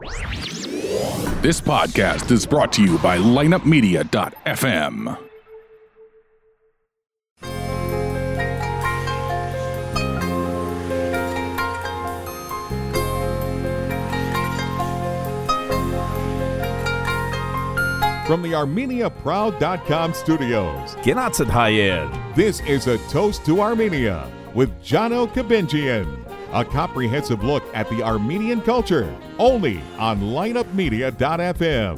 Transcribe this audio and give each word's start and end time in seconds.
This 0.00 1.60
podcast 1.60 2.30
is 2.30 2.46
brought 2.46 2.72
to 2.72 2.82
you 2.82 2.98
by 2.98 3.18
lineupmedia.fm. 3.18 5.18
From 18.26 18.42
the 18.42 18.52
ArmeniaProud.com 18.52 20.14
studios, 20.14 20.94
Gennatsid 20.96 21.48
Hayed. 21.50 22.36
this 22.36 22.60
is 22.60 22.86
A 22.86 22.96
Toast 23.08 23.44
to 23.44 23.60
Armenia 23.60 24.30
with 24.54 24.70
Jono 24.82 25.26
Kabinjian. 25.26 26.19
A 26.52 26.64
comprehensive 26.64 27.44
look 27.44 27.62
at 27.74 27.88
the 27.90 28.02
Armenian 28.02 28.60
culture, 28.60 29.16
only 29.38 29.80
on 29.98 30.20
lineupmedia.fm. 30.20 31.96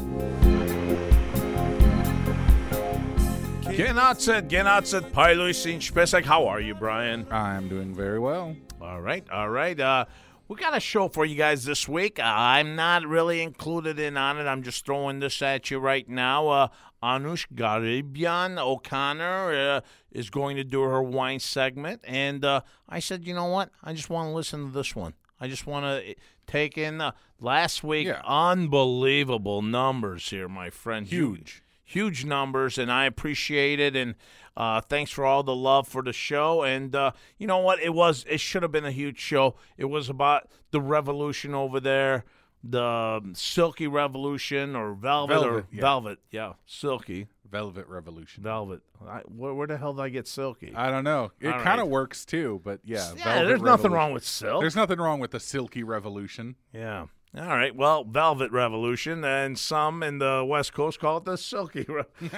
Gennatsid, 3.62 4.50
Gennatsid, 4.50 5.10
Pailuis, 5.12 5.64
Inchpesek. 5.64 6.26
How 6.26 6.46
are 6.46 6.60
you, 6.60 6.74
Brian? 6.74 7.26
I'm 7.30 7.70
doing 7.70 7.94
very 7.94 8.18
well. 8.18 8.54
All 8.82 9.00
right, 9.00 9.24
all 9.30 9.48
right. 9.48 9.80
Uh, 9.80 10.04
we 10.48 10.56
got 10.56 10.76
a 10.76 10.80
show 10.80 11.08
for 11.08 11.24
you 11.24 11.34
guys 11.34 11.64
this 11.64 11.88
week. 11.88 12.18
Uh, 12.18 12.24
I'm 12.24 12.76
not 12.76 13.06
really 13.06 13.40
included 13.40 13.98
in 13.98 14.18
on 14.18 14.38
it. 14.38 14.44
I'm 14.44 14.62
just 14.62 14.84
throwing 14.84 15.20
this 15.20 15.40
at 15.40 15.70
you 15.70 15.78
right 15.78 16.06
now. 16.06 16.48
Uh, 16.48 16.68
Anush 17.02 17.46
Garibian 17.54 18.58
O'Connor 18.58 19.52
uh, 19.52 19.80
is 20.10 20.30
going 20.30 20.56
to 20.56 20.64
do 20.64 20.82
her 20.82 21.02
wine 21.02 21.40
segment, 21.40 22.00
and 22.04 22.44
uh, 22.44 22.60
I 22.88 23.00
said, 23.00 23.26
you 23.26 23.34
know 23.34 23.46
what? 23.46 23.70
I 23.82 23.92
just 23.92 24.08
want 24.10 24.28
to 24.28 24.34
listen 24.34 24.66
to 24.66 24.72
this 24.72 24.94
one. 24.94 25.14
I 25.40 25.48
just 25.48 25.66
want 25.66 25.84
to 25.86 26.14
take 26.46 26.78
in 26.78 27.00
uh, 27.00 27.12
last 27.40 27.82
week. 27.82 28.06
Yeah. 28.06 28.22
Unbelievable 28.24 29.62
numbers 29.62 30.28
here, 30.28 30.48
my 30.48 30.70
friend. 30.70 31.06
Huge. 31.06 31.62
huge 31.84 32.24
numbers, 32.24 32.78
and 32.78 32.90
I 32.90 33.06
appreciate 33.06 33.80
it. 33.80 33.96
And 33.96 34.14
uh, 34.56 34.80
thanks 34.80 35.10
for 35.10 35.24
all 35.24 35.42
the 35.42 35.54
love 35.54 35.88
for 35.88 36.02
the 36.02 36.12
show. 36.12 36.62
And 36.62 36.94
uh, 36.94 37.12
you 37.38 37.46
know 37.46 37.58
what? 37.58 37.80
It 37.80 37.92
was. 37.94 38.24
It 38.28 38.40
should 38.40 38.62
have 38.62 38.72
been 38.72 38.84
a 38.84 38.92
huge 38.92 39.18
show. 39.18 39.56
It 39.76 39.86
was 39.86 40.08
about 40.08 40.48
the 40.70 40.80
revolution 40.80 41.54
over 41.54 41.80
there, 41.80 42.24
the 42.64 43.20
silky 43.34 43.86
revolution 43.86 44.76
or 44.76 44.94
velvet, 44.94 45.36
or 45.36 45.40
Velvet, 45.40 45.66
yeah. 45.72 45.80
velvet. 45.80 46.18
Yeah, 46.30 46.52
silky 46.66 47.28
Velvet 47.52 47.86
Revolution. 47.86 48.42
velvet. 48.42 48.80
I, 49.06 49.18
where, 49.28 49.52
where 49.52 49.66
the 49.66 49.76
hell 49.76 49.92
did 49.92 50.02
I 50.02 50.08
get 50.08 50.26
silky? 50.26 50.72
I 50.74 50.90
don't 50.90 51.04
know. 51.04 51.32
It 51.38 51.50
kind 51.50 51.80
of 51.80 51.86
right. 51.86 51.88
works 51.88 52.24
too, 52.24 52.60
but 52.64 52.80
yeah. 52.82 53.12
yeah, 53.16 53.24
Velvet 53.24 53.48
there's 53.48 53.62
nothing 53.62 53.92
wrong 53.92 54.12
with 54.12 54.24
silk. 54.24 54.60
There's 54.60 54.76
nothing 54.76 54.98
wrong 54.98 55.20
with 55.20 55.32
the 55.32 55.40
Silky 55.40 55.82
Revolution. 55.82 56.56
Yeah. 56.72 57.06
All 57.36 57.46
right. 57.46 57.74
Well, 57.74 58.04
Velvet 58.04 58.52
Revolution, 58.52 59.24
and 59.24 59.58
some 59.58 60.02
in 60.02 60.18
the 60.18 60.44
West 60.46 60.74
Coast 60.74 61.00
call 61.00 61.18
it 61.18 61.24
the 61.24 61.36
Silky. 61.36 61.84
Re- 61.88 62.04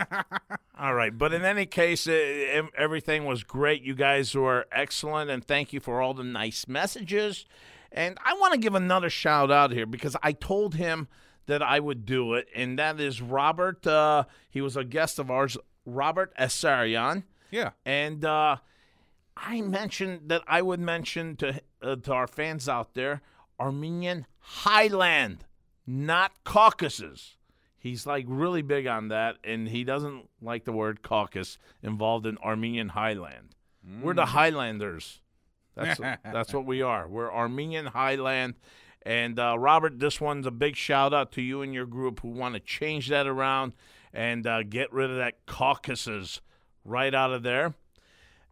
All 0.79 0.95
right. 0.95 1.17
But 1.17 1.33
in 1.33 1.45
any 1.45 1.67
case, 1.67 2.07
em- 2.07 2.71
everything 2.77 3.25
was 3.25 3.43
great. 3.43 3.83
You 3.83 3.95
guys 3.95 4.35
were 4.37 4.67
excellent, 4.71 5.31
and 5.31 5.45
thank 5.45 5.73
you 5.73 5.81
for 5.81 6.01
all 6.01 6.15
the 6.15 6.23
nice 6.23 6.69
messages. 6.69 7.45
And 7.95 8.19
I 8.25 8.35
want 8.35 8.53
to 8.53 8.59
give 8.59 8.75
another 8.75 9.09
shout 9.09 9.53
out 9.53 9.71
here 9.71 9.87
because 9.87 10.17
I 10.23 10.33
told 10.33 10.75
him 10.75 11.07
that 11.47 11.63
I 11.63 11.79
would 11.79 12.05
do 12.05 12.35
it, 12.35 12.49
and 12.55 12.79
that 12.79 12.99
is 13.01 13.23
Robert. 13.23 13.87
Uh, 13.87 14.25
he 14.51 14.61
was 14.61 14.77
a 14.77 14.85
guest 14.85 15.19
of 15.19 15.31
ours, 15.31 15.57
Robert 15.87 16.35
Essarian. 16.39 17.23
Yeah. 17.51 17.71
And 17.87 18.25
uh, 18.25 18.57
I 19.37 19.61
mentioned 19.61 20.23
that 20.27 20.43
I 20.49 20.61
would 20.61 20.81
mention 20.81 21.37
to 21.37 21.61
uh, 21.81 21.97
to 21.97 22.13
our 22.13 22.27
fans 22.27 22.69
out 22.69 22.95
there 22.95 23.23
Armenian 23.61 24.27
Highland, 24.41 25.45
not 25.87 26.33
Caucasus. 26.43 27.37
He's 27.79 28.07
like 28.07 28.25
really 28.27 28.63
big 28.63 28.87
on 28.87 29.09
that, 29.09 29.37
and 29.45 29.69
he 29.69 29.85
doesn't 29.85 30.29
like 30.41 30.65
the 30.65 30.73
word 30.73 31.03
caucus 31.03 31.59
involved 31.83 32.27
in 32.27 32.39
Armenian 32.39 32.89
Highland. 32.91 33.55
We're 34.03 34.15
the 34.15 34.27
Highlanders. 34.27 35.21
That's 35.75 35.99
that's 36.25 36.53
what 36.53 36.67
we 36.67 36.83
are. 36.83 37.09
We're 37.09 37.33
Armenian 37.33 37.87
Highland. 37.87 38.55
And 39.07 39.39
uh, 39.39 39.59
Robert, 39.59 39.99
this 39.99 40.21
one's 40.21 40.47
a 40.47 40.51
big 40.51 40.77
shout 40.77 41.13
out 41.13 41.31
to 41.33 41.43
you 41.43 41.61
and 41.61 41.75
your 41.75 41.85
group 41.85 42.21
who 42.21 42.29
want 42.29 42.55
to 42.55 42.61
change 42.61 43.09
that 43.09 43.27
around 43.27 43.75
and 44.15 44.47
uh, 44.47 44.63
get 44.63 44.93
rid 44.93 45.11
of 45.11 45.17
that 45.19 45.45
Caucasus 45.47 46.41
right 46.85 47.15
out 47.15 47.33
of 47.33 47.43
there. 47.43 47.75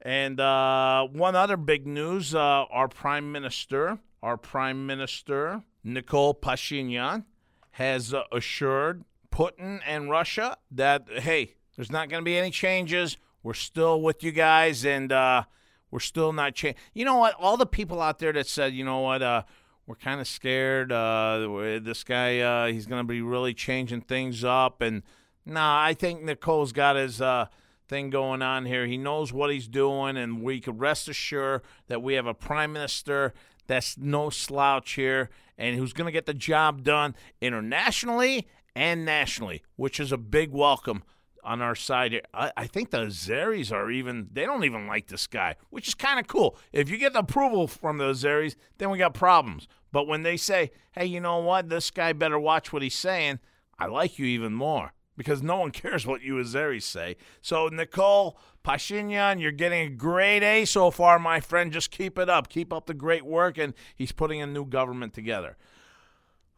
And 0.02 0.40
uh, 0.40 1.06
one 1.06 1.36
other 1.36 1.56
big 1.56 1.86
news: 1.86 2.34
uh, 2.34 2.38
our 2.70 2.88
prime 2.88 3.30
minister, 3.32 3.98
our 4.22 4.36
prime 4.36 4.86
minister 4.86 5.62
Nikol 5.86 6.38
Pashinyan, 6.38 7.24
has 7.72 8.12
uh, 8.12 8.24
assured 8.32 9.04
Putin 9.30 9.80
and 9.86 10.10
Russia 10.10 10.56
that 10.72 11.06
hey, 11.08 11.54
there's 11.76 11.92
not 11.92 12.08
going 12.08 12.20
to 12.20 12.24
be 12.24 12.36
any 12.36 12.50
changes. 12.50 13.16
We're 13.44 13.54
still 13.54 14.02
with 14.02 14.22
you 14.22 14.32
guys, 14.32 14.84
and 14.84 15.12
uh, 15.12 15.44
we're 15.92 16.00
still 16.00 16.32
not 16.32 16.56
changing. 16.56 16.80
You 16.94 17.04
know 17.04 17.19
what? 17.19 17.34
All 17.38 17.56
the 17.56 17.66
people 17.66 18.00
out 18.03 18.19
there 18.19 18.32
that 18.32 18.48
said, 18.48 18.72
you 18.72 18.84
know 18.84 18.98
what, 18.98 19.22
uh, 19.22 19.44
we're 19.86 19.94
kind 19.94 20.20
of 20.20 20.26
scared. 20.26 20.91
Uh, 20.91 21.78
this 21.80 22.03
guy, 22.03 22.41
uh, 22.41 22.66
he's 22.66 22.86
going 22.86 23.00
to 23.00 23.06
be 23.06 23.22
really 23.22 23.54
changing 23.54 24.00
things 24.00 24.42
up, 24.42 24.81
and 24.81 25.04
nah, 25.47 25.81
I 25.81 25.94
think 25.94 26.25
Nikol's 26.25 26.72
got 26.72 26.97
his. 26.97 27.20
Uh, 27.20 27.47
thing 27.88 28.08
going 28.08 28.41
on 28.41 28.64
here. 28.64 28.86
He 28.86 28.97
knows 28.97 29.34
what 29.34 29.50
he's 29.50 29.69
doing, 29.69 30.16
and 30.16 30.42
we 30.42 30.60
can 30.60 30.78
rest 30.78 31.08
assured 31.08 31.60
that 31.88 32.00
we 32.00 32.14
have 32.14 32.26
a 32.26 32.32
prime 32.32 32.72
minister 32.72 33.34
that's 33.66 33.98
no 33.98 34.31
slouch 34.31 34.92
here 34.92 35.28
and 35.58 35.76
who's 35.76 35.92
going 35.92 36.06
to 36.06 36.12
get 36.12 36.25
the 36.25 36.32
job 36.32 36.82
done 36.82 37.14
internationally 37.42 38.48
and 38.75 39.04
nationally, 39.04 39.62
which 39.76 40.00
is 40.00 40.10
a 40.10 40.16
big 40.16 40.52
welcome 40.52 41.02
on 41.42 41.60
our 41.60 41.75
side. 41.75 42.20
I, 42.32 42.53
I 42.56 42.66
think 42.66 42.91
the 42.91 42.98
Azeris 42.98 43.72
are 43.72 43.91
even, 43.91 44.28
they 44.32 44.44
don't 44.44 44.64
even 44.64 44.86
like 44.86 45.08
this 45.08 45.26
guy, 45.26 45.56
which 45.70 45.88
is 45.88 45.94
kind 45.94 46.20
of 46.20 46.26
cool. 46.26 46.56
If 46.72 46.88
you 46.88 46.98
get 46.98 47.12
the 47.12 47.20
approval 47.20 47.66
from 47.66 47.98
the 47.98 48.04
Azeris, 48.04 48.54
then 48.78 48.91
we 48.91 48.98
got 48.98 49.14
problems. 49.14 49.66
But 49.91 50.06
when 50.06 50.22
they 50.22 50.36
say, 50.36 50.70
hey, 50.92 51.06
you 51.06 51.20
know 51.20 51.38
what, 51.38 51.69
this 51.69 51.91
guy 51.91 52.12
better 52.12 52.38
watch 52.38 52.72
what 52.72 52.82
he's 52.82 52.94
saying, 52.94 53.41
I 53.78 53.86
like 53.86 54.19
you 54.19 54.26
even 54.26 54.54
more 54.54 54.92
because 55.16 55.42
no 55.42 55.58
one 55.58 55.70
cares 55.72 56.06
what 56.06 56.22
you 56.22 56.34
Azeris 56.34 56.82
say. 56.82 57.16
So, 57.41 57.69
Nikol 57.69 58.34
Pashinyan, 58.64 59.41
you're 59.41 59.52
getting 59.52 59.86
a 59.86 59.91
great 59.91 60.42
A 60.42 60.64
so 60.64 60.91
far, 60.91 61.19
my 61.19 61.41
friend. 61.41 61.72
Just 61.72 61.91
keep 61.91 62.19
it 62.19 62.28
up. 62.28 62.48
Keep 62.48 62.72
up 62.72 62.86
the 62.86 62.94
great 62.94 63.25
work, 63.25 63.58
and 63.58 63.75
he's 63.94 64.12
putting 64.12 64.41
a 64.41 64.47
new 64.47 64.64
government 64.64 65.12
together. 65.14 65.56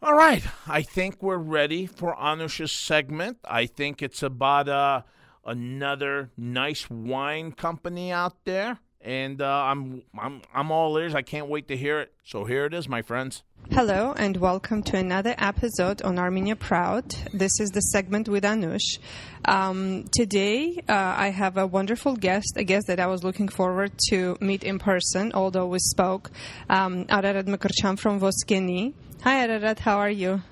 All 0.05 0.13
right, 0.13 0.45
I 0.67 0.83
think 0.83 1.23
we're 1.23 1.39
ready 1.39 1.87
for 1.87 2.15
Anush's 2.15 2.73
segment. 2.73 3.39
I 3.43 3.65
think 3.65 4.03
it's 4.03 4.23
about 4.23 4.69
uh, 4.69 5.01
another 5.47 6.29
nice 6.37 6.91
wine 6.91 7.53
company 7.53 8.13
out 8.13 8.45
there, 8.45 8.81
and 9.01 9.41
uh, 9.41 9.63
I'm 9.65 10.03
I'm 10.19 10.43
I'm 10.53 10.71
all 10.71 10.95
ears. 10.99 11.15
I 11.15 11.23
can't 11.23 11.49
wait 11.49 11.69
to 11.69 11.77
hear 11.79 12.01
it. 12.01 12.13
So 12.23 12.45
here 12.45 12.67
it 12.67 12.75
is, 12.75 12.87
my 12.87 13.01
friends. 13.01 13.45
Hello 13.73 14.13
and 14.17 14.37
welcome 14.37 14.83
to 14.85 14.97
another 14.97 15.35
episode 15.39 16.03
on 16.03 16.19
Armenia 16.19 16.55
Proud. 16.55 17.09
This 17.33 17.59
is 17.59 17.71
the 17.71 17.81
segment 17.81 18.29
with 18.29 18.45
Anush. 18.45 18.99
Um, 19.47 20.05
today, 20.13 20.81
uh, 20.89 20.93
I 21.17 21.31
have 21.31 21.57
a 21.57 21.67
wonderful 21.67 22.15
guest, 22.15 22.53
a 22.57 22.63
guest 22.63 22.87
that 22.87 23.01
I 23.01 23.07
was 23.07 23.25
looking 23.25 23.49
forward 23.49 23.93
to 24.11 24.37
meet 24.41 24.63
in 24.63 24.79
person, 24.79 25.33
although 25.33 25.67
we 25.67 25.79
spoke. 25.81 26.31
Um, 26.69 27.07
Ararat 27.09 27.47
Mkrtchyan 27.47 27.99
from 27.99 28.21
Voskeni. 28.21 28.93
Hi, 29.23 29.41
Ararat, 29.41 29.81
how 29.81 29.99
are 29.99 30.11
you? 30.11 30.43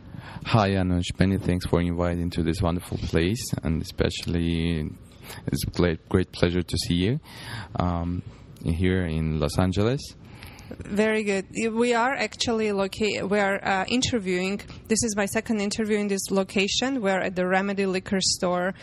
Hi, 0.46 0.70
Anush. 0.70 1.16
Many 1.18 1.38
thanks 1.38 1.66
for 1.66 1.80
inviting 1.80 2.30
to 2.30 2.42
this 2.42 2.60
wonderful 2.60 2.98
place, 2.98 3.52
and 3.62 3.82
especially 3.82 4.90
it's 5.46 5.64
a 5.64 5.70
great, 5.70 6.08
great 6.08 6.32
pleasure 6.32 6.62
to 6.62 6.76
see 6.78 6.94
you 6.94 7.20
um, 7.76 8.22
here 8.64 9.04
in 9.04 9.38
Los 9.38 9.58
Angeles. 9.58 10.00
Very 10.78 11.22
good. 11.24 11.46
We 11.72 11.94
are 11.94 12.14
actually 12.14 12.72
loca- 12.72 13.26
we 13.26 13.38
are 13.38 13.62
uh, 13.64 13.84
interviewing. 13.88 14.60
This 14.88 15.02
is 15.02 15.16
my 15.16 15.26
second 15.26 15.60
interview 15.60 15.98
in 15.98 16.08
this 16.08 16.30
location. 16.30 17.00
We're 17.02 17.20
at 17.20 17.36
the 17.36 17.46
Remedy 17.46 17.86
Liquor 17.86 18.20
Store, 18.20 18.74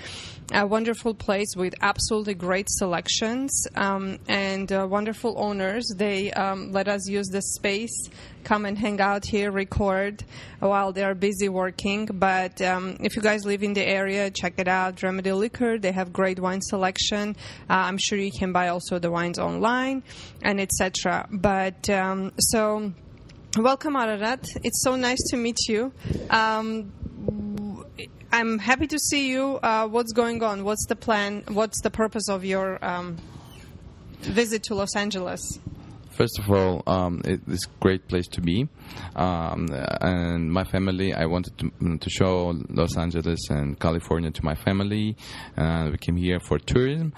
a 0.51 0.65
wonderful 0.65 1.13
place 1.13 1.55
with 1.55 1.75
absolutely 1.81 2.33
great 2.33 2.69
selections 2.69 3.67
um, 3.75 4.17
and 4.27 4.71
uh, 4.71 4.87
wonderful 4.89 5.35
owners. 5.37 5.85
They 5.95 6.31
um, 6.31 6.71
let 6.71 6.87
us 6.87 7.07
use 7.07 7.27
the 7.27 7.41
space, 7.41 8.09
come 8.43 8.65
and 8.65 8.77
hang 8.77 8.99
out 8.99 9.25
here, 9.25 9.51
record 9.51 10.23
while 10.59 10.91
they 10.91 11.03
are 11.03 11.13
busy 11.13 11.49
working. 11.49 12.05
But 12.05 12.61
um, 12.61 12.97
if 12.99 13.15
you 13.15 13.21
guys 13.21 13.45
live 13.45 13.61
in 13.61 13.73
the 13.73 13.87
area, 13.87 14.31
check 14.31 14.55
it 14.57 14.67
out. 14.67 15.03
Remedy 15.03 15.31
Liquor. 15.31 15.77
They 15.77 15.91
have 15.91 16.11
great 16.11 16.39
wine 16.39 16.61
selection. 16.61 17.35
Uh, 17.69 17.73
I'm 17.73 17.97
sure 17.97 18.17
you 18.17 18.31
can 18.31 18.51
buy 18.51 18.69
also 18.69 18.97
the 18.97 19.11
wines 19.11 19.37
online 19.37 20.03
and 20.41 20.59
etc. 20.59 21.27
But 21.31 21.89
um, 21.89 22.33
so. 22.39 22.91
Welcome, 23.57 23.95
Ararat. 23.95 24.47
It's 24.63 24.83
so 24.83 24.95
nice 24.95 25.17
to 25.31 25.35
meet 25.35 25.57
you. 25.67 25.91
I'm 28.31 28.59
happy 28.59 28.87
to 28.87 28.99
see 28.99 29.29
you. 29.29 29.57
Uh, 29.57 29.87
what's 29.87 30.13
going 30.13 30.43
on? 30.43 30.63
What's 30.63 30.85
the 30.85 30.95
plan? 30.95 31.43
What's 31.47 31.81
the 31.81 31.89
purpose 31.89 32.29
of 32.29 32.45
your 32.45 32.83
um, 32.85 33.17
visit 34.21 34.63
to 34.63 34.75
Los 34.75 34.95
Angeles? 34.95 35.59
First 36.19 36.38
of 36.39 36.51
all, 36.51 36.83
um, 36.86 37.21
it, 37.24 37.39
it's 37.48 37.66
a 37.66 37.69
great 37.80 38.10
place 38.10 38.27
to 38.36 38.42
be. 38.42 38.68
um, 39.16 39.68
and 40.01 40.51
my 40.51 40.66
family. 40.66 41.13
I 41.13 41.25
wanted 41.27 41.57
to, 41.60 41.66
mm, 41.81 41.98
to 42.01 42.10
show 42.10 42.54
Los 42.69 42.98
Angeles 42.98 43.39
and 43.50 43.80
California 43.80 44.30
to 44.31 44.44
my 44.44 44.56
family. 44.56 45.16
Uh, 45.57 45.88
we 45.92 45.98
came 45.98 46.18
here 46.18 46.42
for 46.42 46.60
tourism. 46.60 47.13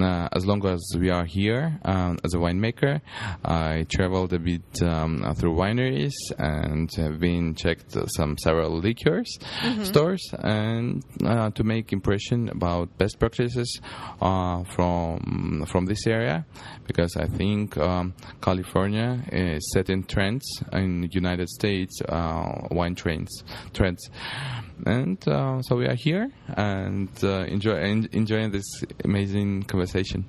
Uh, 0.00 0.28
as 0.32 0.46
long 0.46 0.64
as 0.66 0.80
we 0.96 1.10
are 1.10 1.24
here 1.24 1.80
um, 1.84 2.18
as 2.24 2.34
a 2.34 2.38
winemaker, 2.38 3.00
I 3.44 3.86
traveled 3.90 4.32
a 4.32 4.38
bit 4.38 4.62
um, 4.82 5.24
through 5.34 5.56
wineries 5.56 6.14
and 6.38 6.88
have 6.94 7.18
been 7.18 7.56
checked 7.56 7.96
some 8.16 8.38
several 8.38 8.78
liquors 8.78 9.36
stores 9.82 10.22
and 10.38 11.02
uh, 11.24 11.50
to 11.50 11.64
make 11.64 11.92
impression 11.92 12.48
about 12.50 12.96
best 12.98 13.18
practices 13.18 13.80
uh, 14.20 14.62
from 14.74 15.64
from 15.66 15.86
this 15.86 16.06
area 16.06 16.46
because 16.86 17.16
I 17.16 17.26
think 17.26 17.76
um, 17.78 18.14
California 18.44 19.24
is 19.32 19.72
setting 19.72 20.04
trends 20.04 20.44
in 20.72 21.08
United 21.12 21.48
States 21.48 22.02
uh, 22.02 22.68
wine 22.70 22.94
trends 22.94 23.42
trends 23.72 24.10
and 24.84 25.26
uh, 25.26 25.62
so 25.62 25.76
we 25.76 25.86
are 25.86 25.94
here 25.94 26.30
and 26.48 27.08
uh, 27.24 27.44
enjoy 27.56 27.76
en- 27.76 28.08
enjoying 28.12 28.50
this 28.50 28.68
amazing 29.02 29.62
conversation. 29.62 30.26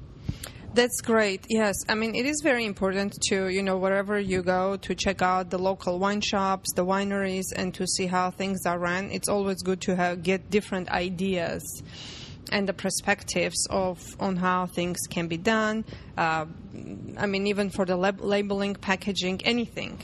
That's 0.74 1.02
great. 1.02 1.46
Yes, 1.50 1.76
I 1.90 1.96
mean 1.96 2.16
it 2.16 2.26
is 2.26 2.40
very 2.42 2.64
important 2.64 3.12
to 3.30 3.50
you 3.50 3.62
know 3.62 3.78
wherever 3.78 4.18
you 4.18 4.44
go 4.44 4.78
to 4.78 4.96
check 4.96 5.22
out 5.22 5.50
the 5.50 5.60
local 5.60 6.00
wine 6.00 6.22
shops, 6.22 6.72
the 6.74 6.86
wineries, 6.86 7.48
and 7.54 7.74
to 7.74 7.86
see 7.86 8.08
how 8.08 8.32
things 8.32 8.66
are 8.66 8.80
run. 8.80 9.12
It's 9.12 9.28
always 9.28 9.62
good 9.62 9.82
to 9.82 9.96
have, 9.96 10.24
get 10.24 10.50
different 10.50 10.88
ideas 10.90 11.62
and 12.52 12.68
the 12.68 12.74
perspectives 12.74 13.68
of 13.70 14.00
on 14.20 14.36
how 14.36 14.68
things 14.68 15.00
can 15.10 15.28
be 15.28 15.38
done. 15.38 15.86
Uh, 16.18 16.46
I 17.18 17.26
mean, 17.26 17.48
even 17.48 17.70
for 17.70 17.86
the 17.86 17.96
lab- 17.96 18.22
labeling, 18.22 18.76
packaging, 18.76 19.42
anything. 19.46 20.02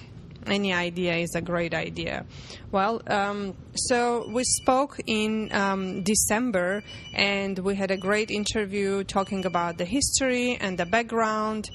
Any 0.47 0.73
idea 0.73 1.17
is 1.17 1.35
a 1.35 1.41
great 1.41 1.73
idea. 1.75 2.25
Well, 2.71 3.01
um, 3.05 3.55
so 3.75 4.27
we 4.27 4.43
spoke 4.43 4.97
in 5.05 5.53
um, 5.53 6.01
December 6.01 6.83
and 7.13 7.59
we 7.59 7.75
had 7.75 7.91
a 7.91 7.97
great 7.97 8.31
interview 8.31 9.03
talking 9.03 9.45
about 9.45 9.77
the 9.77 9.85
history 9.85 10.57
and 10.59 10.79
the 10.79 10.87
background. 10.87 11.69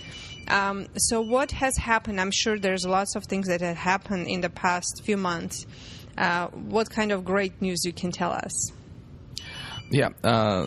Um, 0.48 0.88
so, 0.96 1.20
what 1.20 1.52
has 1.52 1.76
happened? 1.76 2.20
I'm 2.20 2.30
sure 2.30 2.58
there's 2.58 2.84
lots 2.86 3.16
of 3.16 3.24
things 3.24 3.48
that 3.48 3.60
have 3.60 3.76
happened 3.76 4.28
in 4.28 4.40
the 4.40 4.50
past 4.50 5.02
few 5.04 5.16
months. 5.16 5.66
Uh, 6.16 6.48
what 6.48 6.88
kind 6.88 7.12
of 7.12 7.24
great 7.24 7.60
news 7.60 7.84
you 7.84 7.92
can 7.92 8.10
tell 8.10 8.32
us? 8.32 8.72
Yeah. 9.90 10.08
Uh, 10.24 10.66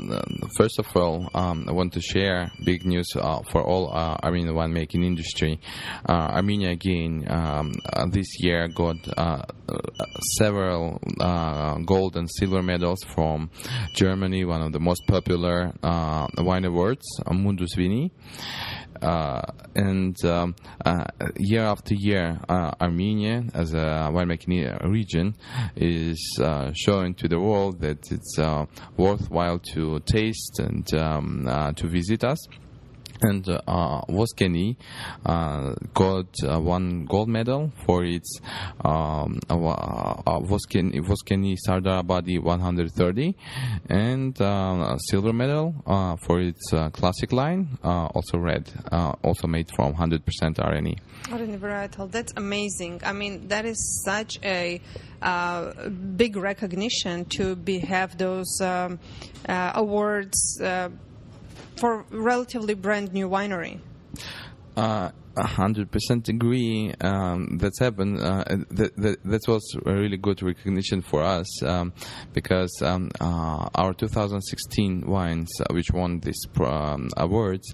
first 0.57 0.80
of 0.80 0.88
all, 0.95 1.30
um, 1.33 1.66
I 1.68 1.74
want 1.74 1.94
to 1.94 2.01
share 2.01 2.51
big 2.63 2.86
news 2.86 3.07
uh, 3.16 3.42
for 3.51 3.62
all 3.62 3.94
uh, 3.94 4.18
Armenian 4.24 4.56
winemaking 4.56 5.04
industry. 5.04 5.60
Uh, 6.07 6.13
Armenia 6.38 6.69
again 6.69 7.25
um, 7.30 7.74
uh, 7.92 8.06
this 8.07 8.27
year 8.39 8.69
got 8.69 8.95
uh, 9.18 9.44
several 10.38 11.01
uh, 11.19 11.75
gold 11.80 12.16
and 12.16 12.30
silver 12.31 12.62
medals 12.62 13.04
from 13.13 13.50
Germany, 13.94 14.45
one 14.45 14.62
of 14.62 14.71
the 14.71 14.80
most 14.80 15.01
popular 15.07 15.74
uh, 15.83 16.27
wine 16.38 16.63
awards, 16.63 17.06
Mundus 17.30 17.75
Vini. 17.75 18.12
Uh, 19.01 19.42
and 19.75 20.24
um, 20.25 20.56
uh, 20.86 21.06
year 21.38 21.63
after 21.63 21.94
year, 21.94 22.40
uh, 22.50 22.72
Armenia, 22.81 23.44
as 23.54 23.74
a 23.74 24.10
winemaking 24.12 24.84
region, 24.90 25.36
is 25.75 26.40
uh, 26.42 26.72
showing 26.74 27.13
to 27.13 27.28
the 27.28 27.40
world 27.40 27.80
that 27.80 28.12
it's 28.12 28.38
worthwhile 28.98 29.60
to 29.60 30.00
taste 30.01 30.60
and 30.60 30.94
um, 30.94 31.48
uh, 31.48 31.72
to 31.74 31.88
visit 31.88 32.24
us. 32.24 32.40
And 33.21 33.48
uh, 33.50 34.01
Voskeni 34.10 34.77
uh, 35.25 35.74
got 35.94 36.27
uh, 36.44 36.60
one 36.60 37.06
gold 37.06 37.30
medal 37.30 37.71
for 37.86 38.06
its 38.06 38.39
um, 38.83 39.39
uh, 39.50 39.56
uh, 39.56 40.39
Voskeni, 40.39 41.01
Voskeni 41.01 41.57
Sardar 41.57 42.04
130, 42.04 43.36
and 43.89 44.42
uh, 44.42 44.98
silver 44.98 45.33
medal 45.33 45.75
uh, 45.86 46.16
for 46.25 46.39
its 46.39 46.74
uh, 46.74 46.89
classic 46.92 47.33
line, 47.33 47.77
uh, 47.83 48.06
also 48.07 48.38
red, 48.38 48.71
uh, 48.92 49.13
also 49.24 49.48
made 49.48 49.69
from 49.75 49.94
100% 49.94 50.19
RNE. 50.56 50.98
Areni 51.24 51.60
varietal. 51.60 52.10
That's 52.12 52.33
amazing. 52.38 53.01
I 53.06 53.13
mean, 53.13 53.48
that 53.50 53.66
is 53.66 54.04
such 54.06 54.39
a 54.44 54.81
uh, 55.21 55.89
big 55.89 56.36
recognition 56.36 57.25
to 57.25 57.56
be 57.56 57.80
have 57.80 58.18
those 58.18 58.60
um, 58.62 59.00
uh, 59.48 59.71
awards 59.75 60.60
uh, 60.62 60.89
for 61.77 62.06
relatively 62.09 62.73
brand 62.73 63.13
new 63.13 63.29
winery. 63.29 63.79
Uh, 64.75 65.11
Uh, 65.38 65.42
a 65.42 65.48
hundred 65.48 65.92
percent 65.92 66.30
agree. 66.30 66.94
Um, 67.02 67.58
that's 67.58 67.80
happened. 67.80 68.20
Uh, 68.20 68.44
that, 68.72 68.96
that 68.98 69.24
that 69.24 69.42
was 69.48 69.76
a 69.86 69.94
really 69.94 70.18
good 70.18 70.42
recognition 70.42 71.02
for 71.02 71.22
us 71.22 71.64
um, 71.64 71.94
because 72.34 72.72
um, 72.81 73.10
uh, 73.20 73.70
our 73.76 73.94
2016 73.94 75.06
wines, 75.06 75.50
uh, 75.60 75.74
which 75.74 75.92
won 75.92 76.20
these 76.20 76.42
um, 76.60 77.10
awards, 77.18 77.74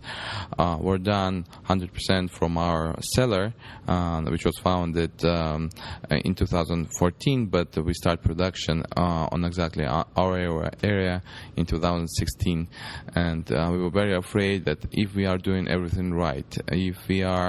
uh, 0.58 0.78
were 0.80 0.98
done 0.98 1.46
100% 1.68 2.30
from 2.30 2.58
our 2.58 2.96
cellar, 3.02 3.54
uh, 3.88 4.22
which 4.24 4.46
was 4.46 4.58
founded 4.60 5.24
um, 5.26 5.70
in 6.10 6.36
2014. 6.36 7.46
But 7.48 7.78
we 7.78 7.94
start 7.94 8.22
production 8.22 8.84
uh, 8.98 9.28
on 9.32 9.46
exactly 9.46 9.86
our 9.86 10.72
area, 10.84 11.22
in 11.56 11.66
2016, 11.66 12.68
and 13.16 13.50
we 13.50 13.78
were 13.78 13.90
very 13.90 14.16
afraid 14.16 14.66
that 14.66 14.80
if 14.92 15.16
we 15.16 15.26
are 15.26 15.38
doing 15.38 15.68
everything 15.68 16.14
right, 16.14 16.58
if 16.68 17.08
we 17.08 17.24
are 17.24 17.45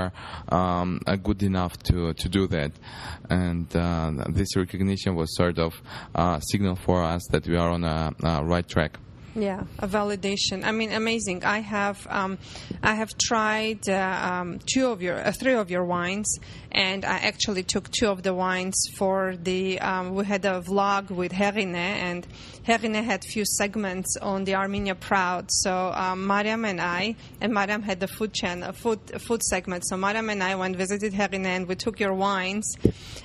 um, 0.48 1.00
uh, 1.06 1.16
good 1.16 1.42
enough 1.42 1.76
to 1.84 2.12
to 2.14 2.28
do 2.28 2.46
that, 2.48 2.72
and 3.30 3.74
uh, 3.74 4.12
this 4.28 4.56
recognition 4.56 5.14
was 5.14 5.34
sort 5.36 5.58
of 5.58 5.74
uh, 6.14 6.40
signal 6.40 6.76
for 6.76 7.02
us 7.02 7.22
that 7.30 7.46
we 7.46 7.56
are 7.56 7.70
on 7.70 7.84
a, 7.84 8.14
a 8.22 8.44
right 8.44 8.68
track. 8.68 8.98
Yeah, 9.38 9.64
a 9.78 9.86
validation. 9.86 10.64
I 10.64 10.72
mean, 10.72 10.92
amazing. 10.92 11.44
I 11.44 11.58
have 11.58 12.06
um, 12.08 12.38
I 12.82 12.94
have 12.94 13.10
tried 13.18 13.86
uh, 13.86 13.92
um, 14.32 14.60
two 14.64 14.86
of 14.86 15.02
your, 15.02 15.18
uh, 15.18 15.30
three 15.30 15.52
of 15.52 15.70
your 15.70 15.84
wines, 15.84 16.38
and 16.72 17.04
I 17.04 17.18
actually 17.18 17.62
took 17.62 17.90
two 17.90 18.08
of 18.08 18.22
the 18.22 18.32
wines 18.32 18.74
for 18.96 19.36
the. 19.36 19.78
Um, 19.80 20.14
we 20.14 20.24
had 20.24 20.46
a 20.46 20.62
vlog 20.62 21.10
with 21.10 21.32
Herine, 21.32 21.74
and 21.74 22.26
Herine 22.66 23.04
had 23.04 23.26
a 23.26 23.28
few 23.28 23.44
segments 23.44 24.16
on 24.22 24.44
the 24.44 24.54
Armenia 24.54 24.94
Proud. 24.94 25.50
So 25.50 25.92
um, 25.94 26.26
Mariam 26.26 26.64
and 26.64 26.80
I, 26.80 27.14
and 27.38 27.52
Mariam 27.52 27.82
had 27.82 28.00
the 28.00 28.08
food 28.08 28.32
channel, 28.32 28.72
food 28.72 29.00
food 29.20 29.42
segment. 29.42 29.86
So 29.86 29.98
Mariam 29.98 30.30
and 30.30 30.42
I 30.42 30.54
went 30.54 30.76
visited 30.76 31.12
Herine, 31.12 31.44
and 31.44 31.68
we 31.68 31.74
took 31.74 32.00
your 32.00 32.14
wines, 32.14 32.74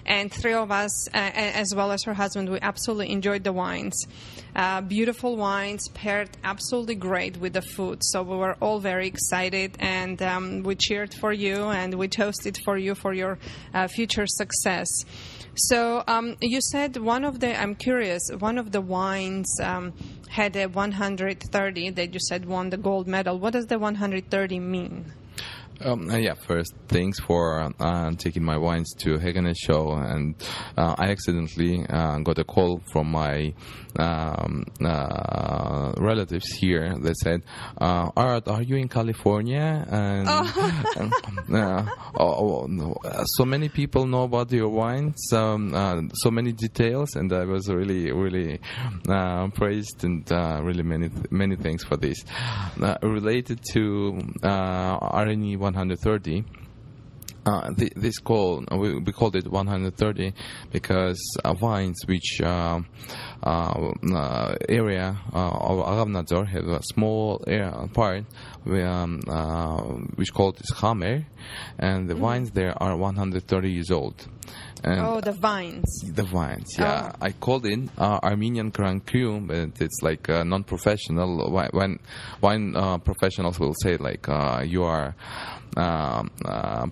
and 0.06 0.30
three 0.30 0.56
of 0.56 0.72
us, 0.72 1.08
uh, 1.14 1.32
as 1.34 1.74
well 1.74 1.94
as 1.94 2.04
her 2.04 2.14
husband, 2.14 2.50
we 2.50 2.60
absolutely 2.60 3.12
enjoyed 3.12 3.46
the 3.46 3.54
wines. 3.54 4.06
Uh, 4.56 4.82
beautiful 4.82 5.38
wines 5.38 5.88
paired 5.90 6.30
absolutely 6.44 6.96
great 6.96 7.38
with 7.38 7.54
the 7.54 7.62
food. 7.62 8.04
So 8.04 8.22
we 8.24 8.36
were 8.36 8.56
all 8.62 8.80
very 8.80 9.08
excited 9.08 9.78
and 9.80 10.22
um, 10.22 10.64
we 10.64 10.76
cheered 10.76 11.14
for 11.14 11.32
you 11.32 11.66
and 11.70 11.94
we 11.96 12.08
toasted 12.08 12.58
for 12.66 12.78
you 12.78 12.96
for 12.96 13.14
your 13.14 13.38
uh, 13.74 13.88
future 13.88 14.28
success. 14.28 15.06
So 15.56 16.04
um, 16.08 16.38
you 16.42 16.60
said 16.62 16.98
one 16.98 17.26
of 17.26 17.40
the, 17.40 17.60
I'm 17.60 17.76
curious, 17.76 18.30
one 18.40 18.58
of 18.58 18.72
the 18.72 18.82
wines 18.82 19.60
um, 19.62 19.94
had 20.30 20.56
a 20.56 20.68
130 20.68 21.90
that 21.92 22.14
you 22.14 22.20
said 22.20 22.46
won 22.46 22.70
the 22.70 22.78
gold 22.78 23.08
medal. 23.08 23.38
What 23.38 23.54
does 23.54 23.68
the 23.68 23.78
130 23.80 24.60
mean? 24.60 25.14
Um, 25.84 26.10
uh, 26.10 26.18
yeah, 26.18 26.36
first, 26.36 26.76
thanks 26.88 27.20
for 27.20 27.74
uh, 27.80 28.12
taking 28.18 28.44
my 28.44 28.58
wines 28.58 28.94
to 29.00 29.18
Hagenes 29.18 29.58
show. 29.58 29.94
And 29.94 30.36
uh, 30.78 30.96
I 30.98 31.10
accidentally 31.10 31.86
uh, 31.90 32.20
got 32.20 32.38
a 32.38 32.44
call 32.44 32.82
from 32.92 33.10
my 33.12 33.54
um, 34.00 34.66
uh, 34.84 35.94
relatives 35.98 36.52
here 36.60 36.96
that 37.00 37.16
said, 37.18 37.44
uh, 37.80 38.10
Art, 38.16 38.48
are 38.48 38.62
you 38.62 38.76
in 38.76 38.88
California? 38.88 39.86
And 39.92 41.14
uh, 41.54 41.86
oh, 42.20 42.64
oh, 42.64 42.66
no. 42.68 42.96
Uh, 43.04 43.24
so 43.26 43.46
many 43.46 43.70
people 43.70 44.06
know 44.06 44.24
about 44.24 44.52
your 44.52 44.70
wines, 44.70 45.32
um, 45.34 45.74
uh, 45.74 46.02
so 46.14 46.32
many 46.32 46.52
details, 46.52 47.16
and 47.16 47.32
I 47.32 47.46
was 47.46 47.70
really, 47.70 48.12
really 48.12 48.60
uh, 49.08 49.48
praised 49.50 50.04
and 50.04 50.30
uh, 50.32 50.62
really 50.64 50.84
many, 50.84 51.10
many 51.30 51.56
thanks 51.56 51.84
for 51.84 51.98
this. 51.98 52.24
Uh, 52.82 52.98
related 53.02 53.60
to 53.74 54.20
uh, 54.44 55.00
Areni 55.00 55.58
130. 55.58 56.61
Uh, 57.44 57.74
th- 57.74 57.94
this 57.96 58.20
call 58.20 58.64
uh, 58.72 58.78
we, 58.78 59.00
we 59.00 59.12
called 59.12 59.36
it 59.36 59.48
130 59.48 60.34
because 60.72 61.20
uh, 61.44 61.54
vines 61.54 61.98
which 62.06 62.40
uh, 62.44 62.80
uh, 63.44 63.92
uh, 64.14 64.56
area 64.70 65.18
uh, 65.34 65.50
of 65.50 65.86
Aravnadzor 65.86 66.48
have 66.48 66.68
a 66.68 66.82
small 66.84 67.44
area 67.48 67.90
part 67.94 68.26
where, 68.64 68.88
um, 68.88 69.22
uh, 69.28 69.82
which 70.16 70.32
called 70.34 70.60
is 70.62 70.72
Hamer 70.78 71.26
and 71.80 72.08
the 72.08 72.16
vines 72.16 72.52
there 72.52 72.76
are 72.82 72.96
130 72.96 73.72
years 73.72 73.90
old 73.90 74.28
and 74.84 75.00
oh, 75.00 75.22
the 75.22 75.32
vines. 75.32 75.86
the 76.04 76.24
vines, 76.24 76.76
yeah. 76.78 77.12
I 77.22 77.32
called 77.32 77.66
in 77.68 77.92
uh, 77.98 78.20
Armenian 78.24 78.72
Grand 78.72 79.06
Cru, 79.06 79.40
but 79.40 79.80
it's 79.80 80.02
like 80.02 80.28
uh, 80.28 80.44
non-professional. 80.44 81.52
When 81.72 82.00
wine 82.42 82.76
uh, 82.76 82.98
professionals 82.98 83.60
will 83.60 83.76
say 83.76 83.98
like 83.98 84.28
uh, 84.28 84.64
you 84.66 84.84
are 84.84 85.16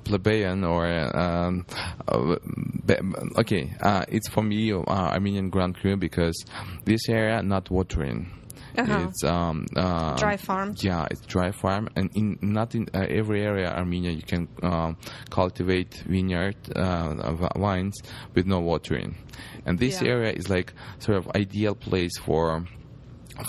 plebeian 0.04 0.64
or 0.64 0.86
um, 1.18 1.66
uh, 2.08 2.36
okay. 3.38 3.74
Uh, 3.82 4.06
it's 4.08 4.30
for 4.30 4.44
me 4.44 4.72
uh, 4.74 4.84
Armenian 4.88 5.50
Grand 5.50 5.76
Cru 5.76 5.98
because 5.98 6.36
this 6.86 7.02
area 7.10 7.42
not 7.42 7.70
watering. 7.70 8.32
Uh-huh. 8.78 9.08
It's 9.10 9.24
um, 9.24 9.66
uh, 9.76 10.16
Dry 10.18 10.38
farm. 10.38 10.76
Yeah, 10.78 11.08
it's 11.10 11.22
dry 11.22 11.52
farm, 11.52 11.90
and 11.96 12.10
in 12.16 12.38
not 12.42 12.76
in 12.76 12.88
uh, 12.94 13.00
every 13.10 13.42
area 13.42 13.70
Armenia 13.70 14.12
you 14.12 14.22
can 14.22 14.48
um, 14.62 14.96
cultivate 15.32 15.96
vineyard 16.08 16.56
uh, 16.76 17.34
vines 17.58 17.98
with 18.36 18.46
no 18.46 18.60
watering, 18.60 19.16
and 19.66 19.80
this 19.80 20.02
Yeah. 20.02 20.10
area 20.10 20.32
is 20.32 20.50
like 20.50 20.74
sort 21.00 21.18
of 21.18 21.28
ideal 21.36 21.74
place 21.76 22.16
for 22.20 22.64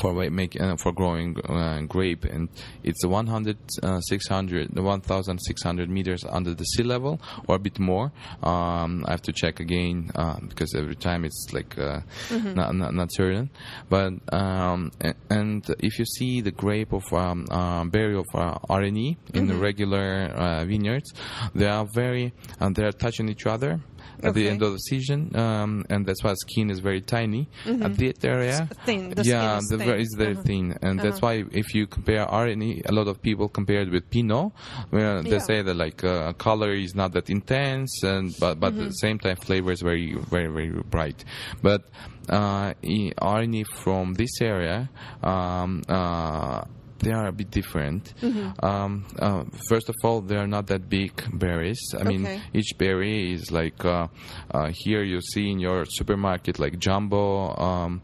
for 0.00 0.12
make 0.30 0.60
uh, 0.60 0.76
for 0.76 0.92
growing 0.92 1.36
uh, 1.48 1.80
grape. 1.82 2.24
And 2.24 2.48
it's 2.82 3.04
100 3.04 3.56
uh, 3.82 4.00
600 4.00 4.78
1600 4.78 5.90
meters 5.90 6.24
under 6.28 6.54
the 6.54 6.64
sea 6.64 6.82
level 6.82 7.20
or 7.46 7.56
a 7.56 7.58
bit 7.58 7.78
more. 7.78 8.12
Um, 8.42 9.04
I 9.06 9.12
have 9.12 9.22
to 9.22 9.32
check 9.32 9.60
again 9.60 10.10
uh, 10.14 10.38
because 10.40 10.74
every 10.74 10.96
time 10.96 11.24
it's 11.24 11.46
like 11.52 11.78
uh, 11.78 12.00
not, 12.30 12.74
not, 12.74 12.94
not 12.94 13.12
certain. 13.12 13.50
But 13.88 14.12
um, 14.32 14.92
and 15.28 15.64
if 15.80 15.98
you 15.98 16.04
see 16.04 16.40
the 16.40 16.50
grape 16.50 16.92
of 16.92 17.12
um, 17.12 17.46
uh, 17.50 17.84
berry 17.84 18.16
of 18.16 18.26
uh, 18.34 18.58
RNE 18.68 19.16
in 19.34 19.46
the 19.46 19.54
regular 19.54 20.32
uh, 20.34 20.64
vineyards 20.64 21.12
they 21.54 21.66
are 21.66 21.86
very 21.94 22.32
they 22.60 22.84
are 22.84 22.92
touching 22.92 23.28
each 23.28 23.46
other 23.46 23.80
at 24.22 24.34
the 24.34 24.48
end 24.48 24.62
of 24.62 24.72
the 24.72 24.78
season, 24.78 25.34
um, 25.36 25.84
and 25.90 26.06
that's 26.06 26.22
why 26.22 26.34
skin 26.34 26.70
is 26.70 26.80
very 26.80 27.00
tiny 27.00 27.48
at 27.66 27.96
that 27.96 28.24
area. 28.24 28.68
Thin. 28.84 29.10
The 29.10 29.24
skin 29.24 29.32
yeah, 29.40 29.58
is 29.58 29.64
the 29.66 29.78
thin. 29.78 29.86
very, 29.86 30.02
it's 30.02 30.16
very 30.16 30.32
Uh-huh. 30.32 30.42
thin, 30.44 30.78
and 30.82 31.00
that's 31.00 31.18
Uh-huh. 31.22 31.42
why 31.42 31.44
if 31.52 31.74
you 31.74 31.86
compare 31.86 32.26
Areni, 32.26 32.82
a 32.88 32.92
lot 32.92 33.08
of 33.08 33.20
people 33.22 33.48
compare 33.48 33.80
it 33.82 33.90
with 33.90 34.08
Pinot, 34.10 34.52
where 34.90 35.22
they 35.22 35.30
Yeah. 35.30 35.38
say 35.38 35.62
that 35.62 35.74
like 35.74 36.02
uh, 36.04 36.32
color 36.34 36.72
is 36.72 36.94
not 36.94 37.12
that 37.12 37.30
intense, 37.30 38.02
and 38.02 38.34
but 38.40 38.58
but 38.60 38.72
Mm-hmm. 38.72 38.82
at 38.82 38.88
the 38.88 38.94
same 39.06 39.18
time 39.18 39.36
flavor 39.36 39.72
is 39.72 39.80
very 39.82 40.14
very 40.30 40.48
very 40.48 40.70
bright. 40.90 41.24
But 41.62 41.82
uh, 42.28 42.74
Areni 43.20 43.64
from 43.66 44.14
this 44.14 44.40
area. 44.40 44.88
Um, 45.22 45.82
uh, 45.88 46.62
they 47.00 47.12
are 47.12 47.26
a 47.26 47.32
bit 47.32 47.50
different. 47.50 48.14
Mm-hmm. 48.22 48.64
Um, 48.64 49.04
uh, 49.18 49.44
first 49.68 49.88
of 49.88 49.94
all, 50.04 50.20
they 50.20 50.36
are 50.36 50.46
not 50.46 50.66
that 50.68 50.88
big 50.88 51.12
berries. 51.38 51.80
I 51.98 52.04
mean, 52.04 52.26
each 52.54 52.76
berry 52.78 53.32
is 53.32 53.50
like 53.50 53.84
uh, 53.84 54.06
uh, 54.50 54.70
here 54.72 55.02
you 55.02 55.20
see 55.20 55.50
in 55.50 55.58
your 55.60 55.84
supermarket 55.84 56.58
like 56.58 56.78
jumbo. 56.78 57.54
Um, 57.56 58.02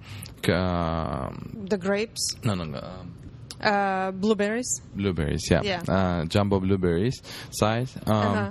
um, 0.49 1.65
The 1.69 1.79
grapes, 1.79 2.23
no, 2.45 2.55
no, 2.55 2.65
no. 2.65 2.79
Um, 2.79 3.13
uh, 3.61 4.11
blueberries. 4.13 4.81
blueberries, 4.95 5.51
yeah, 5.51 5.63
Yeah. 5.63 5.83
Uh, 5.89 6.25
jumbo 6.27 6.61
blueberries 6.61 7.21
size, 7.51 7.97
um, 8.07 8.15
Uh-huh. 8.15 8.51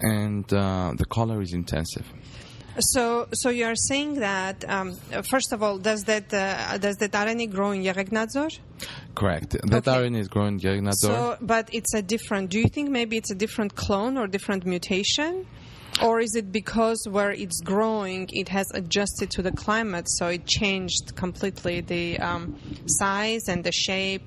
and 0.00 0.52
uh, 0.52 0.92
the 0.96 1.04
color 1.04 1.40
is 1.42 1.52
intensive. 1.52 2.06
So, 2.80 3.28
so 3.32 3.50
you 3.50 3.64
are 3.66 3.76
saying 3.76 4.14
that 4.20 4.68
um, 4.68 4.94
first 5.22 5.52
of 5.52 5.62
all, 5.62 5.78
does 5.78 6.04
that 6.04 6.32
uh, 6.32 6.78
does 6.78 6.96
that 6.96 7.12
Areni 7.12 7.50
grow 7.50 7.72
in 7.72 7.82
Yeghegnadzor? 7.82 8.58
Correct. 9.14 9.50
That 9.64 9.86
Okay. 9.86 9.90
Areni 9.90 10.18
is 10.18 10.28
growing 10.28 10.58
Yeghegnadzor. 10.60 10.94
So, 10.94 11.36
but 11.40 11.68
it's 11.72 11.94
a 11.94 12.02
different. 12.02 12.50
Do 12.50 12.58
you 12.58 12.68
think 12.68 12.90
maybe 12.90 13.16
it's 13.16 13.30
a 13.30 13.34
different 13.34 13.74
clone 13.74 14.16
or 14.16 14.26
different 14.26 14.64
mutation? 14.66 15.46
Or 16.02 16.20
is 16.20 16.34
it 16.34 16.50
because 16.52 17.06
where 17.08 17.30
it's 17.32 17.60
growing, 17.60 18.28
it 18.32 18.48
has 18.48 18.66
adjusted 18.74 19.30
to 19.32 19.42
the 19.42 19.52
climate, 19.52 20.06
so 20.08 20.28
it 20.28 20.46
changed 20.46 21.14
completely 21.16 21.80
the 21.80 22.18
um, 22.18 22.56
size 22.86 23.48
and 23.48 23.62
the 23.64 23.72
shape? 23.72 24.22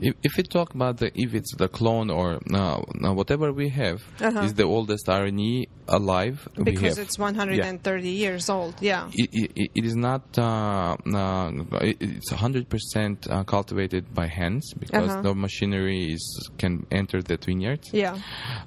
If, 0.00 0.14
if 0.22 0.36
we 0.36 0.42
talk 0.42 0.74
about 0.74 0.98
the 0.98 1.10
if 1.14 1.34
it's 1.34 1.54
the 1.56 1.68
clone 1.68 2.10
or 2.10 2.40
uh, 2.52 2.80
uh, 3.04 3.12
whatever 3.14 3.52
we 3.52 3.68
have 3.70 4.02
Uh-huh. 4.20 4.40
is 4.42 4.54
the 4.54 4.64
oldest 4.64 5.06
Areni 5.06 5.66
alive 5.88 6.48
we 6.56 6.64
Because 6.64 6.96
have. 6.96 7.06
it's 7.06 7.18
130 7.18 8.08
years 8.10 8.50
old. 8.50 8.74
Yeah. 8.80 9.08
It, 9.14 9.28
it, 9.32 9.70
it 9.74 9.84
is 9.84 9.94
not. 9.94 10.22
Uh, 10.36 10.96
uh, 11.14 11.50
it's 11.82 12.32
100% 12.32 13.30
uh, 13.30 13.44
cultivated 13.44 14.12
by 14.14 14.26
hands 14.26 14.72
because 14.78 15.10
Uh-huh. 15.10 15.22
no 15.22 15.34
machinery 15.34 16.12
is 16.12 16.50
can 16.58 16.86
enter 16.90 17.22
that 17.22 17.44
vineyard. 17.44 17.80
Yeah. 17.92 18.18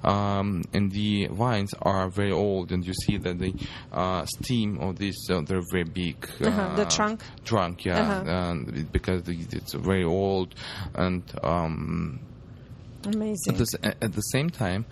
Um, 0.02 0.62
and 0.72 0.90
the 0.92 1.26
vines 1.30 1.74
are 1.82 2.08
very 2.08 2.29
old, 2.30 2.72
and 2.72 2.84
you 2.86 2.92
see 3.06 3.16
that 3.18 3.38
the 3.38 3.54
uh, 3.92 4.24
stem 4.26 4.78
of 4.80 4.98
this 4.98 5.16
uh, 5.30 5.40
they're 5.42 5.62
very 5.70 5.84
big. 5.84 6.16
Uh-huh, 6.40 6.74
the 6.76 6.86
uh, 6.86 6.90
trunk? 6.90 7.20
Trunk, 7.44 7.84
yeah, 7.84 8.00
Uh-huh. 8.00 8.30
and 8.30 8.92
because 8.92 9.22
it's 9.28 9.74
very 9.74 10.04
old, 10.04 10.54
and 10.94 11.22
um, 11.42 12.20
Amazing. 13.06 13.54
at 13.54 13.58
the, 13.58 13.94
at 14.02 14.12
the 14.12 14.20
same 14.20 14.50
time, 14.50 14.84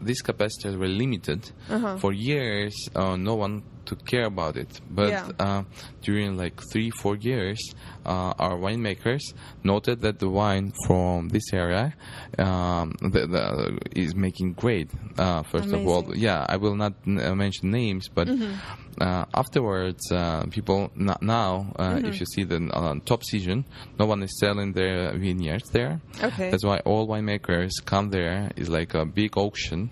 these 0.00 0.22
capacitors 0.22 0.76
were 0.76 0.88
limited. 0.88 1.50
Uh-huh. 1.70 1.96
For 1.98 2.12
years, 2.12 2.74
uh, 2.94 3.16
no 3.16 3.34
one 3.36 3.62
took 3.86 4.04
care 4.06 4.24
about 4.26 4.56
it. 4.56 4.80
But 4.90 5.08
Yeah. 5.10 5.28
uh, 5.38 5.62
during 6.02 6.36
like 6.36 6.60
three, 6.72 6.90
four 6.90 7.16
years, 7.16 7.58
uh, 8.06 8.32
our 8.38 8.56
winemakers 8.58 9.22
noted 9.62 10.00
that 10.02 10.18
the 10.18 10.28
wine 10.28 10.72
from 10.86 11.28
this 11.28 11.52
area 11.52 11.94
um, 12.38 12.92
the, 13.00 13.26
the, 13.26 13.78
is 13.94 14.14
making 14.14 14.54
great. 14.54 14.90
Uh, 15.18 15.42
first 15.44 15.72
of 15.72 15.86
all, 15.86 16.14
yeah, 16.16 16.44
I 16.48 16.56
will 16.56 16.76
not 16.76 16.94
n- 17.06 17.20
uh, 17.20 17.34
mention 17.34 17.70
names, 17.70 18.08
but 18.08 18.28
Mm-hmm. 18.28 18.54
uh, 19.00 19.24
afterwards, 19.34 20.10
uh, 20.10 20.44
people 20.50 20.90
n- 20.98 21.14
now, 21.20 21.72
uh, 21.78 21.94
Mm-hmm. 21.94 22.06
if 22.06 22.20
you 22.20 22.26
see 22.26 22.44
the 22.44 22.56
uh, 22.72 22.94
top 23.04 23.22
season, 23.24 23.64
no 23.98 24.06
one 24.06 24.22
is 24.22 24.38
selling 24.40 24.72
their 24.72 25.16
vineyards 25.16 25.68
there. 25.70 26.00
Okay. 26.22 26.50
That's 26.50 26.64
why 26.64 26.78
all 26.84 27.06
winemakers 27.06 27.70
come 27.84 28.10
there. 28.10 28.50
It's 28.56 28.68
like 28.68 28.94
a 28.94 29.04
big 29.04 29.36
auction. 29.36 29.90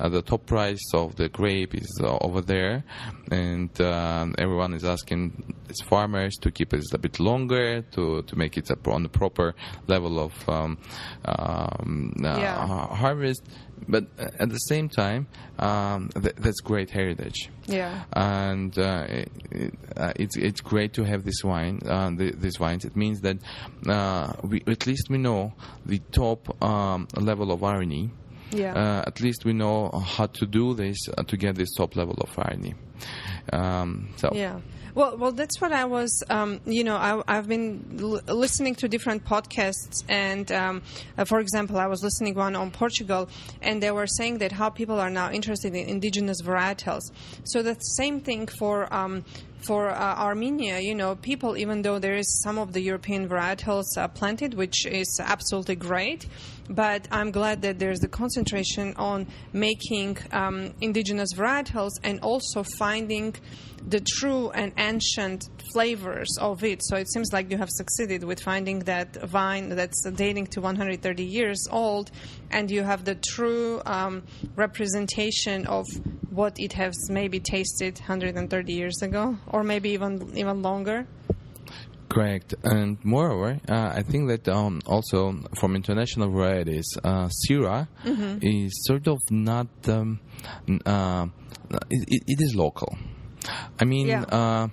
Uh, 0.00 0.08
the 0.08 0.22
top 0.22 0.46
price 0.46 0.82
of 0.94 1.14
the 1.16 1.28
grape 1.28 1.74
is 1.74 2.00
uh, 2.02 2.16
over 2.20 2.40
there, 2.40 2.84
and 3.34 3.72
um, 3.80 4.34
everyone 4.38 4.72
is 4.78 4.84
asking 4.84 5.54
its 5.68 5.82
farmers 5.82 6.34
to 6.42 6.50
keep 6.50 6.72
it 6.74 6.84
a 6.92 6.98
bit 6.98 7.18
longer 7.30 7.82
to 7.94 8.22
to 8.28 8.36
make 8.42 8.54
it 8.60 8.68
on 8.86 9.02
the 9.02 9.08
proper 9.20 9.54
level 9.94 10.14
of 10.26 10.32
um, 10.48 10.78
um, 11.24 12.12
uh, 12.24 12.38
Yeah. 12.38 12.66
harvest. 13.04 13.42
But 13.88 14.04
uh, 14.18 14.42
at 14.44 14.48
the 14.48 14.62
same 14.72 14.88
time, 14.88 15.26
um, 15.58 16.08
th- 16.22 16.36
that's 16.44 16.60
great 16.60 16.90
heritage 16.90 17.50
yeah. 17.66 18.04
and 18.12 18.72
uh, 18.78 19.04
it, 19.08 19.74
uh, 19.96 20.12
it's 20.22 20.36
it's 20.36 20.60
great 20.72 20.92
to 20.94 21.02
have 21.04 21.22
this 21.24 21.40
wine, 21.44 21.80
uh, 21.94 22.10
the, 22.20 22.32
these 22.44 22.58
wines. 22.60 22.84
It 22.84 22.96
means 22.96 23.20
that 23.22 23.38
uh, 23.86 24.32
we 24.50 24.62
at 24.66 24.86
least 24.86 25.06
we 25.10 25.18
know 25.18 25.52
the 25.84 26.00
top 26.12 26.40
um, 26.62 27.08
level 27.16 27.48
of 27.52 27.60
Areni. 27.60 28.10
Yeah. 28.54 28.74
Uh, 28.74 29.04
at 29.06 29.20
least 29.20 29.44
we 29.44 29.52
know 29.52 29.90
how 29.90 30.26
to 30.26 30.46
do 30.46 30.74
this 30.74 31.08
uh, 31.08 31.22
to 31.24 31.36
get 31.36 31.56
this 31.56 31.74
top 31.74 31.96
level 31.96 32.14
of 32.20 32.30
Areni. 32.36 32.74
Um, 33.52 34.08
so 34.16 34.30
Yeah. 34.32 34.60
Well, 34.94 35.16
well, 35.16 35.32
that's 35.32 35.60
what 35.60 35.72
I 35.72 35.86
was. 35.86 36.22
Um, 36.30 36.60
you 36.64 36.84
know, 36.84 36.94
I, 36.94 37.20
I've 37.26 37.48
been 37.48 37.98
l- 38.00 38.20
listening 38.32 38.76
to 38.76 38.86
different 38.86 39.24
podcasts, 39.24 40.04
and 40.08 40.50
um, 40.52 40.82
uh, 41.18 41.24
for 41.24 41.40
example, 41.40 41.78
I 41.78 41.88
was 41.88 42.04
listening 42.04 42.36
one 42.36 42.54
on 42.54 42.70
Portugal, 42.70 43.28
and 43.60 43.82
they 43.82 43.90
were 43.90 44.06
saying 44.06 44.38
that 44.38 44.52
how 44.52 44.70
people 44.70 45.00
are 45.00 45.10
now 45.10 45.32
interested 45.32 45.74
in 45.74 45.88
indigenous 45.88 46.40
varietals. 46.42 47.10
So 47.42 47.62
the 47.62 47.74
same 47.74 48.20
thing 48.20 48.46
for. 48.46 48.92
For 49.66 49.88
uh, 49.88 50.16
Armenia, 50.16 50.78
you 50.80 50.94
know, 50.94 51.16
people, 51.16 51.56
even 51.56 51.80
though 51.80 51.98
there 51.98 52.16
is 52.16 52.42
some 52.42 52.58
of 52.58 52.74
the 52.74 52.80
European 52.80 53.26
varietals 53.26 53.84
uh, 53.96 54.08
planted, 54.08 54.52
which 54.52 54.84
is 54.84 55.18
absolutely 55.22 55.74
great, 55.74 56.26
but 56.68 57.08
I'm 57.10 57.30
glad 57.30 57.62
that 57.62 57.78
there's 57.78 58.00
the 58.00 58.08
concentration 58.08 58.94
on 58.96 59.26
making 59.54 60.18
um, 60.32 60.74
indigenous 60.82 61.32
varietals 61.34 61.92
and 62.02 62.20
also 62.20 62.62
finding 62.62 63.34
the 63.86 64.00
true 64.00 64.50
and 64.50 64.72
ancient 64.78 65.48
flavors 65.72 66.36
of 66.40 66.64
it. 66.64 66.82
So 66.84 66.96
it 66.96 67.10
seems 67.10 67.32
like 67.32 67.50
you 67.50 67.58
have 67.58 67.68
succeeded 67.70 68.24
with 68.24 68.40
finding 68.40 68.80
that 68.80 69.14
vine 69.28 69.68
that's 69.70 70.08
dating 70.10 70.46
to 70.48 70.60
130 70.60 71.22
years 71.22 71.66
old, 71.70 72.10
and 72.54 72.70
you 72.70 72.82
have 72.84 73.04
the 73.04 73.16
true 73.16 73.82
um, 73.84 74.22
representation 74.56 75.66
of 75.66 75.84
what 76.30 76.54
it 76.58 76.72
has 76.74 76.94
maybe 77.10 77.40
tasted 77.40 77.98
130 77.98 78.72
years 78.72 79.02
ago, 79.02 79.36
or 79.52 79.62
maybe 79.64 79.90
even 79.90 80.14
even 80.36 80.62
longer. 80.62 81.06
Correct, 82.08 82.54
and 82.62 82.96
moreover, 83.04 83.58
uh, 83.68 83.90
I 83.98 84.02
think 84.02 84.28
that 84.28 84.46
um, 84.48 84.80
also 84.86 85.34
from 85.58 85.74
international 85.74 86.30
varieties, 86.30 86.86
uh, 87.02 87.28
Syrah 87.42 87.88
Mm-hmm. 88.04 88.38
is 88.40 88.70
sort 88.86 89.08
of 89.08 89.18
not. 89.30 89.66
Um, 89.88 90.20
uh, 90.86 91.26
it, 91.90 92.04
it- 92.08 92.24
it 92.28 92.40
is 92.40 92.54
local. 92.54 92.96
I 93.80 93.84
mean, 93.84 94.06
Yeah. 94.08 94.22
uh, 94.30 94.68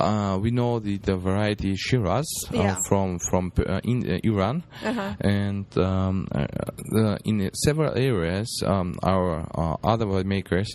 uh, 0.00 0.38
we 0.40 0.50
know 0.50 0.78
the, 0.80 0.98
the 0.98 1.16
variety 1.16 1.74
Shiraz 1.76 2.26
uh, 2.52 2.56
Yeah. 2.56 2.76
from 2.88 3.18
from 3.18 3.52
uh, 3.58 3.80
in, 3.84 4.08
uh, 4.08 4.18
Iran, 4.24 4.64
Uh-huh. 4.84 5.14
and 5.20 5.66
um, 5.78 6.26
uh, 6.34 6.46
the, 6.94 7.18
in 7.24 7.50
several 7.54 7.96
areas, 7.96 8.48
um, 8.66 8.94
our 9.02 9.46
uh, 9.54 9.76
other 9.84 10.06
winemakers 10.06 10.66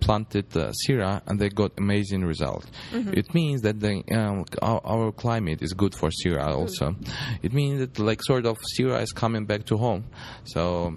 planted 0.00 0.46
uh, 0.56 0.72
Syrah, 0.84 1.20
and 1.26 1.38
they 1.38 1.48
got 1.48 1.72
amazing 1.78 2.24
result. 2.24 2.64
Mm-hmm. 2.92 3.12
It 3.14 3.34
means 3.34 3.62
that 3.62 3.78
the, 3.80 4.02
um, 4.12 4.44
our, 4.62 4.80
our 4.84 5.12
climate 5.12 5.62
is 5.62 5.72
good 5.74 5.94
for 5.94 6.10
Syrah 6.10 6.54
also. 6.56 6.96
It 7.42 7.52
means 7.52 7.80
that 7.80 7.98
like 7.98 8.22
sort 8.22 8.46
of 8.46 8.56
Syrah 8.74 9.02
is 9.02 9.12
coming 9.12 9.44
back 9.46 9.64
to 9.66 9.76
home. 9.76 10.04
So. 10.44 10.94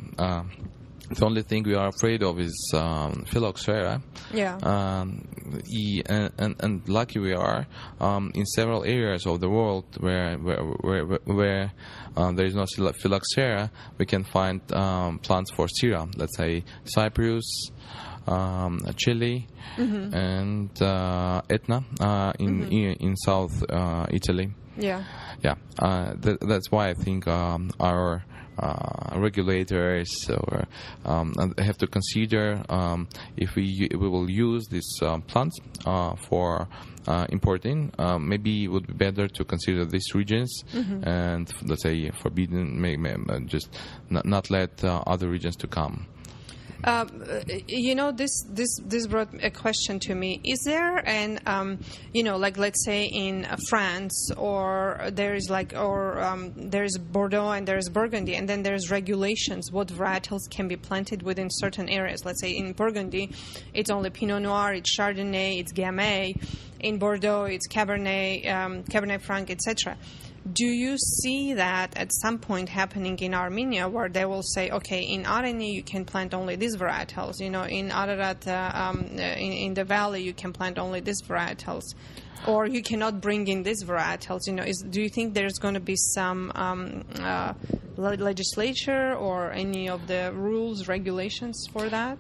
The 1.10 1.26
only 1.26 1.42
thing 1.42 1.64
we 1.64 1.74
are 1.76 1.88
afraid 1.88 2.22
of 2.24 2.40
is 2.40 2.72
um, 2.76 3.26
phylloxera. 3.28 4.02
Yeah. 4.34 4.58
Um, 4.62 5.28
e- 5.68 6.04
and, 6.06 6.32
and, 6.38 6.56
and 6.60 6.88
lucky 6.90 7.20
we 7.20 7.34
are 7.34 7.66
um, 8.00 8.32
in 8.36 8.46
several 8.46 8.84
areas 8.84 9.26
of 9.26 9.40
the 9.40 9.50
world 9.50 9.86
where 10.00 10.38
where 10.38 10.64
where, 10.64 11.06
where, 11.26 11.72
um, 12.16 12.36
there 12.36 12.46
is 12.46 12.54
no 12.56 12.64
phyllo- 12.64 12.96
phylloxera, 12.96 13.72
we 13.98 14.06
can 14.06 14.24
find 14.24 14.62
um, 14.72 15.20
plants 15.20 15.52
for 15.52 15.68
Syrah. 15.68 16.12
Let's 16.18 16.38
say 16.38 16.64
Cyprus. 16.86 17.72
Um, 18.28 18.82
Chile 18.96 19.48
and 19.78 20.70
uh, 20.84 21.42
Etna 21.50 21.84
uh, 22.00 22.32
in, 22.38 22.68
in 22.68 22.94
in 23.00 23.16
South 23.16 23.64
uh, 23.68 24.06
Italy 24.12 24.52
yeah. 24.78 25.04
yeah, 25.44 25.56
uh, 25.80 26.14
th- 26.14 26.38
that's 26.42 26.72
why 26.72 26.90
I 26.90 26.94
think 26.94 27.28
um, 27.28 27.72
our 27.80 28.24
regulators 29.16 30.30
or 30.30 30.68
um, 31.06 31.34
and 31.38 31.60
have 31.60 31.78
to 31.78 31.88
consider 31.88 32.64
um, 32.70 33.08
if 33.38 33.56
we 33.56 33.88
we 33.92 34.08
will 34.10 34.30
use 34.30 34.68
these 34.68 35.00
um, 35.02 35.22
plants 35.22 35.60
uh, 35.86 36.16
for 36.16 36.68
uh, 37.08 37.26
importing. 37.30 37.92
Uh, 37.98 38.20
maybe 38.20 38.66
it 38.66 38.68
would 38.68 38.88
be 38.88 38.94
better 38.94 39.28
to 39.28 39.44
consider 39.44 39.86
these 39.86 40.14
regions 40.14 40.64
and 41.04 41.52
let's 41.64 41.84
say 41.84 42.12
forbidden, 42.22 42.80
may, 42.80 42.96
may, 42.98 43.16
uh, 43.30 43.40
just 43.46 43.76
not, 44.10 44.26
not 44.26 44.50
let 44.50 44.84
uh, 44.84 45.02
other 45.08 45.28
regions 45.28 45.56
to 45.56 45.68
come. 45.68 46.06
Um, 46.84 47.24
uh, 47.30 47.42
you 47.68 47.94
know, 47.94 48.12
this 48.12 48.44
this 48.50 48.80
this 48.86 49.08
brought 49.08 49.30
a 49.44 49.52
question 49.52 50.00
to 50.02 50.16
me. 50.16 50.40
Is 50.46 50.60
there 50.64 50.98
an 51.06 51.40
um, 51.46 51.80
you 52.14 52.24
know, 52.24 52.38
like 52.38 52.58
let's 52.58 52.86
say 52.86 53.06
in 53.06 53.46
France, 53.68 54.32
or 54.38 55.10
there 55.12 55.36
is 55.36 55.50
like, 55.50 55.74
or 55.76 56.20
um, 56.22 56.54
there 56.56 56.86
is 56.86 56.98
Bordeaux 56.98 57.50
and 57.50 57.68
there 57.68 57.78
is 57.78 57.90
Burgundy, 57.90 58.36
and 58.36 58.48
then 58.48 58.64
there's 58.64 58.90
regulations 58.90 59.72
what 59.72 59.90
varietals 59.90 60.50
can 60.50 60.68
be 60.68 60.78
planted 60.78 61.22
within 61.22 61.50
certain 61.50 61.90
areas. 61.90 62.24
Let's 62.24 62.40
say 62.40 62.52
in 62.52 62.72
Burgundy, 62.72 63.32
it's 63.74 63.90
only 63.90 64.10
Pinot 64.10 64.44
Noir, 64.44 64.74
it's 64.74 64.98
Chardonnay, 64.98 65.60
it's 65.60 65.74
Gamay. 65.74 66.42
In 66.80 66.98
Bordeaux, 66.98 67.44
it's 67.44 67.68
Cabernet, 67.68 68.50
um, 68.50 68.84
Cabernet 68.84 69.20
Franc, 69.20 69.52
etc. 69.52 69.98
Do 70.54 70.66
you 70.66 70.98
see 70.98 71.54
that 71.54 71.96
at 71.98 72.14
some 72.14 72.40
point 72.40 72.70
happening 72.70 73.20
in 73.20 73.34
Armenia 73.34 73.88
where 73.88 74.10
they 74.10 74.26
will 74.26 74.42
say, 74.42 74.70
okay, 74.70 75.02
in 75.02 75.24
Areni 75.24 75.74
you 75.74 75.84
can 75.84 76.06
plant 76.06 76.34
only 76.34 76.56
these 76.56 76.78
varietals, 76.78 77.40
you 77.40 77.50
know, 77.50 77.64
in 77.64 77.92
Ararat, 77.92 78.48
uh, 78.48 78.72
um, 78.74 79.06
uh, 79.14 79.22
in, 79.22 79.52
in 79.52 79.74
the 79.74 79.84
valley 79.84 80.24
you 80.24 80.34
can 80.34 80.54
plant 80.54 80.80
only 80.80 81.02
these 81.02 81.22
varietals, 81.22 81.84
or 82.48 82.66
you 82.66 82.82
cannot 82.82 83.22
bring 83.22 83.48
in 83.48 83.64
these 83.64 83.84
varietals, 83.84 84.48
you 84.48 84.54
know, 84.54 84.64
is, 84.64 84.82
do 84.90 85.02
you 85.02 85.10
think 85.10 85.34
there's 85.34 85.60
going 85.60 85.74
to 85.74 85.80
be 85.80 85.96
some 85.96 86.52
um, 86.56 87.04
uh, 87.20 87.54
le- 87.98 88.16
legislature 88.16 89.14
or 89.16 89.52
any 89.52 89.90
of 89.90 90.08
the 90.08 90.32
rules, 90.34 90.88
regulations 90.88 91.68
for 91.72 91.90
that? 91.90 92.18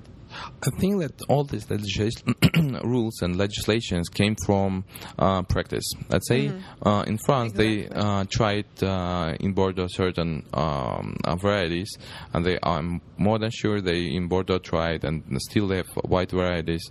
I 0.63 0.69
think 0.79 0.99
that 1.01 1.13
all 1.29 1.43
these 1.43 1.69
legislation 1.69 2.35
rules 2.83 3.21
and 3.21 3.37
legislations 3.37 4.09
came 4.09 4.35
from 4.45 4.83
uh, 5.17 5.43
practice. 5.43 5.83
Let's 6.09 6.27
say 6.27 6.51
uh, 6.85 7.03
in 7.07 7.17
France 7.17 7.53
they 7.53 7.87
uh, 7.89 8.25
tried 8.29 8.65
uh, 8.83 9.35
in 9.39 9.53
Bordeaux 9.53 9.87
certain 9.89 10.45
um, 10.53 11.17
uh, 11.23 11.35
varieties, 11.35 11.89
and 12.33 12.45
they 12.45 12.57
I'm 12.63 13.01
more 13.17 13.39
than 13.39 13.51
sure 13.51 13.81
they 13.81 14.05
in 14.05 14.27
Bordeaux 14.27 14.59
tried 14.59 15.03
and 15.03 15.23
still 15.41 15.67
they 15.67 15.77
have 15.77 15.89
white 16.05 16.31
varieties, 16.31 16.83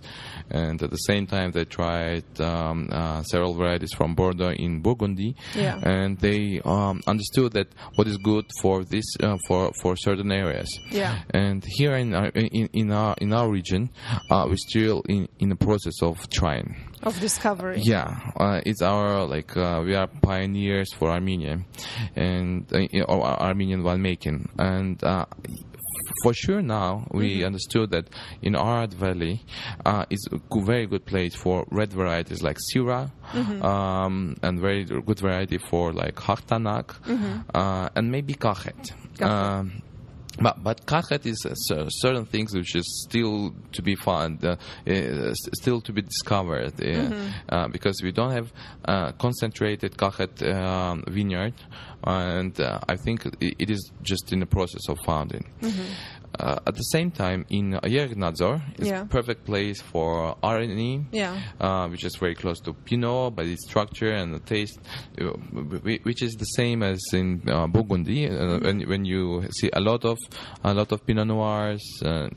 and 0.49 0.81
at 0.81 0.89
the 0.89 0.97
same 0.97 1.27
time 1.27 1.51
they 1.51 1.65
tried 1.65 2.23
um, 2.39 2.89
uh, 2.91 3.23
several 3.23 3.53
varieties 3.55 3.93
from 3.93 4.15
Bordeaux 4.15 4.51
in 4.51 4.81
Burgundy, 4.81 5.35
Yeah. 5.55 5.79
and 5.83 6.17
they 6.19 6.61
um, 6.65 7.01
understood 7.07 7.53
that 7.53 7.67
what 7.95 8.07
is 8.07 8.17
good 8.17 8.45
for 8.61 8.83
this 8.83 9.05
uh, 9.21 9.37
for 9.47 9.71
for 9.81 9.95
certain 9.95 10.31
areas. 10.31 10.67
Yeah. 10.91 11.19
And 11.31 11.63
here 11.77 11.95
in 11.95 12.13
our, 12.13 12.27
in, 12.27 12.69
in 12.73 12.91
our 12.91 13.15
in 13.19 13.28
our 13.33 13.49
region, 13.49 13.89
uh, 14.29 14.45
we're 14.47 14.57
still 14.57 15.01
in, 15.07 15.27
in 15.39 15.49
the 15.49 15.55
process 15.55 16.01
of 16.01 16.29
trying. 16.29 16.75
Of 17.03 17.19
discovery. 17.19 17.79
Yeah, 17.81 18.19
uh, 18.35 18.61
it's 18.65 18.81
our 18.81 19.25
like 19.25 19.55
uh, 19.55 19.81
we 19.85 19.95
are 19.95 20.07
pioneers 20.07 20.93
for 20.93 21.09
Armenia, 21.09 21.59
and 22.15 22.65
uh, 22.73 23.03
Ar- 23.07 23.39
Armenian 23.41 23.83
winemaking, 23.83 24.49
and. 24.57 25.03
Uh, 25.03 25.25
for 26.23 26.33
sure, 26.33 26.61
now 26.61 27.07
we 27.11 27.43
understood 27.43 27.91
that 27.91 28.09
in 28.41 28.55
Arad 28.55 28.93
Valley 28.93 29.43
uh, 29.85 30.05
is 30.09 30.27
a 30.31 30.39
very 30.61 30.87
good 30.87 31.05
place 31.05 31.35
for 31.35 31.65
red 31.69 31.93
varieties 31.93 32.41
like 32.41 32.57
Syrah, 32.57 33.11
um, 33.63 34.35
and 34.41 34.59
very 34.59 34.85
good 34.85 35.19
variety 35.19 35.57
for 35.57 35.93
like 35.93 36.15
Haghtanak, 36.15 36.95
uh, 37.53 37.89
and 37.95 38.11
maybe 38.11 38.33
Kakhet. 38.33 38.91
Um, 39.21 39.81
but 40.41 40.63
but 40.63 40.85
Kakhet 40.85 41.25
is 41.25 41.45
uh, 41.45 41.89
certain 41.89 42.25
things 42.25 42.53
which 42.55 42.75
is 42.75 43.05
still 43.07 43.53
to 43.73 43.81
be 43.81 43.95
found, 43.95 44.43
uh, 44.43 44.55
uh, 44.87 45.33
still 45.61 45.81
to 45.81 45.93
be 45.93 46.01
discovered, 46.01 46.73
uh, 46.83 47.29
uh, 47.49 47.67
because 47.67 48.01
we 48.03 48.11
don't 48.11 48.31
have 48.31 48.51
uh, 48.85 49.11
concentrated 49.13 49.97
Kakhet 49.97 50.41
um, 50.55 51.03
vineyard, 51.07 51.53
and 52.03 52.59
uh, 52.59 52.79
I 52.87 52.95
think 52.95 53.25
it 53.41 53.69
is 53.69 53.91
just 54.01 54.31
in 54.33 54.39
the 54.39 54.45
process 54.45 54.87
of 54.89 54.97
founding. 55.05 55.45
Uh, 56.39 56.57
at 56.65 56.73
the 56.75 56.81
same 56.83 57.11
time, 57.11 57.45
in 57.49 57.71
Yeghegnadzor 57.83 58.61
is 58.79 58.87
Yeah. 58.87 59.01
a 59.01 59.05
perfect 59.05 59.43
place 59.45 59.81
for 59.81 60.35
Areni, 60.41 61.05
Yeah. 61.11 61.35
uh, 61.59 61.87
which 61.89 62.05
is 62.05 62.15
very 62.15 62.35
close 62.35 62.59
to 62.61 62.73
Pinot 62.73 63.35
by 63.35 63.43
its 63.43 63.65
structure 63.67 64.11
and 64.13 64.33
the 64.33 64.39
taste, 64.39 64.79
uh, 65.19 65.25
which 66.03 66.21
is 66.23 66.33
the 66.35 66.45
same 66.45 66.81
as 66.83 66.99
in 67.13 67.41
uh, 67.49 67.67
Burgundy. 67.67 68.27
Uh, 68.29 68.59
when 68.59 68.81
when 68.87 69.03
you 69.05 69.43
see 69.51 69.69
a 69.73 69.79
lot 69.81 70.05
of 70.05 70.17
a 70.63 70.73
lot 70.73 70.91
of 70.93 71.05
Pinot 71.05 71.27
Noirs, 71.27 71.83
uh, 72.05 72.29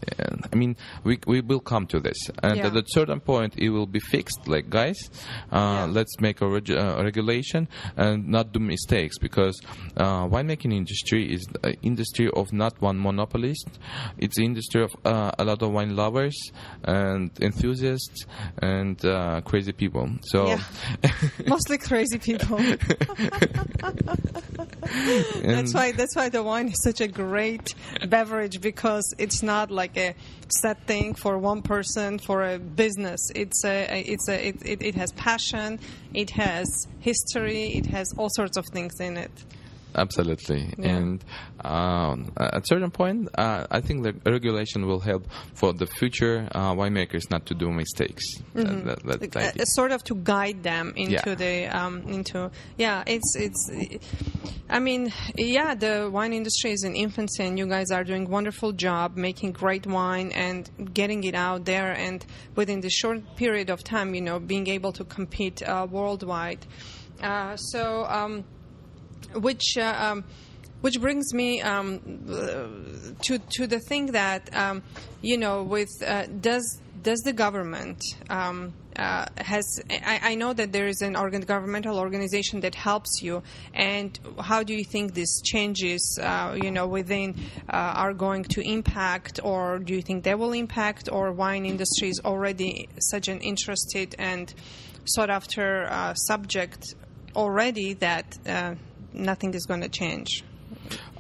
I 0.53 0.57
mean, 0.57 0.77
we 1.05 1.19
we 1.27 1.41
will 1.41 1.61
come 1.61 1.87
to 1.87 2.01
this, 2.01 2.19
and 2.43 2.57
Yeah. 2.57 2.67
at 2.67 2.77
a 2.77 2.83
certain 2.88 3.21
point 3.21 3.55
it 3.57 3.71
will 3.71 3.87
be 3.87 4.01
fixed. 4.01 4.49
Like 4.49 4.69
guys, 4.69 4.99
uh, 5.53 5.57
Yeah. 5.59 5.87
let's 5.87 6.21
make 6.21 6.41
a 6.41 6.49
reg- 6.49 6.71
regulation 7.05 7.69
and 7.97 8.29
not 8.29 8.53
do 8.53 8.59
mistakes 8.61 9.19
because 9.19 9.57
uh, 9.97 10.27
winemaking 10.27 10.73
industry 10.75 11.33
is 11.33 11.47
an 11.62 11.77
industry 11.83 12.29
of 12.35 12.53
not 12.53 12.75
one 12.83 12.99
monopolist. 12.99 13.69
It's 14.18 14.37
the 14.37 14.44
industry 14.44 14.83
of 14.83 14.90
uh, 15.05 15.33
a 15.38 15.44
lot 15.44 15.62
of 15.62 15.72
wine 15.72 15.96
lovers 15.96 16.37
and 16.85 17.31
enthusiasts 17.40 18.26
and 18.59 19.02
uh, 19.05 19.40
crazy 19.42 19.72
people. 19.72 20.09
So 20.22 20.46
Yeah. 20.46 20.61
Mostly 21.46 21.78
crazy 21.78 22.18
people. 22.18 22.59
that's 25.42 25.74
why 25.74 25.92
that's 25.92 26.16
why 26.16 26.28
the 26.28 26.42
wine 26.42 26.68
is 26.68 26.83
such 26.83 27.00
a 27.00 27.09
great 27.09 27.74
beverage 28.09 28.61
because 28.61 29.14
it's 29.18 29.42
not 29.42 29.70
like 29.70 29.96
a 29.96 30.14
set 30.48 30.87
thing 30.87 31.14
for 31.14 31.38
one 31.38 31.62
person 31.62 32.18
for 32.18 32.42
a 32.42 32.59
business. 32.59 33.31
It's 33.35 33.64
a 33.64 34.02
it's 34.12 34.28
a 34.28 34.48
it, 34.48 34.57
it, 34.64 34.83
it 34.83 34.94
has 34.96 35.12
passion, 35.12 35.78
it 36.14 36.31
has 36.31 36.87
history, 37.00 37.72
it 37.74 37.87
has 37.87 38.12
all 38.16 38.28
sorts 38.31 38.57
of 38.57 38.66
things 38.72 39.00
in 39.00 39.16
it. 39.16 39.31
Absolutely, 39.94 40.72
Yeah. 40.78 40.96
and 40.96 41.24
um, 41.64 42.33
at 42.37 42.66
certain 42.66 42.90
point, 42.90 43.28
uh, 43.37 43.66
I 43.70 43.81
think 43.81 44.02
the 44.05 44.14
regulation 44.31 44.87
will 44.87 45.00
help 45.00 45.26
for 45.55 45.72
the 45.72 45.87
future 45.87 46.48
uh, 46.52 46.72
winemakers 46.74 47.31
not 47.31 47.46
to 47.46 47.55
do 47.55 47.70
mistakes. 47.70 48.24
That- 48.55 48.85
that- 48.85 49.02
that's 49.20 49.35
Like, 49.37 49.61
uh, 49.61 49.64
sort 49.64 49.92
of 49.92 50.02
to 50.05 50.14
guide 50.14 50.62
them 50.62 50.92
into 50.96 51.12
Yeah. 51.31 51.35
the 51.35 51.66
um, 51.78 52.02
into 52.09 52.50
yeah 52.78 53.02
it's 53.07 53.37
it's 53.37 53.70
i 54.70 54.78
mean 54.78 55.12
yeah 55.37 55.74
the 55.74 56.09
wine 56.12 56.33
industry 56.33 56.70
is 56.72 56.83
in 56.85 56.94
infancy 56.94 57.42
and 57.44 57.59
you 57.59 57.66
guys 57.66 57.90
are 57.90 58.05
doing 58.05 58.28
wonderful 58.28 58.72
job 58.72 59.16
making 59.16 59.52
great 59.52 59.87
wine 59.87 60.31
and 60.33 60.70
getting 60.94 61.24
it 61.24 61.35
out 61.35 61.64
there 61.64 61.92
and 61.92 62.24
within 62.57 62.81
the 62.81 62.90
short 62.90 63.20
period 63.37 63.68
of 63.70 63.83
time 63.85 64.14
you 64.14 64.20
know 64.20 64.38
being 64.38 64.66
able 64.68 64.92
to 64.92 65.05
compete 65.05 65.62
uh, 65.62 65.87
worldwide 65.90 66.64
uh, 67.22 67.55
so 67.57 68.05
um, 68.07 68.44
which 69.35 69.77
uh, 69.77 69.95
um, 69.99 70.25
which 70.83 71.01
brings 71.01 71.33
me 71.33 71.63
um, 71.63 72.01
to 73.23 73.39
to 73.39 73.67
the 73.67 73.79
thing 73.81 74.07
that 74.07 74.55
um, 74.55 74.83
you 75.23 75.39
know 75.39 75.63
with 75.63 75.91
uh, 76.07 76.27
does 76.41 76.81
does 77.03 77.21
the 77.21 77.33
government 77.33 78.03
um, 78.31 78.73
uh, 78.97 79.27
has 79.39 79.81
I, 79.91 80.21
I 80.23 80.35
know 80.35 80.53
that 80.53 80.73
there 80.73 80.87
is 80.87 81.01
an 81.03 81.17
organ, 81.17 81.41
governmental 81.43 81.99
organization 81.99 82.61
that 82.61 82.75
helps 82.75 83.23
you 83.23 83.43
and 83.75 84.19
how 84.41 84.63
do 84.63 84.75
you 84.75 84.85
think 84.85 85.15
these 85.15 85.41
changes 85.43 86.19
uh, 86.21 86.57
you 86.61 86.71
know 86.71 86.87
within 86.87 87.37
uh, 87.69 87.77
are 87.77 88.13
going 88.13 88.45
to 88.45 88.61
impact 88.61 89.41
or 89.43 89.79
do 89.79 89.95
you 89.95 90.03
think 90.03 90.25
they 90.25 90.35
will 90.35 90.53
impact 90.53 91.09
or 91.11 91.33
wine 91.33 91.65
industry 91.65 92.09
is 92.09 92.21
already 92.25 92.89
such 92.99 93.29
an 93.29 93.41
interested 93.41 94.15
and 94.19 94.53
sought 95.05 95.31
after 95.31 95.87
uh, 95.91 96.15
subject 96.15 96.95
already 97.35 97.95
that 97.95 98.37
nothing 99.14 99.55
is 99.55 99.66
going 99.66 99.81
to 99.81 99.88
change 99.88 100.44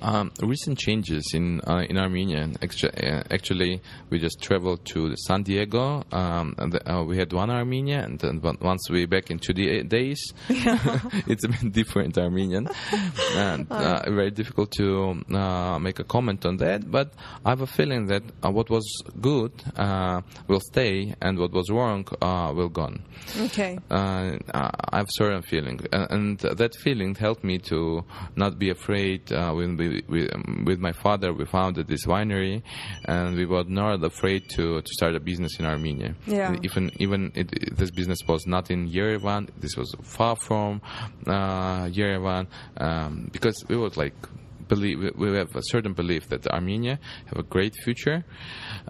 Um, 0.02 0.32
recent 0.42 0.78
changes 0.78 1.30
in 1.32 1.60
uh, 1.60 1.84
in 1.88 1.96
Armenia. 1.96 2.48
Uh, 2.60 3.22
Actually, 3.30 3.80
we 4.10 4.18
just 4.18 4.42
traveled 4.42 4.84
to 4.86 5.14
San 5.16 5.44
Diego. 5.44 6.02
Um, 6.10 6.54
the, 6.58 6.80
uh, 6.92 7.04
we 7.04 7.16
had 7.16 7.32
one 7.32 7.50
Armenia, 7.50 8.02
and 8.02 8.18
then 8.18 8.40
once 8.60 8.90
we 8.90 9.06
back 9.06 9.30
in 9.30 9.38
two 9.38 9.52
da- 9.52 9.82
days, 9.84 10.20
it's 10.48 11.44
a 11.44 11.48
bit 11.48 11.72
different 11.80 12.18
Armenian, 12.18 12.68
and 13.36 13.66
uh, 13.70 14.02
very 14.10 14.32
difficult 14.32 14.72
to 14.72 15.22
uh, 15.32 15.78
make 15.78 16.00
a 16.00 16.04
comment 16.04 16.44
on 16.46 16.56
that. 16.56 16.90
But 16.90 17.12
I 17.44 17.50
have 17.50 17.60
a 17.60 17.66
feeling 17.68 18.06
that 18.06 18.24
uh, 18.44 18.50
what 18.50 18.70
was 18.70 18.84
good 19.20 19.52
uh, 19.76 20.22
will 20.48 20.60
stay, 20.72 21.14
and 21.22 21.38
what 21.38 21.52
was 21.52 21.70
wrong 21.70 22.06
uh, 22.20 22.52
will 22.54 22.70
gone. 22.70 23.04
Okay. 23.38 23.78
Uh, 23.88 24.36
I 24.52 24.96
have 24.98 25.10
certain 25.10 25.42
feeling, 25.42 25.78
and 25.92 26.38
that 26.38 26.74
feeling 26.74 27.14
helped 27.14 27.44
me 27.44 27.58
to 27.70 28.04
not 28.34 28.58
be 28.58 28.70
afraid. 28.70 29.32
Uh, 29.32 29.52
when 29.52 29.76
we, 29.92 30.02
we, 30.08 30.30
um, 30.30 30.64
with 30.66 30.78
my 30.78 30.92
father, 30.92 31.32
we 31.32 31.44
founded 31.44 31.86
this 31.88 32.06
winery, 32.06 32.62
and 33.04 33.36
we 33.36 33.46
were 33.46 33.64
not 33.64 34.02
afraid 34.04 34.48
to, 34.56 34.80
to 34.80 34.92
start 34.92 35.14
a 35.14 35.20
business 35.20 35.58
in 35.58 35.66
Armenia. 35.66 36.14
Yeah. 36.26 36.56
Even 36.62 36.90
even 36.98 37.32
it, 37.34 37.52
it- 37.52 37.76
this 37.76 37.90
business 37.90 38.18
was 38.26 38.46
not 38.46 38.70
in 38.70 38.88
Yerevan. 38.90 39.48
This 39.58 39.76
was 39.76 39.94
far 40.02 40.36
from 40.36 40.80
uh, 41.26 41.86
Yerevan, 41.86 42.46
um, 42.78 43.28
because 43.32 43.64
we 43.68 43.76
would 43.76 43.96
like 43.96 44.14
believe 44.68 44.98
we 45.00 45.10
we 45.30 45.36
have 45.36 45.54
a 45.56 45.62
certain 45.64 45.92
belief 45.92 46.28
that 46.28 46.46
Armenia 46.46 46.98
have 47.26 47.38
a 47.38 47.42
great 47.42 47.74
future, 47.84 48.24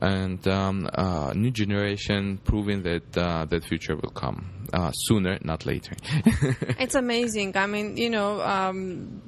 and 0.00 0.46
um, 0.46 0.88
uh, 0.94 1.32
new 1.34 1.50
generation 1.50 2.38
proving 2.44 2.82
that 2.82 3.16
uh, 3.16 3.44
that 3.46 3.64
future 3.64 3.96
will 3.96 4.10
come 4.10 4.66
uh, 4.72 4.90
sooner, 4.92 5.38
not 5.42 5.66
later. 5.66 5.94
It's 6.78 6.94
amazing. 6.94 7.56
I 7.56 7.66
mean, 7.66 7.96
you 7.96 8.10
know, 8.10 8.40
um, 8.42 9.22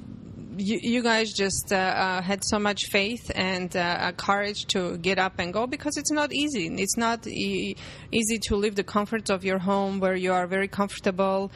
you, 0.56 0.78
you 0.82 1.02
guys 1.02 1.32
just 1.32 1.72
uh, 1.72 1.76
uh, 1.76 2.22
had 2.22 2.44
so 2.44 2.58
much 2.58 2.86
faith 2.86 3.30
and 3.34 3.74
uh, 3.76 3.80
uh, 3.80 4.12
courage 4.12 4.66
to 4.66 4.96
get 4.98 5.18
up 5.18 5.34
and 5.38 5.52
go 5.52 5.66
because 5.66 5.96
it's 5.96 6.10
not 6.10 6.32
easy. 6.32 6.66
It's 6.66 6.96
not 6.96 7.26
e- 7.26 7.76
easy 8.12 8.38
to 8.48 8.56
leave 8.56 8.74
the 8.74 8.84
comforts 8.84 9.30
of 9.30 9.44
your 9.44 9.58
home 9.58 10.00
where 10.00 10.14
you 10.14 10.32
are 10.32 10.46
very 10.46 10.68
comfortable 10.68 11.50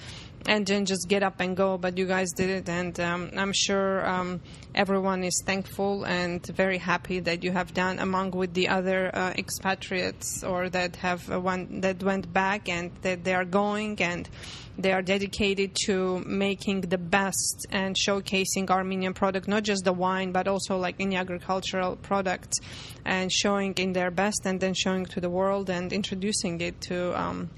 and 0.46 0.66
then 0.66 0.84
just 0.86 1.08
get 1.08 1.22
up 1.22 1.40
and 1.40 1.56
go. 1.56 1.78
But 1.78 1.98
you 1.98 2.06
guys 2.06 2.32
did 2.32 2.50
it, 2.50 2.68
and 2.68 2.98
um, 3.00 3.30
I'm 3.36 3.52
sure 3.52 4.06
um, 4.06 4.40
everyone 4.74 5.24
is 5.24 5.42
thankful 5.44 6.04
and 6.04 6.44
very 6.46 6.78
happy 6.78 7.20
that 7.20 7.42
you 7.42 7.52
have 7.52 7.74
done 7.74 7.98
among 7.98 8.30
with 8.30 8.54
the 8.54 8.68
other 8.68 9.10
uh, 9.14 9.32
expatriates 9.36 10.44
or 10.44 10.68
that 10.70 10.96
have 10.96 11.30
uh, 11.30 11.40
one 11.40 11.80
that 11.80 12.02
went 12.02 12.32
back 12.32 12.68
and 12.68 12.90
that 13.02 13.24
they 13.24 13.34
are 13.34 13.44
going 13.44 14.00
and 14.00 14.28
they 14.78 14.92
are 14.92 15.02
dedicated 15.02 15.74
to 15.74 16.20
making 16.20 16.82
the 16.82 16.98
best 16.98 17.66
and 17.70 17.96
showcasing 17.96 18.70
Armenian 18.70 19.12
product, 19.12 19.48
not 19.48 19.64
just 19.64 19.84
the 19.84 19.92
wine, 19.92 20.30
but 20.30 20.46
also 20.46 20.76
like 20.76 20.94
any 21.00 21.16
agricultural 21.16 21.96
product, 21.96 22.60
and 23.04 23.32
showing 23.32 23.74
in 23.74 23.92
their 23.92 24.12
best, 24.12 24.42
and 24.46 24.60
then 24.60 24.74
showing 24.74 25.04
to 25.06 25.20
the 25.20 25.28
world 25.28 25.68
and 25.68 25.92
introducing 25.92 26.60
it 26.60 26.80
to. 26.82 27.20
Um, 27.20 27.50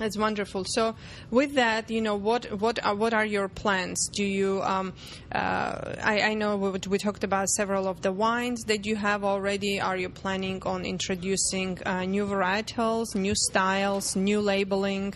it's 0.00 0.16
wonderful. 0.16 0.64
So, 0.64 0.94
with 1.30 1.54
that, 1.54 1.90
you 1.90 2.00
know, 2.00 2.14
what 2.14 2.60
what 2.60 2.84
are 2.84 2.94
what 2.94 3.14
are 3.14 3.24
your 3.24 3.48
plans? 3.48 4.08
Do 4.08 4.24
you? 4.24 4.62
Um, 4.62 4.92
uh, 5.32 5.94
I, 6.02 6.20
I 6.30 6.34
know 6.34 6.56
we, 6.56 6.78
we 6.88 6.98
talked 6.98 7.24
about 7.24 7.48
several 7.48 7.88
of 7.88 8.02
the 8.02 8.12
wines 8.12 8.62
that 8.64 8.86
you 8.86 8.96
have 8.96 9.24
already. 9.24 9.80
Are 9.80 9.96
you 9.96 10.08
planning 10.08 10.62
on 10.64 10.84
introducing 10.84 11.78
uh, 11.84 12.04
new 12.04 12.26
varietals, 12.26 13.14
new 13.14 13.34
styles, 13.34 14.16
new 14.16 14.40
labeling? 14.40 15.14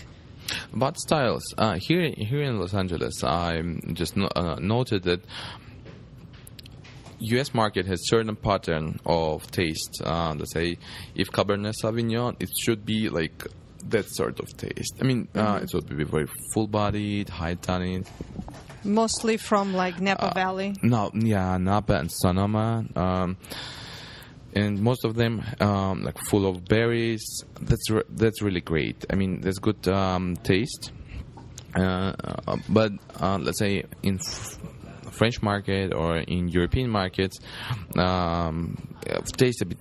About 0.73 0.99
styles, 0.99 1.43
uh, 1.57 1.79
here 1.79 2.13
here 2.17 2.43
in 2.43 2.59
Los 2.59 2.75
Angeles, 2.75 3.23
I 3.23 3.63
just 3.93 4.17
no, 4.17 4.29
uh, 4.35 4.57
noted 4.61 5.05
that 5.05 5.25
U.S. 7.21 7.55
market 7.55 7.87
has 7.87 8.09
certain 8.09 8.35
pattern 8.35 8.99
of 9.07 9.49
taste. 9.53 10.03
Uh, 10.05 10.35
let's 10.37 10.53
say, 10.53 10.79
if 11.15 11.31
Cabernet 11.31 11.75
Sauvignon, 11.81 12.35
it 12.41 12.51
should 12.59 12.85
be 12.85 13.09
like 13.09 13.47
that 13.91 14.07
sort 14.09 14.41
of 14.41 14.49
taste. 14.57 14.95
I 15.01 15.05
mean, 15.05 15.29
uh, 15.35 15.61
it 15.63 15.71
should 15.71 15.89
be 15.89 16.05
very 16.05 16.27
full-bodied, 16.55 17.29
high 17.29 17.55
tannin. 17.55 18.05
Mostly 18.85 19.37
from 19.37 19.75
like 19.75 20.01
Napa 20.01 20.31
Uh, 20.31 20.35
Valley. 20.35 20.75
No, 20.83 21.11
yeah, 21.15 21.57
Napa 21.59 21.95
and 21.95 22.11
Sonoma. 22.11 22.85
Um, 22.97 23.37
and 24.55 24.81
most 24.81 25.05
of 25.05 25.15
them 25.15 25.43
um, 25.61 26.03
like 26.05 26.19
full 26.29 26.47
of 26.47 26.65
berries. 26.65 27.25
That's 27.61 27.89
re- 27.91 28.03
that's 28.11 28.43
really 28.43 28.61
great. 28.61 29.05
I 29.11 29.15
mean, 29.15 29.41
there's 29.41 29.59
good 29.59 29.87
um, 29.89 30.37
taste. 30.37 30.93
Uh, 31.75 32.13
uh, 32.47 32.57
but 32.69 32.93
uh, 33.21 33.39
let's 33.41 33.59
say 33.59 33.85
in 34.03 34.17
f- 34.17 34.59
French 35.13 35.41
market 35.43 35.95
or 35.95 36.19
in 36.19 36.49
European 36.49 36.91
markets, 36.91 37.39
um, 37.97 38.77
taste 39.37 39.63
a 39.63 39.67
bit 39.67 39.79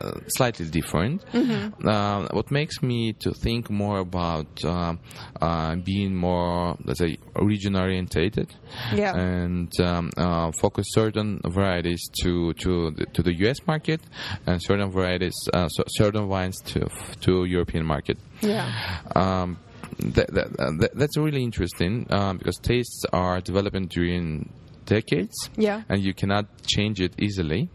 uh, 0.00 0.12
slightly 0.28 0.66
different. 0.66 1.24
Uh, 1.34 2.26
what 2.32 2.50
makes 2.50 2.82
me 2.82 3.12
to 3.20 3.32
think 3.32 3.70
more 3.70 3.98
about 3.98 4.64
uh, 4.64 4.94
uh, 5.40 5.76
being 5.76 6.14
more, 6.14 6.76
let's 6.84 6.98
say, 7.00 7.18
region 7.36 7.76
orientated 7.76 8.52
Yeah. 8.94 9.14
and 9.16 9.70
um, 9.80 10.10
uh, 10.16 10.50
focus 10.60 10.86
certain 10.90 11.40
varieties 11.44 12.08
to 12.22 12.52
to 12.54 12.90
the, 12.92 13.06
to 13.14 13.22
the 13.22 13.34
U.S. 13.44 13.58
market 13.66 14.00
and 14.46 14.62
certain 14.62 14.90
varieties, 14.90 15.34
uh, 15.52 15.68
so 15.68 15.84
certain 15.88 16.28
wines 16.28 16.56
to 16.66 16.88
to 17.22 17.44
European 17.44 17.84
market. 17.84 18.18
Yeah. 18.40 18.70
Um, 19.14 19.58
that, 19.98 20.26
that, 20.34 20.56
that, 20.80 20.90
that's 20.94 21.16
really 21.18 21.42
interesting 21.42 22.06
um, 22.10 22.38
because 22.38 22.56
tastes 22.56 23.04
are 23.12 23.40
developing 23.40 23.86
during 23.86 24.48
decades, 24.96 25.36
Yeah. 25.56 25.82
and 25.88 25.98
you 26.02 26.12
cannot 26.14 26.44
change 26.66 27.00
it 27.06 27.12
easily. 27.18 27.68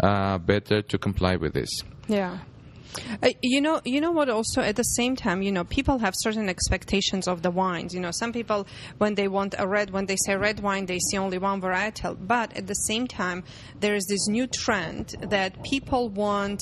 Uh, 0.00 0.38
better 0.38 0.82
to 0.82 0.96
comply 0.98 1.34
with 1.36 1.52
this. 1.54 1.72
Yeah. 2.08 2.38
Uh, 3.22 3.28
you 3.42 3.60
know, 3.60 3.80
you 3.84 4.00
know 4.00 4.10
what? 4.18 4.28
Also, 4.28 4.60
at 4.62 4.74
the 4.76 4.82
same 4.98 5.14
time, 5.14 5.42
you 5.42 5.52
know, 5.52 5.64
people 5.64 5.98
have 5.98 6.14
certain 6.16 6.48
expectations 6.48 7.28
of 7.28 7.42
the 7.42 7.50
wines. 7.50 7.94
You 7.94 8.00
know, 8.00 8.10
some 8.12 8.32
people, 8.32 8.66
when 9.02 9.14
they 9.14 9.28
want 9.28 9.54
a 9.58 9.66
red, 9.68 9.90
when 9.90 10.06
they 10.06 10.16
say 10.26 10.34
red 10.36 10.58
wine, 10.60 10.86
they 10.86 10.98
see 10.98 11.18
only 11.18 11.38
one 11.38 11.60
varietal. 11.60 12.16
But 12.18 12.56
at 12.56 12.66
the 12.66 12.74
same 12.90 13.06
time, 13.06 13.44
there 13.82 13.94
is 13.94 14.04
this 14.08 14.26
new 14.28 14.46
trend 14.46 15.14
that 15.30 15.62
people 15.62 16.08
want 16.08 16.60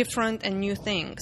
different 0.00 0.42
and 0.44 0.60
new 0.60 0.76
things, 0.76 1.20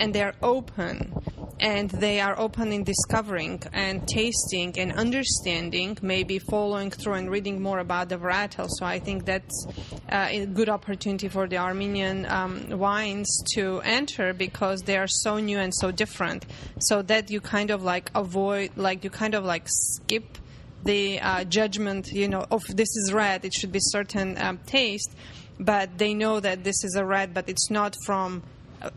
and 0.00 0.14
they're 0.14 0.34
open, 0.42 1.14
and 1.60 1.90
they 1.90 2.20
are 2.20 2.36
open 2.40 2.72
in 2.72 2.82
discovering 2.84 3.62
and 3.74 4.08
tasting 4.08 4.72
and 4.78 4.92
understanding, 4.92 5.96
maybe 6.00 6.38
following 6.38 6.90
through 6.90 7.12
and 7.12 7.30
reading 7.30 7.60
more 7.60 7.80
about 7.80 8.08
the 8.08 8.16
varietal. 8.16 8.66
So 8.70 8.86
I 8.86 8.98
think 8.98 9.26
that's 9.26 9.66
uh, 10.10 10.26
a 10.30 10.46
good 10.46 10.70
opportunity 10.70 11.28
for 11.28 11.46
the 11.46 11.58
Armenian 11.58 12.24
um, 12.26 12.70
wines 12.70 13.30
to 13.54 13.82
enter 13.82 14.32
because 14.32 14.80
they 14.80 14.96
are 14.96 15.06
so 15.06 15.38
new 15.38 15.58
and 15.58 15.72
so 15.74 15.90
different. 15.90 16.46
So 16.78 17.02
that 17.02 17.30
you 17.30 17.42
kind 17.42 17.70
of 17.70 17.82
like 17.82 18.10
avoid, 18.14 18.70
like 18.76 19.04
you 19.04 19.10
kind 19.10 19.34
of 19.34 19.44
like 19.44 19.66
skip 19.66 20.38
the 20.82 21.20
uh, 21.20 21.44
judgment, 21.44 22.08
you 22.10 22.26
know, 22.26 22.46
of 22.50 22.62
this 22.68 22.88
is 22.96 23.12
red, 23.12 23.44
it 23.44 23.52
should 23.52 23.70
be 23.70 23.80
certain 23.82 24.38
um, 24.38 24.58
taste, 24.64 25.14
but 25.58 25.98
they 25.98 26.14
know 26.14 26.40
that 26.40 26.64
this 26.64 26.84
is 26.84 26.96
a 26.96 27.04
red, 27.04 27.34
but 27.34 27.50
it's 27.50 27.70
not 27.70 27.94
from 28.06 28.42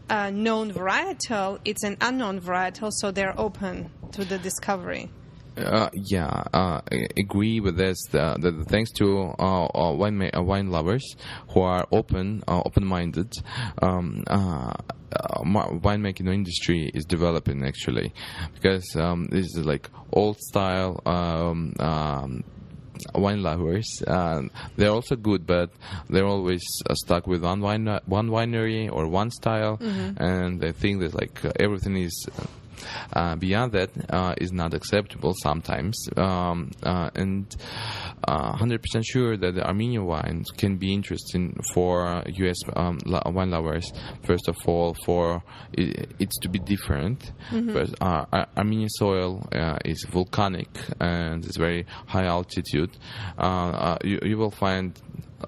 a- 0.09 0.31
known 0.31 0.71
varietal, 0.71 1.59
it's 1.65 1.83
an 1.83 1.97
unknown 2.01 2.39
varietal, 2.41 2.91
so 2.91 3.11
they're 3.11 3.39
open 3.39 3.89
to 4.11 4.25
the 4.25 4.37
discovery. 4.37 5.09
Uh, 5.55 5.89
yeah, 5.93 6.43
uh, 6.51 6.81
I 6.91 7.07
agree 7.15 7.59
with 7.59 7.77
this. 7.77 7.97
Thanks 8.09 8.91
to 8.93 9.33
uh, 9.37 9.65
uh, 9.65 9.93
wine 9.93 10.31
uh, 10.35 10.41
wine 10.41 10.71
lovers 10.71 11.15
who 11.49 11.61
are 11.61 11.85
open, 11.91 12.43
uh, 12.47 12.61
open-minded, 12.65 13.31
um, 13.81 14.23
uh, 14.27 14.73
uh, 15.15 15.43
ma- 15.43 15.69
winemaking 15.69 16.33
industry 16.33 16.89
is 16.95 17.05
developing 17.05 17.63
actually, 17.65 18.11
because 18.55 18.95
um, 18.95 19.27
this 19.29 19.45
is 19.45 19.63
like 19.63 19.91
old 20.11 20.39
style. 20.39 20.99
Um, 21.05 21.73
um, 21.79 22.43
wine 23.15 23.41
lovers 23.43 24.01
uh, 24.07 24.41
they're 24.77 24.89
also 24.91 25.15
good 25.15 25.45
but 25.45 25.69
they're 26.09 26.25
always 26.25 26.63
uh, 26.89 26.93
stuck 26.95 27.27
with 27.27 27.43
one 27.43 27.61
wine 27.61 27.85
one 28.05 28.29
winery 28.29 28.91
or 28.91 29.07
one 29.07 29.31
style 29.31 29.77
and 30.17 30.59
they 30.59 30.71
think 30.71 30.99
that 31.01 31.13
like 31.13 31.39
everything 31.59 31.95
is 31.97 32.27
uh, 33.13 33.35
beyond 33.35 33.71
that 33.73 33.89
uh, 34.09 34.33
is 34.37 34.51
not 34.51 34.73
acceptable 34.73 35.33
sometimes. 35.41 36.07
Um, 36.17 36.71
uh, 36.83 37.09
and 37.15 37.55
uh, 38.27 38.53
100% 38.53 38.79
sure 39.05 39.37
that 39.37 39.55
the 39.55 39.65
Armenian 39.65 40.05
wines 40.05 40.49
can 40.51 40.77
be 40.77 40.93
interesting 40.93 41.59
for 41.73 42.23
US 42.27 42.57
um, 42.75 42.99
wine 43.05 43.51
lovers 43.51 43.91
first 44.23 44.47
of 44.47 44.55
all 44.65 44.95
for 45.05 45.43
it, 45.73 46.11
it's 46.19 46.37
to 46.39 46.49
be 46.49 46.59
different. 46.59 47.31
First, 47.73 47.95
uh, 48.01 48.25
Ar- 48.31 48.47
Armenian 48.57 48.89
soil 48.89 49.47
uh, 49.53 49.77
is 49.85 50.05
volcanic 50.09 50.69
and 50.99 51.45
it's 51.45 51.57
very 51.57 51.85
high 52.07 52.25
altitude. 52.25 52.91
Uh, 53.37 53.41
uh, 53.41 53.97
you, 54.03 54.19
you 54.23 54.37
will 54.37 54.51
find 54.51 54.99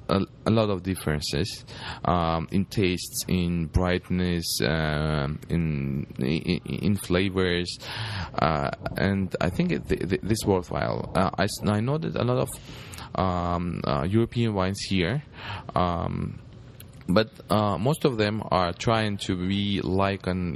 a, 0.10 0.22
a 0.46 0.52
lot 0.52 0.70
of 0.70 0.84
differences 0.84 1.66
um, 2.06 2.48
in 2.52 2.66
tastes, 2.66 3.26
in 3.28 3.68
brightness, 3.68 4.60
um 4.62 5.40
in, 5.50 6.06
in 6.20 6.60
in 6.66 6.96
flavors, 6.96 7.78
uh, 8.40 8.72
and 8.98 9.36
I 9.42 9.50
think 9.50 9.72
it, 9.72 9.88
th- 9.88 10.10
th- 10.10 10.22
this 10.22 10.40
is 10.40 10.46
worthwhile. 10.46 11.12
Uh, 11.16 11.30
I, 11.38 11.48
I 11.70 11.80
know 11.80 11.98
that 11.98 12.16
a 12.16 12.24
lot 12.24 12.38
of 12.38 12.50
um, 13.16 13.82
uh, 13.86 14.04
European 14.04 14.54
wines 14.54 14.82
here. 14.82 15.24
Um, 15.76 16.40
but 17.08 17.30
uh, 17.50 17.78
most 17.78 18.04
of 18.06 18.18
them 18.18 18.42
are 18.50 18.74
trying 18.74 19.18
to 19.18 19.36
be 19.36 19.82
like 19.82 20.26
an 20.28 20.56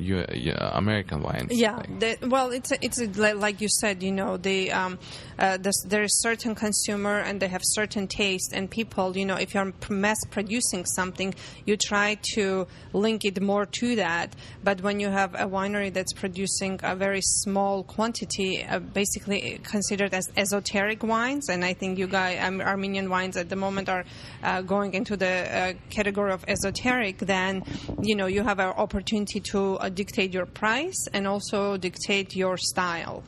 American 0.57 1.21
wines. 1.21 1.51
Yeah, 1.51 1.77
Like- 1.77 1.99
the, 1.99 2.17
well, 2.27 2.51
it's 2.51 2.71
a, 2.71 2.83
it's 2.83 2.99
a, 2.99 3.33
like 3.33 3.61
you 3.61 3.69
said, 3.69 4.01
you 4.01 4.11
know, 4.11 4.37
the 4.37 4.71
um, 4.71 4.97
uh, 5.37 5.57
there 5.85 6.03
is 6.03 6.21
certain 6.21 6.55
consumer 6.55 7.19
and 7.19 7.39
they 7.39 7.47
have 7.47 7.61
certain 7.63 8.07
taste, 8.07 8.51
and 8.53 8.69
people, 8.69 9.15
you 9.15 9.25
know, 9.25 9.35
if 9.35 9.53
you're 9.53 9.71
mass 9.89 10.17
producing 10.31 10.85
something, 10.85 11.33
you 11.65 11.77
try 11.77 12.17
to 12.33 12.67
link 12.93 13.25
it 13.25 13.41
more 13.41 13.65
to 13.65 13.95
that. 13.95 14.35
But 14.63 14.81
when 14.81 14.99
you 14.99 15.09
have 15.09 15.35
a 15.35 15.45
winery 15.45 15.93
that's 15.93 16.13
producing 16.13 16.79
a 16.83 16.95
very 16.95 17.21
small 17.21 17.83
quantity, 17.83 18.63
uh, 18.63 18.79
basically 18.79 19.59
considered 19.63 20.13
as 20.13 20.27
esoteric 20.35 21.03
wines, 21.03 21.49
and 21.49 21.63
I 21.63 21.73
think 21.73 21.97
you 21.99 22.07
guys, 22.07 22.39
um, 22.41 22.59
Armenian 22.61 23.09
wines 23.09 23.37
at 23.37 23.49
the 23.49 23.55
moment 23.55 23.87
are 23.87 24.03
uh, 24.43 24.61
going 24.61 24.93
into 24.93 25.15
the 25.15 25.27
uh, 25.27 25.73
category 25.89 26.31
of 26.31 26.38
esoteric, 26.47 27.19
then 27.19 27.63
you 28.01 28.15
know 28.15 28.27
you 28.27 28.43
have 28.43 28.59
an 28.59 28.73
opportunity 28.77 29.39
to 29.39 29.75
uh, 29.75 29.89
dictate 29.89 30.33
your 30.33 30.45
price 30.45 31.07
and 31.13 31.27
also 31.27 31.77
dictate 31.77 32.35
your 32.35 32.57
style. 32.57 33.23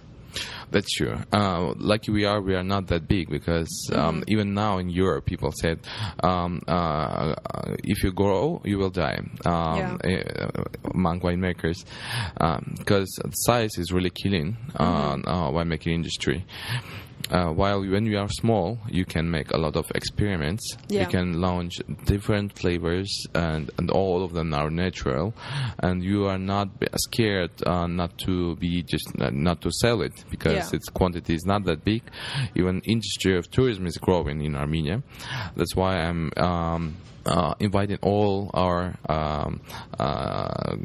That's 0.71 0.89
true. 0.93 1.17
Uh, 1.33 1.73
lucky 1.77 2.11
we 2.11 2.25
are, 2.25 2.41
we 2.41 2.55
are 2.55 2.63
not 2.63 2.87
that 2.87 3.07
big 3.07 3.29
because 3.29 3.89
um, 3.93 4.23
even 4.27 4.53
now 4.53 4.77
in 4.77 4.89
Europe, 4.89 5.25
people 5.25 5.51
said 5.51 5.79
um, 6.23 6.61
uh, 6.67 6.71
uh, 6.71 7.75
if 7.83 8.03
you 8.03 8.11
grow, 8.13 8.61
you 8.63 8.77
will 8.77 8.89
die 8.89 9.19
um, 9.45 9.99
uh, 10.03 10.63
among 10.93 11.19
winemakers 11.21 11.83
because 12.77 13.19
size 13.33 13.77
is 13.77 13.91
really 13.91 14.11
killing 14.11 14.55
uh, 14.79 15.17
uh, 15.25 15.51
winemaking 15.51 15.93
industry. 15.93 16.45
Uh, 17.31 17.47
while 17.53 17.79
when 17.81 18.05
you 18.05 18.17
are 18.19 18.27
small, 18.29 18.77
you 18.89 19.05
can 19.05 19.29
make 19.31 19.51
a 19.51 19.57
lot 19.57 19.75
of 19.75 19.89
experiments. 19.95 20.75
Yeah. 20.89 21.01
You 21.01 21.07
can 21.07 21.39
launch 21.41 21.79
different 22.05 22.57
flavors, 22.59 23.25
and, 23.33 23.69
and 23.77 23.89
all 23.89 24.23
of 24.23 24.33
them 24.33 24.53
are 24.53 24.69
natural. 24.69 25.33
And 25.79 26.03
you 26.03 26.25
are 26.27 26.37
not 26.37 26.69
scared 26.97 27.51
uh, 27.65 27.87
not 27.87 28.17
to 28.25 28.55
be 28.57 28.83
just 28.83 29.07
uh, 29.19 29.29
not 29.31 29.61
to 29.61 29.71
sell 29.71 30.01
it 30.01 30.13
because 30.29 30.53
Yeah. 30.71 30.77
its 30.77 30.89
quantity 30.89 31.33
is 31.33 31.45
not 31.45 31.63
that 31.65 31.83
big. 31.85 32.03
Even 32.55 32.81
industry 32.81 33.37
of 33.37 33.49
tourism 33.49 33.87
is 33.87 33.97
growing 33.97 34.41
in 34.41 34.55
Armenia. 34.55 35.01
That's 35.55 35.75
why 35.75 35.97
I'm 36.01 36.31
um, 36.37 36.97
uh, 37.25 37.53
inviting 37.59 37.97
all 38.01 38.49
our 38.53 38.95
um, 39.07 39.61
uh, 39.99 40.75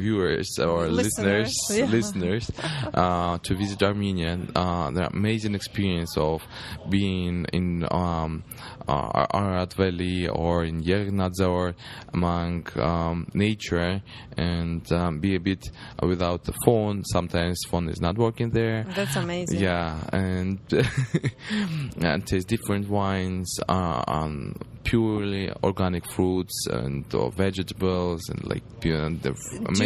viewers 0.00 0.58
or 0.58 0.88
Listeners, 0.88 1.54
listeners 1.68 1.70
yeah. 1.78 1.84
listeners 1.86 2.50
uh, 2.94 3.38
to 3.38 3.54
visit 3.54 3.82
Armenia. 3.82 4.38
Uh, 4.54 4.90
the 4.90 5.06
amazing 5.06 5.54
experience 5.54 6.16
of 6.16 6.42
being 6.88 7.46
in 7.52 7.86
um, 7.90 8.42
uh, 8.88 9.26
Ararat 9.32 9.74
Valley 9.74 10.28
or 10.28 10.64
in 10.64 10.82
Yeghegnadzor 10.82 11.74
among 12.12 12.66
um, 12.76 13.28
nature 13.34 14.02
and 14.36 14.90
um, 14.92 15.20
be 15.20 15.36
a 15.36 15.40
bit 15.40 15.70
without 16.02 16.44
the 16.44 16.54
phone. 16.64 17.04
Sometimes 17.04 17.60
phone 17.68 17.88
is 17.88 18.00
not 18.00 18.16
working 18.18 18.50
there. 18.50 18.84
That's 18.94 19.16
amazing. 19.16 19.60
Yeah, 19.60 20.00
and 20.12 20.58
and 22.02 22.26
taste 22.26 22.48
different 22.48 22.88
wines, 22.88 23.60
uh, 23.68 24.02
um, 24.08 24.56
purely 24.84 25.52
organic 25.62 26.10
fruits 26.10 26.66
and 26.70 27.04
vegetables 27.34 28.28
and 28.28 28.44
like 28.46 28.62
you 28.82 28.96
know, 28.96 29.10
the 29.10 29.30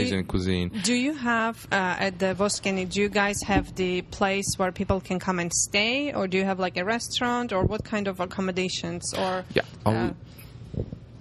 amazing 0.06 0.26
cuisine. 0.26 0.68
Do 0.82 0.94
you 0.94 1.14
have 1.14 1.66
uh, 1.72 1.96
at 2.06 2.18
the 2.18 2.34
Voskeni? 2.34 2.88
Do 2.88 3.00
you 3.00 3.08
guys 3.08 3.36
have 3.46 3.74
the 3.74 4.02
place 4.02 4.54
where 4.58 4.72
people 4.72 5.00
can 5.00 5.18
come 5.18 5.38
and 5.38 5.52
stay, 5.52 6.12
or 6.12 6.26
do 6.28 6.36
you 6.38 6.44
have 6.44 6.58
like 6.58 6.76
a 6.76 6.84
restaurant, 6.84 7.52
or 7.52 7.64
what 7.64 7.84
kind 7.84 8.06
of 8.08 8.20
accommodations? 8.20 9.12
Or 9.14 9.44
Yeah. 9.54 9.62
uh, 9.86 9.90
Um, 9.90 10.16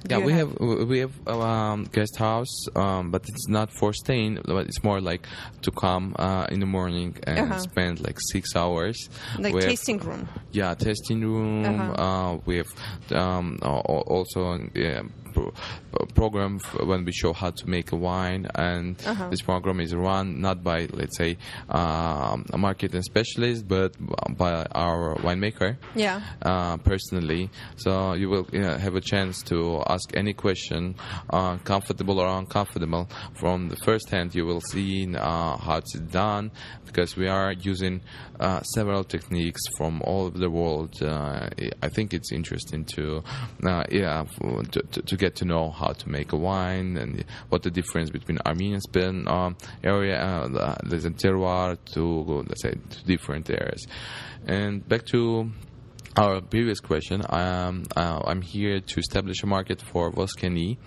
yeah, 0.09 0.17
we 0.17 0.33
have 0.33 0.51
we 0.59 0.99
have 0.99 1.13
um, 1.29 1.85
guest 1.93 2.17
house, 2.17 2.53
um, 2.75 3.09
but 3.09 3.21
it's 3.29 3.47
not 3.47 3.69
for 3.71 3.93
staying. 3.93 4.37
But 4.43 4.67
it's 4.67 4.83
more 4.83 4.99
like 4.99 5.25
to 5.61 5.71
come 5.71 6.13
uh, 6.19 6.45
in 6.53 6.59
the 6.59 6.65
morning 6.65 7.15
and 7.25 7.39
Uh-huh. 7.39 7.59
spend 7.59 8.01
like 8.05 8.19
six 8.33 8.53
hours. 8.53 8.97
like 9.39 9.53
We 9.53 9.61
have- 9.61 9.69
tasting 9.69 9.99
room. 9.99 10.27
Yeah, 10.51 10.73
tasting 10.75 11.21
room. 11.21 11.63
Uh-huh. 11.65 12.03
uh 12.07 12.31
we 12.45 12.57
have 12.57 12.71
um, 13.13 13.57
al- 13.61 13.85
al- 13.87 14.07
also 14.15 14.59
yeah, 14.75 15.03
pro- 15.33 15.53
program 16.15 16.59
f- 16.63 16.85
when 16.85 17.03
we 17.05 17.11
show 17.11 17.33
how 17.33 17.51
to 17.51 17.69
make 17.69 17.91
a 17.91 17.95
wine, 17.95 18.47
and 18.55 18.95
Uh-huh. 19.05 19.29
this 19.29 19.41
program 19.41 19.79
is 19.79 19.93
run 19.93 20.39
not 20.41 20.63
by 20.63 20.87
let's 20.93 21.17
say 21.17 21.37
um, 21.69 22.45
a 22.53 22.57
marketing 22.57 23.01
specialist, 23.03 23.67
but 23.67 23.91
by 24.37 24.65
our 24.71 25.15
winemaker. 25.17 25.77
Yeah. 25.95 26.21
Uh, 26.41 26.77
personally, 26.77 27.49
so 27.75 28.13
you 28.13 28.29
will 28.29 28.47
uh, 28.53 28.77
have 28.77 28.95
a 28.95 29.01
chance 29.01 29.41
to 29.43 29.81
ask 29.87 30.15
any 30.15 30.33
question, 30.33 30.95
uh, 31.29 31.57
comfortable 31.63 32.19
or 32.19 32.27
uncomfortable. 32.37 33.09
From 33.35 33.69
the 33.69 33.75
first 33.77 34.09
hand, 34.09 34.35
you 34.35 34.45
will 34.45 34.61
see 34.61 35.13
uh, 35.15 35.57
how 35.57 35.77
it's 35.77 35.93
done 35.99 36.51
because 36.85 37.15
we 37.17 37.27
are 37.27 37.53
using 37.53 38.01
uh, 38.39 38.61
several 38.61 39.03
techniques 39.03 39.61
from 39.77 40.01
all 40.03 40.25
over 40.25 40.37
the 40.37 40.49
world. 40.49 40.93
Uh, 41.01 41.49
I 41.81 41.89
think 41.89 42.13
it's 42.13 42.31
interesting 42.31 42.85
to, 42.95 43.23
uh, 43.65 43.83
yeah, 43.91 44.25
to, 44.71 44.81
to, 44.91 45.01
to 45.01 45.17
get 45.23 45.35
to 45.35 45.45
know 45.45 45.69
how 45.71 45.91
to 46.01 46.09
make 46.09 46.29
a 46.33 46.39
wine 46.49 46.97
and 46.97 47.23
what 47.49 47.63
the 47.63 47.71
difference 47.71 48.09
between 48.09 48.37
Armenian 48.45 48.81
Spain 48.81 49.27
um, 49.27 49.55
area, 49.83 50.17
uh, 50.19 50.47
the, 50.89 50.97
the 50.97 51.09
terroir, 51.11 51.77
to 51.93 52.01
let's 52.49 52.61
say 52.61 52.73
to 52.93 53.05
different 53.05 53.49
areas. 53.49 53.81
And 54.45 54.87
back 54.91 55.05
to 55.13 55.51
our 56.15 56.41
previous 56.41 56.79
question, 56.79 57.23
um, 57.29 57.83
uh, 57.95 58.21
I'm 58.25 58.41
here 58.41 58.79
to 58.79 58.99
establish 58.99 59.41
a 59.43 59.47
market 59.47 59.81
for 59.81 60.11
Voskeni. 60.11 60.77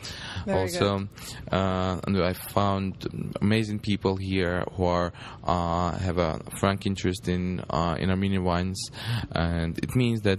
Very 0.44 0.60
also, 0.60 1.08
uh, 1.50 2.00
and 2.06 2.22
I 2.22 2.32
found 2.32 3.32
amazing 3.40 3.80
people 3.80 4.16
here 4.16 4.64
who 4.72 4.84
are 4.84 5.12
uh, 5.44 5.98
have 5.98 6.18
a 6.18 6.40
frank 6.58 6.86
interest 6.86 7.28
in 7.28 7.60
uh, 7.70 7.96
in 7.98 8.10
Armenian 8.10 8.44
wines, 8.44 8.90
and 9.32 9.78
it 9.78 9.96
means 9.96 10.22
that 10.22 10.38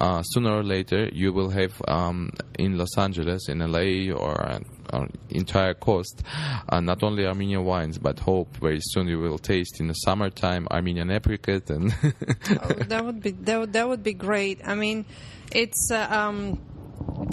uh, 0.00 0.22
sooner 0.22 0.50
or 0.50 0.62
later 0.62 1.08
you 1.12 1.32
will 1.32 1.50
have 1.50 1.80
um, 1.88 2.30
in 2.58 2.78
Los 2.78 2.96
Angeles, 2.96 3.48
in 3.48 3.58
LA, 3.58 4.14
or 4.14 4.60
uh, 4.92 4.98
uh, 4.98 5.06
entire 5.30 5.74
coast, 5.74 6.22
uh, 6.68 6.80
not 6.80 7.02
only 7.02 7.26
Armenian 7.26 7.64
wines, 7.64 7.98
but 7.98 8.18
hope 8.18 8.56
very 8.56 8.80
soon 8.80 9.08
you 9.08 9.18
will 9.18 9.38
taste 9.38 9.80
in 9.80 9.88
the 9.88 9.94
summertime 9.94 10.66
Armenian 10.70 11.10
apricot 11.10 11.70
and. 11.70 11.94
oh, 12.02 12.68
that 12.88 13.04
would 13.04 13.22
be 13.22 13.30
that 13.30 13.60
would, 13.60 13.72
that 13.72 13.88
would 13.88 14.02
be 14.02 14.14
great. 14.14 14.60
I 14.66 14.74
mean, 14.74 15.04
it's 15.52 15.90
uh, 15.90 16.06
um, 16.10 16.60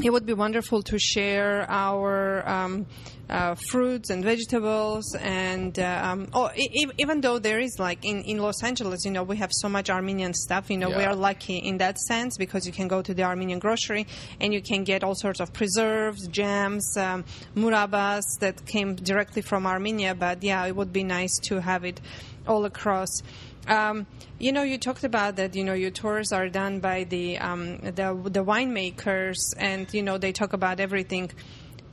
it 0.03 0.09
would 0.11 0.25
be 0.25 0.33
wonderful 0.33 0.81
to 0.83 0.99
share 0.99 1.65
our 1.69 2.47
um, 2.47 2.85
uh, 3.29 3.55
fruits 3.55 4.09
and 4.09 4.23
vegetables, 4.23 5.15
and 5.15 5.79
uh, 5.79 6.01
um, 6.03 6.27
oh, 6.33 6.51
e- 6.55 6.85
even 6.97 7.21
though 7.21 7.39
there 7.39 7.59
is 7.59 7.79
like 7.79 8.05
in, 8.05 8.21
in 8.23 8.37
Los 8.37 8.63
Angeles, 8.63 9.05
you 9.05 9.11
know, 9.11 9.23
we 9.23 9.37
have 9.37 9.51
so 9.51 9.67
much 9.69 9.89
Armenian 9.89 10.33
stuff. 10.33 10.69
You 10.69 10.77
know, 10.77 10.89
we 10.89 11.03
are 11.03 11.15
lucky 11.15 11.57
in 11.57 11.77
that 11.77 11.97
sense 11.97 12.37
because 12.37 12.67
you 12.67 12.73
can 12.73 12.87
go 12.87 13.01
to 13.01 13.13
the 13.13 13.23
Armenian 13.23 13.59
grocery 13.59 14.05
and 14.39 14.53
you 14.53 14.61
can 14.61 14.83
get 14.83 15.03
all 15.03 15.15
sorts 15.15 15.39
of 15.39 15.53
preserves, 15.53 16.27
jams, 16.27 16.95
um, 16.97 17.23
murabas 17.55 18.23
that 18.41 18.65
came 18.65 18.95
directly 18.95 19.41
from 19.41 19.65
Armenia. 19.65 20.13
But 20.13 20.43
yeah, 20.43 20.65
it 20.65 20.75
would 20.75 20.93
be 20.93 21.03
nice 21.03 21.39
to 21.43 21.61
have 21.61 21.83
it 21.83 21.99
all 22.47 22.65
across. 22.65 23.21
Um, 23.67 24.05
you 24.37 24.51
know, 24.51 24.63
you 24.63 24.77
talked 24.77 25.03
about 25.03 25.37
that. 25.37 25.55
You 25.55 25.63
know, 25.63 25.73
your 25.73 25.91
tours 25.91 26.31
are 26.31 26.49
done 26.49 26.79
by 26.79 27.03
the 27.05 27.37
um, 27.39 27.77
the 27.79 28.19
the 28.23 28.43
winemakers, 28.43 29.37
and 29.57 29.91
you 29.93 30.03
know 30.03 30.17
they 30.17 30.31
talk 30.31 30.53
about 30.53 30.79
everything. 30.79 31.31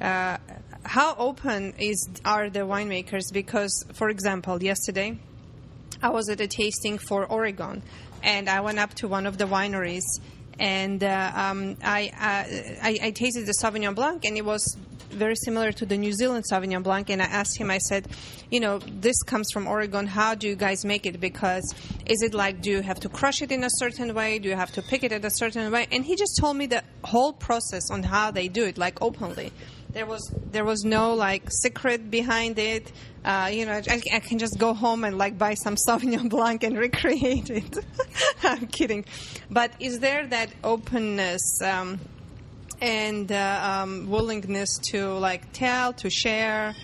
Uh, 0.01 0.37
how 0.85 1.15
open 1.17 1.75
is 1.79 2.09
are 2.25 2.51
the 2.51 2.61
winemakers? 2.61 3.33
Because, 3.33 3.85
for 3.95 4.09
example, 4.11 4.63
yesterday 4.63 5.19
I 6.03 6.11
was 6.11 6.29
at 6.29 6.41
a 6.41 6.49
tasting 6.49 6.99
for 6.99 7.25
Oregon, 7.25 7.83
and 8.23 8.49
I 8.49 8.61
went 8.61 8.79
up 8.79 8.95
to 8.95 9.09
one 9.09 9.27
of 9.27 9.39
the 9.39 9.45
wineries, 9.45 10.03
and 10.59 11.03
uh, 11.03 11.33
um, 11.35 11.77
I, 11.83 12.11
uh, 12.15 12.83
I 12.83 12.99
I 13.03 13.11
tasted 13.13 13.47
the 13.47 13.55
Sauvignon 13.63 13.95
Blanc, 13.95 14.25
and 14.25 14.37
it 14.37 14.45
was 14.45 14.77
very 15.13 15.37
similar 15.37 15.73
to 15.73 15.87
the 15.87 15.97
New 15.97 16.13
Zealand 16.13 16.45
Sauvignon 16.51 16.83
Blanc. 16.83 17.11
And 17.11 17.23
I 17.23 17.27
asked 17.27 17.59
him, 17.59 17.71
I 17.71 17.79
said, 17.79 18.09
you 18.51 18.61
know, 18.61 18.79
this 18.79 19.23
comes 19.23 19.51
from 19.53 19.67
Oregon. 19.67 20.07
How 20.07 20.35
do 20.35 20.49
you 20.49 20.57
guys 20.57 20.85
make 20.85 21.07
it? 21.07 21.21
Because 21.21 21.75
is 22.07 22.23
it 22.23 22.35
like, 22.35 22.61
do 22.61 22.71
you 22.71 22.83
have 22.83 23.01
to 23.01 23.09
crush 23.09 23.43
it 23.43 23.53
in 23.53 23.65
a 23.65 23.71
certain 23.71 24.15
way? 24.15 24.39
Do 24.39 24.49
you 24.49 24.57
have 24.57 24.73
to 24.73 24.83
pick 24.83 25.05
it 25.05 25.13
at 25.13 25.25
a 25.25 25.31
certain 25.31 25.71
way? 25.71 25.87
And 25.93 26.05
he 26.05 26.17
just 26.17 26.37
told 26.39 26.57
me 26.57 26.67
the 26.67 26.83
whole 27.05 27.33
process 27.33 27.91
on 27.91 28.03
how 28.03 28.31
they 28.31 28.49
do 28.49 28.65
it, 28.65 28.79
like 28.79 29.01
openly. 29.03 29.53
There 29.91 30.07
was 30.07 30.35
there 30.51 30.65
was 30.65 30.85
no 30.85 31.15
like 31.15 31.51
secret 31.51 32.11
behind 32.11 32.59
it. 32.59 32.91
Uh, 33.25 33.51
you 33.53 33.67
know, 33.67 33.73
I, 33.73 34.01
I 34.13 34.21
can 34.21 34.39
just 34.39 34.59
go 34.59 34.73
home 34.73 35.05
and 35.05 35.19
like 35.19 35.37
buy 35.37 35.53
some 35.53 35.77
Sauvignon 35.89 36.31
Blanc 36.31 36.65
and 36.65 36.79
recreate 36.79 37.51
it. 37.51 37.79
I'm 38.43 38.67
kidding, 38.69 39.05
but 39.51 39.71
is 39.81 40.01
there 40.01 40.27
that 40.29 40.51
openness? 40.65 41.61
Um, 41.63 42.01
and 42.83 43.31
uh, 43.31 43.61
um, 43.63 44.11
willingness 44.11 44.77
to 44.91 45.13
like 45.13 45.53
tell, 45.53 45.93
to 45.93 46.11
share 46.11 46.75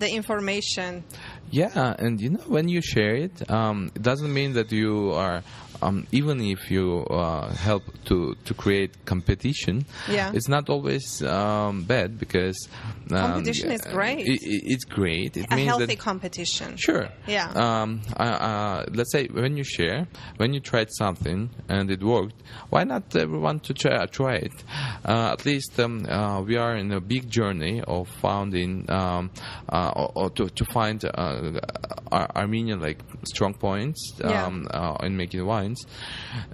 the 0.00 0.10
information. 0.10 1.04
Yeah, 1.50 1.94
and 1.98 2.20
you 2.20 2.30
know 2.30 2.40
when 2.48 2.68
you 2.68 2.82
share 2.82 3.14
it, 3.14 3.48
um, 3.48 3.92
it 3.94 4.02
doesn't 4.02 4.32
mean 4.32 4.54
that 4.54 4.72
you 4.72 5.12
are. 5.12 5.42
Um, 5.82 6.06
even 6.12 6.40
if 6.40 6.70
you 6.70 7.04
uh, 7.10 7.52
help 7.54 7.82
to, 8.06 8.34
to 8.44 8.54
create 8.54 8.92
competition, 9.04 9.84
Yeah. 10.08 10.32
it's 10.34 10.48
not 10.48 10.68
always 10.70 11.22
um, 11.22 11.82
bad 11.84 12.18
because 12.18 12.68
um, 13.10 13.16
Competition 13.18 13.70
is 13.72 13.82
great. 13.82 14.20
It, 14.26 14.42
it- 14.42 14.62
it's 14.66 14.84
great. 14.84 15.36
It 15.36 15.46
A 15.50 15.56
healthy 15.64 15.86
that 15.86 15.98
competition. 15.98 16.76
Sure. 16.76 17.08
Yeah. 17.26 17.50
Um, 17.54 18.02
uh, 18.18 18.22
uh, 18.22 18.84
let's 18.92 19.12
say 19.12 19.26
when 19.28 19.56
you 19.56 19.64
share, 19.64 20.06
when 20.38 20.52
you 20.54 20.60
tried 20.60 20.88
something 20.92 21.50
and 21.68 21.90
it 21.90 22.02
worked, 22.02 22.42
why 22.70 22.84
not 22.84 23.14
everyone 23.14 23.60
to 23.60 23.74
try, 23.74 24.04
try 24.06 24.34
it? 24.36 24.52
Uh, 25.04 25.30
at 25.32 25.44
least 25.46 25.78
um, 25.78 26.06
uh, 26.08 26.40
we 26.42 26.56
are 26.56 26.76
in 26.76 26.92
a 26.92 27.00
big 27.00 27.28
journey 27.30 27.82
of 27.86 28.08
founding 28.08 28.90
um, 28.90 29.30
uh, 29.68 29.90
or, 29.94 30.12
or 30.14 30.30
to, 30.30 30.48
to 30.50 30.64
find 30.66 31.04
uh, 31.04 31.60
Ar- 32.12 32.30
Armenian 32.36 32.80
like 32.80 32.98
strong 33.24 33.54
points 33.54 34.12
Yeah. 34.18 34.46
uh, 34.46 34.96
in 35.02 35.16
wines, 35.66 35.86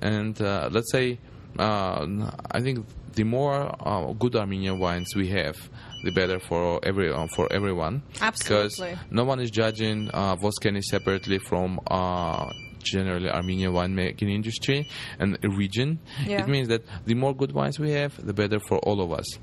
and 0.00 0.40
uh, 0.40 0.68
let's 0.72 0.90
say 0.90 1.18
uh, 1.58 2.06
I 2.50 2.60
think 2.60 2.86
the 3.14 3.24
more 3.24 3.74
uh, 3.80 4.12
good 4.12 4.36
Armenian 4.36 4.78
wines 4.78 5.14
we 5.14 5.28
have, 5.28 5.56
the 6.04 6.10
better 6.10 6.40
for 6.40 6.80
every 6.82 7.12
uh, 7.12 7.26
for 7.36 7.52
everyone. 7.52 8.02
Absolutely. 8.20 8.90
Because 8.90 8.98
no 9.10 9.24
one 9.24 9.40
is 9.40 9.50
judging 9.50 10.10
uh, 10.12 10.36
Voskeni 10.36 10.82
separately 10.82 11.38
from 11.38 11.80
uh, 11.88 12.50
generally 12.82 13.28
Armenian 13.28 13.72
winemaking 13.72 14.30
industry 14.30 14.88
and 15.18 15.38
region. 15.42 15.98
Yeah. 16.26 16.42
It 16.42 16.48
means 16.48 16.68
that 16.68 16.82
the 17.04 17.14
more 17.14 17.34
good 17.34 17.52
wines 17.52 17.78
we 17.78 17.90
have, 17.92 18.24
the 18.24 18.32
better 18.32 18.58
for 18.60 18.78
all 18.78 19.00
of 19.00 19.12
us. 19.12 19.38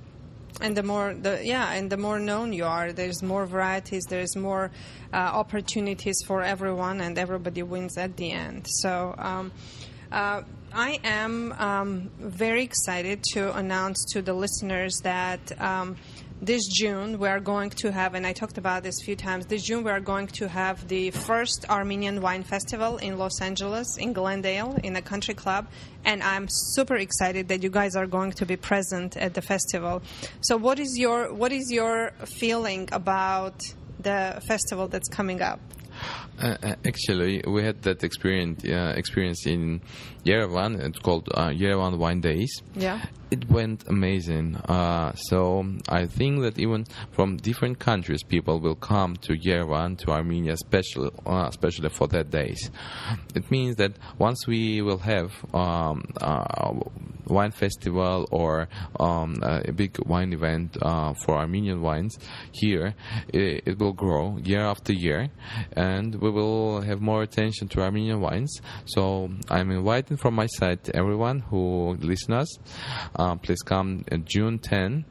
And 0.62 0.76
the 0.76 0.84
more 0.84 1.14
the 1.14 1.40
yeah 1.44 1.72
and 1.74 1.90
the 1.90 1.98
more 1.98 2.20
known 2.20 2.52
you 2.54 2.66
are 2.66 2.92
there's 2.92 3.24
more 3.24 3.46
varieties 3.46 4.04
there's 4.10 4.36
more 4.36 4.72
uh, 5.14 5.18
opportunities 5.18 6.16
for 6.26 6.44
everyone 6.44 7.02
and 7.02 7.18
everybody 7.18 7.64
wins 7.64 7.98
at 7.98 8.16
the 8.18 8.32
end. 8.32 8.68
So 8.68 9.16
um, 9.18 9.52
uh, 10.12 10.44
I 10.72 11.00
am 11.04 11.52
um, 11.54 12.12
very 12.20 12.64
excited 12.64 13.24
to 13.34 13.56
announce 13.56 14.06
to 14.14 14.22
the 14.22 14.34
listeners 14.34 15.00
that 15.04 15.60
um, 15.60 15.96
this 16.42 16.68
June 16.68 17.20
we 17.20 17.28
are 17.28 17.40
going 17.40 17.70
to 17.70 17.92
have, 17.92 18.16
and 18.16 18.26
I 18.26 18.34
talked 18.34 18.58
about 18.58 18.84
this 18.84 19.02
a 19.02 19.06
few 19.06 19.16
times. 19.16 19.46
This 19.46 19.64
June 19.64 19.84
we 19.84 19.92
are 19.92 20.00
going 20.00 20.28
to 20.28 20.48
have 20.48 20.88
the 20.88 21.12
first 21.12 21.66
Armenian 21.70 22.22
Wine 22.22 22.44
Festival 22.44 22.98
in 22.98 23.18
Los 23.18 23.42
Angeles, 23.42 23.98
in 23.98 24.14
Glendale, 24.14 24.78
in 24.84 24.96
a 24.96 25.02
country 25.02 25.34
club, 25.34 25.68
and 26.06 26.24
I'm 26.24 26.48
super 26.50 26.96
excited 26.96 27.50
that 27.50 27.62
you 27.62 27.70
guys 27.70 27.96
are 27.96 28.08
going 28.08 28.32
to 28.34 28.46
be 28.46 28.56
present 28.56 29.18
at 29.18 29.34
the 29.34 29.42
festival. 29.42 30.02
So, 30.42 30.56
what 30.56 30.80
is 30.80 30.98
your 30.98 31.34
what 31.34 31.52
is 31.52 31.70
your 31.72 32.12
feeling 32.26 32.88
about 32.92 33.62
the 34.00 34.42
festival 34.48 34.88
that's 34.88 35.10
coming 35.10 35.42
up? 35.42 35.60
Uh, 36.42 36.56
uh, 36.64 36.76
actually, 36.86 37.44
we 37.46 37.64
had 37.64 37.82
that 37.82 38.04
experience 38.04 38.64
uh, 38.64 38.94
experience 38.96 39.46
in 39.46 39.82
Yerevan. 40.26 40.80
It's 40.82 41.00
called 41.00 41.28
uh, 41.34 41.50
Yerevan 41.50 41.98
Wine 41.98 42.22
Days. 42.22 42.62
Yeah. 42.76 43.06
It 43.32 43.48
went 43.50 43.88
amazing. 43.88 44.56
Uh, 44.56 45.14
so 45.14 45.66
I 45.88 46.08
think 46.08 46.42
that 46.42 46.58
even 46.58 46.86
from 47.12 47.38
different 47.38 47.78
countries, 47.78 48.24
people 48.24 48.60
will 48.60 48.76
come 48.76 49.18
to 49.18 49.34
Yerevan, 49.34 50.00
to 50.00 50.12
Armenia, 50.12 50.54
especially 50.54 51.12
uh, 51.28 51.46
especially 51.48 51.90
for 51.90 52.08
that 52.08 52.32
days. 52.32 52.72
It 53.36 53.52
means 53.52 53.76
that 53.76 53.94
once 54.18 54.48
we 54.48 54.82
will 54.82 54.98
have 54.98 55.32
um, 55.54 56.06
uh, 56.20 56.74
wine 57.28 57.52
festival 57.52 58.28
or 58.32 58.68
um, 59.00 59.40
a 59.44 59.72
big 59.72 59.98
wine 60.08 60.34
event 60.34 60.78
uh, 60.82 61.14
for 61.14 61.36
Armenian 61.36 61.82
wines 61.82 62.18
here, 62.52 62.96
it, 63.28 63.64
it 63.66 63.80
will 63.80 63.94
grow 63.94 64.38
year 64.38 64.62
after 64.62 64.92
year, 64.92 65.30
and 65.74 66.16
we 66.16 66.32
will 66.32 66.82
have 66.82 67.00
more 67.00 67.22
attention 67.22 67.68
to 67.68 67.82
Armenian 67.82 68.22
wines. 68.22 68.60
So 68.86 69.30
I'm 69.50 69.70
inviting 69.70 70.18
from 70.18 70.34
my 70.34 70.48
side 70.48 70.80
everyone 70.96 71.40
who 71.42 71.96
listen 72.00 72.34
us. 72.34 72.48
Uh, 73.20 73.36
please 73.36 73.62
come 73.62 74.06
uh, 74.10 74.16
June 74.16 74.58
10 74.58 75.04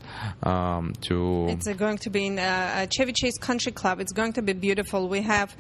um, 0.42 0.94
to. 1.03 1.47
It's 1.51 1.68
uh, 1.68 1.75
going 1.75 1.99
to 1.99 2.09
be 2.09 2.25
in 2.25 2.38
uh, 2.38 2.87
Chevy 2.87 3.12
Chase 3.12 3.37
Country 3.37 3.71
Club. 3.71 4.01
It's 4.01 4.12
going 4.12 4.33
to 4.33 4.40
be 4.40 4.55
beautiful. 4.55 5.11
We 5.11 5.21
have 5.21 5.55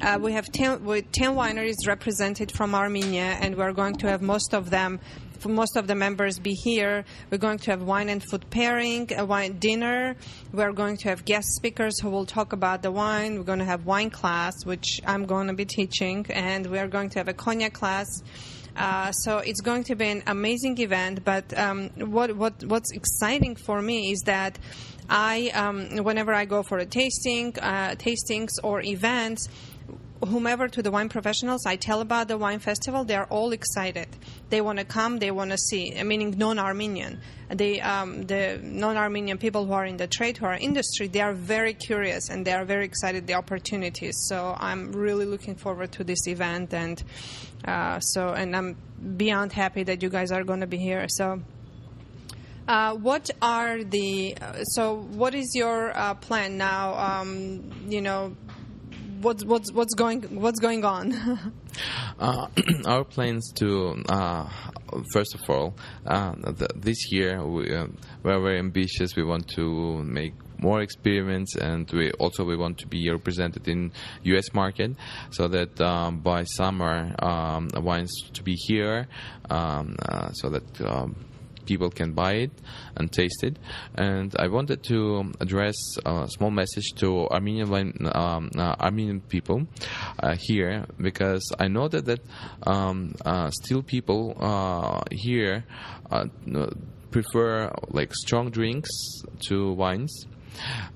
uh, 0.00 0.18
we 0.20 0.32
have 0.32 0.46
ten, 0.46 0.82
with 0.82 1.12
ten 1.12 1.36
wineries 1.36 1.86
represented 1.86 2.50
from 2.50 2.74
Armenia, 2.74 3.38
and 3.40 3.56
we're 3.56 3.72
going 3.72 3.94
to 3.98 4.08
have 4.08 4.20
most 4.20 4.52
of 4.52 4.68
them. 4.68 4.98
Most 5.46 5.76
of 5.76 5.86
the 5.86 5.94
members 5.94 6.40
be 6.40 6.54
here. 6.54 7.04
We're 7.30 7.38
going 7.38 7.58
to 7.58 7.70
have 7.70 7.82
wine 7.82 8.08
and 8.08 8.22
food 8.30 8.50
pairing, 8.50 9.12
a 9.16 9.24
wine 9.24 9.58
dinner. 9.58 10.16
We're 10.52 10.72
going 10.72 10.96
to 10.98 11.08
have 11.08 11.24
guest 11.24 11.54
speakers 11.54 12.00
who 12.00 12.10
will 12.10 12.26
talk 12.26 12.52
about 12.52 12.82
the 12.82 12.90
wine. 12.90 13.36
We're 13.36 13.44
going 13.44 13.58
to 13.60 13.64
have 13.64 13.86
wine 13.86 14.10
class, 14.10 14.54
which 14.64 15.00
I'm 15.06 15.24
going 15.24 15.46
to 15.48 15.54
be 15.54 15.64
teaching, 15.66 16.26
and 16.30 16.66
we're 16.66 16.88
going 16.88 17.10
to 17.10 17.20
have 17.20 17.28
a 17.28 17.32
cognac 17.32 17.74
class. 17.74 18.08
Uh, 18.76 19.12
so 19.12 19.38
it's 19.38 19.60
going 19.60 19.84
to 19.84 19.94
be 19.94 20.08
an 20.08 20.22
amazing 20.26 20.78
event. 20.78 21.24
But 21.24 21.56
um, 21.58 21.90
what 21.96 22.36
what 22.36 22.64
what's 22.64 22.92
exciting 22.92 23.56
for 23.56 23.82
me 23.82 24.12
is 24.12 24.22
that 24.22 24.58
I, 25.08 25.50
um, 25.54 26.04
whenever 26.04 26.32
I 26.32 26.44
go 26.44 26.62
for 26.62 26.78
a 26.78 26.86
tasting, 26.86 27.54
uh, 27.60 27.96
tastings 27.96 28.50
or 28.62 28.82
events, 28.82 29.48
whomever 30.26 30.68
to 30.68 30.82
the 30.82 30.90
wine 30.90 31.08
professionals 31.08 31.66
I 31.66 31.76
tell 31.76 32.00
about 32.00 32.28
the 32.28 32.38
wine 32.38 32.60
festival, 32.60 33.04
they 33.04 33.16
are 33.16 33.26
all 33.26 33.52
excited. 33.52 34.08
They 34.50 34.60
want 34.60 34.78
to 34.78 34.84
come, 34.84 35.18
they 35.18 35.30
want 35.30 35.50
to 35.50 35.58
see. 35.58 35.90
Meaning 36.02 36.36
non-Armenian, 36.38 37.20
they 37.48 37.80
um, 37.80 38.22
the 38.22 38.60
non-Armenian 38.62 39.38
people 39.38 39.66
who 39.66 39.72
are 39.72 39.84
in 39.84 39.96
the 39.96 40.06
trade, 40.06 40.36
who 40.38 40.46
are 40.46 40.54
industry, 40.54 41.08
they 41.08 41.20
are 41.20 41.32
very 41.32 41.74
curious 41.74 42.30
and 42.30 42.46
they 42.46 42.52
are 42.52 42.64
very 42.64 42.84
excited 42.84 43.26
the 43.26 43.34
opportunities. 43.34 44.14
So 44.28 44.54
I'm 44.58 44.92
really 44.92 45.26
looking 45.26 45.56
forward 45.56 45.92
to 45.92 46.04
this 46.04 46.26
event, 46.28 46.72
and 46.72 47.02
uh, 47.64 48.00
so 48.00 48.28
and 48.28 48.54
I'm 48.54 48.76
beyond 49.16 49.52
happy 49.52 49.82
that 49.84 50.02
you 50.02 50.08
guys 50.08 50.30
are 50.30 50.44
going 50.44 50.60
to 50.60 50.66
be 50.66 50.78
here. 50.78 51.06
So. 51.08 51.42
Uh, 52.68 52.94
what 52.94 53.28
are 53.42 53.82
the 53.82 54.36
uh, 54.40 54.62
so? 54.62 54.94
What 54.94 55.34
is 55.34 55.52
your 55.52 55.90
uh, 55.98 56.14
plan 56.14 56.56
now? 56.56 56.94
Um, 56.94 57.72
you 57.88 58.00
know, 58.00 58.36
what's 59.22 59.44
what's 59.44 59.72
what's 59.72 59.94
going 59.94 60.22
what's 60.40 60.60
going 60.60 60.84
on? 60.84 61.54
Uh, 62.18 62.46
our 62.84 63.02
plans 63.02 63.50
to 63.54 63.96
uh, 64.10 64.46
first 65.10 65.34
of 65.34 65.40
all 65.48 65.74
uh, 66.06 66.34
th- 66.34 66.70
this 66.76 67.10
year 67.10 67.42
we, 67.44 67.74
uh, 67.74 67.86
we're 68.22 68.40
very 68.40 68.58
ambitious. 68.58 69.16
We 69.16 69.24
want 69.24 69.48
to 69.56 70.02
make 70.02 70.34
more 70.58 70.82
experiments, 70.82 71.56
and 71.56 71.90
we 71.90 72.12
also 72.12 72.44
we 72.44 72.56
want 72.56 72.78
to 72.78 72.86
be 72.86 73.10
represented 73.10 73.66
in 73.68 73.92
U.S. 74.24 74.52
market, 74.52 74.92
so 75.30 75.48
that 75.48 75.80
um, 75.80 76.20
by 76.20 76.44
summer 76.44 77.14
um, 77.20 77.70
wines 77.74 78.12
to 78.34 78.42
be 78.42 78.54
here, 78.54 79.08
um, 79.50 79.96
uh, 80.08 80.30
so 80.32 80.50
that. 80.50 81.16
People 81.72 81.88
can 81.88 82.12
buy 82.12 82.32
it 82.34 82.50
and 82.96 83.10
taste 83.10 83.42
it. 83.42 83.58
And 83.94 84.34
I 84.38 84.48
wanted 84.48 84.82
to 84.90 85.32
address 85.40 85.74
a 86.04 86.28
small 86.28 86.50
message 86.50 86.92
to 86.96 87.26
Armenian 87.28 88.10
um, 88.14 88.50
uh, 88.54 88.76
Armenian 88.78 89.22
people 89.22 89.66
uh, 90.22 90.36
here 90.38 90.84
because 91.00 91.50
I 91.58 91.68
know 91.68 91.88
that 91.88 92.04
that 92.04 92.20
um, 92.66 93.14
uh, 93.24 93.50
still 93.62 93.82
people 93.82 94.20
here 95.10 95.64
prefer 97.10 97.72
like 97.88 98.12
strong 98.14 98.50
drinks 98.50 98.90
to 99.48 99.72
wines. 99.72 100.26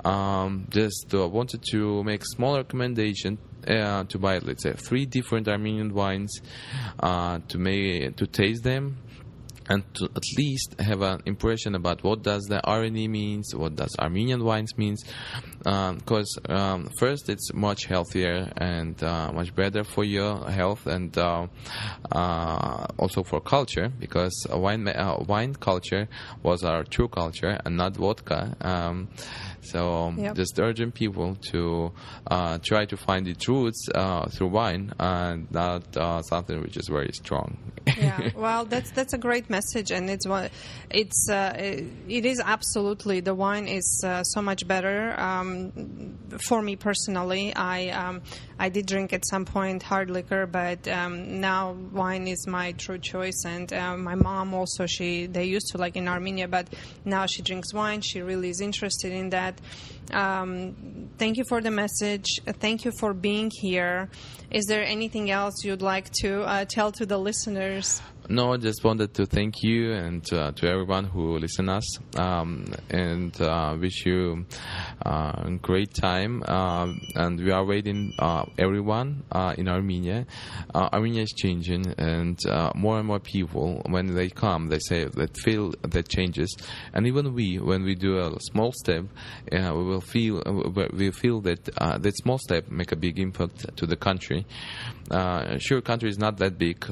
Um, 0.05 0.67
just 0.69 1.15
uh, 1.15 1.27
wanted 1.27 1.63
to 1.71 2.05
make 2.05 2.23
small 2.27 2.57
recommendation 2.59 3.39
uh, 3.67 4.05
to 4.05 4.19
buy, 4.19 4.39
let's 4.39 4.63
say, 4.63 4.73
three 4.73 5.07
different 5.07 5.49
Armenian 5.49 5.95
wines 5.95 6.41
uh, 7.01 7.41
to 7.49 7.59
make 7.59 8.17
to 8.17 8.27
taste 8.27 8.63
them 8.63 8.99
and 9.69 9.83
to 9.95 10.05
at 10.15 10.23
least 10.37 10.75
have 10.81 11.03
an 11.03 11.23
impression 11.27 11.75
about 11.75 12.03
what 12.05 12.23
does 12.23 12.45
the 12.45 12.61
Areni 12.65 13.09
means, 13.09 13.55
what 13.55 13.77
does 13.77 13.95
Armenian 13.99 14.45
wines 14.45 14.77
means, 14.77 15.05
because 15.59 16.39
um, 16.49 16.89
first 16.99 17.29
it's 17.29 17.53
much 17.53 17.85
healthier 17.87 18.53
and 18.57 19.03
uh, 19.03 19.33
much 19.33 19.55
better 19.55 19.85
for 19.85 20.05
your 20.05 20.49
health 20.51 20.87
and 20.87 21.17
uh, 21.19 21.47
uh, 22.13 22.87
also 22.99 23.23
for 23.23 23.41
culture 23.41 23.89
because 23.99 24.47
wine 24.51 24.87
uh, 24.89 25.17
wine 25.27 25.55
culture 25.55 26.09
was 26.43 26.63
our 26.63 26.85
true 26.85 27.09
culture 27.09 27.59
and 27.65 27.77
not 27.77 27.97
vodka. 27.97 28.57
Um, 28.61 29.09
so 29.63 30.15
Yep. 30.17 30.37
just 30.37 30.59
urging 30.61 30.93
people 30.93 31.37
to 31.51 31.93
uh, 32.31 32.59
try 32.63 32.85
to 32.87 32.97
find 32.97 33.27
its 33.27 33.49
roots 33.49 33.89
uh, 33.95 34.27
through 34.29 34.49
wine 34.49 34.93
and 34.99 35.51
not 35.51 35.97
uh, 35.97 36.23
something 36.23 36.61
which 36.63 36.77
is 36.77 36.89
very 36.89 37.11
strong. 37.13 37.57
yeah, 37.97 38.31
well, 38.37 38.65
that's 38.65 38.91
that's 38.91 39.13
a 39.13 39.19
great 39.19 39.51
message, 39.51 39.56
and 39.91 40.11
it's 40.11 40.27
it's 40.91 41.29
uh, 41.31 41.53
it 42.09 42.25
is 42.25 42.41
absolutely 42.45 43.21
the 43.21 43.35
wine 43.35 43.67
is 43.67 44.03
uh, 44.05 44.23
so 44.23 44.41
much 44.43 44.67
better 44.67 45.19
um, 45.19 46.17
for 46.49 46.63
me 46.63 46.77
personally. 46.77 47.55
I 47.55 47.89
um, 47.89 48.23
I 48.59 48.69
did 48.69 48.87
drink 48.87 49.13
at 49.13 49.27
some 49.27 49.45
point 49.45 49.83
hard 49.83 50.11
liquor, 50.11 50.47
but 50.47 50.87
um, 50.89 51.41
now 51.41 51.73
wine 51.73 52.27
is 52.27 52.47
my 52.47 52.73
true 52.73 52.99
choice. 52.99 53.45
And 53.45 53.73
uh, 53.73 53.97
my 53.97 54.15
mom 54.15 54.55
also 54.55 54.87
she 54.87 55.27
they 55.27 55.45
used 55.45 55.69
to 55.73 55.79
like 55.79 55.97
in 55.97 56.09
Armenia, 56.09 56.49
but 56.49 56.69
now 57.05 57.27
she 57.27 57.43
drinks 57.43 57.73
wine. 57.75 58.01
She 58.01 58.23
really 58.23 58.51
is 58.51 58.61
interested 58.61 59.13
in 59.13 59.31
that. 59.31 59.61
Um, 60.13 61.11
thank 61.19 61.37
you 61.37 61.45
for 61.49 61.61
the 61.61 61.71
message. 61.71 62.41
Thank 62.61 62.85
you 62.85 62.93
for 63.01 63.13
being 63.13 63.51
here. 63.53 64.09
Is 64.51 64.67
there 64.67 64.85
anything 64.85 65.31
else 65.31 65.65
you'd 65.65 65.83
like 65.83 66.11
to 66.21 66.43
uh, 66.43 66.65
tell 66.65 66.93
to 66.93 67.07
the 67.07 67.19
listeners? 67.19 68.01
No, 68.29 68.55
I 68.55 68.57
just 68.57 68.83
wanted 68.83 69.15
to 69.15 69.27
thank 69.27 69.63
you 69.63 69.93
and 69.93 70.33
uh, 70.33 70.51
to 70.51 70.67
everyone 70.67 71.05
who 71.05 71.39
listen 71.39 71.69
us, 71.69 71.85
um, 72.19 72.67
and 72.91 73.41
uh, 73.41 73.77
wish 73.81 74.05
you 74.05 74.47
uh, 75.05 75.45
a 75.45 75.51
great 75.63 75.95
time. 75.95 76.43
Uh, 76.45 76.93
and 77.15 77.39
we 77.39 77.53
are 77.53 77.65
waiting 77.65 78.13
uh, 78.19 78.45
everyone 78.59 79.23
uh, 79.31 79.55
in 79.57 79.69
Armenia. 79.69 80.27
Armenia 80.75 81.23
is 81.23 81.33
changing, 81.37 81.87
and 81.99 82.41
more 82.75 82.99
and 82.99 83.07
more 83.07 83.21
people, 83.21 83.81
when 83.87 84.13
they 84.13 84.29
come, 84.29 84.71
they 84.71 84.81
say 84.81 85.05
that 85.05 85.37
feel 85.37 85.73
that 85.83 86.09
changes. 86.09 86.57
And 86.93 87.07
even 87.07 87.33
we, 87.33 87.61
when 87.61 87.85
we 87.85 87.95
do 87.95 88.19
a 88.19 88.41
small 88.41 88.73
step, 88.73 89.05
we 89.53 89.61
will 89.61 90.01
feel 90.01 90.43
we 90.93 91.13
feel 91.13 91.43
that 91.43 91.65
that 91.65 92.17
small 92.17 92.39
step 92.39 92.73
make 92.73 92.91
a 92.91 92.97
big 92.97 93.21
impact 93.21 93.77
to 93.77 93.87
the 93.87 93.97
country. 93.97 94.47
sure, 95.59 95.81
country 95.81 96.11
is 96.11 96.19
not 96.19 96.39
that 96.39 96.59
big, 96.59 96.85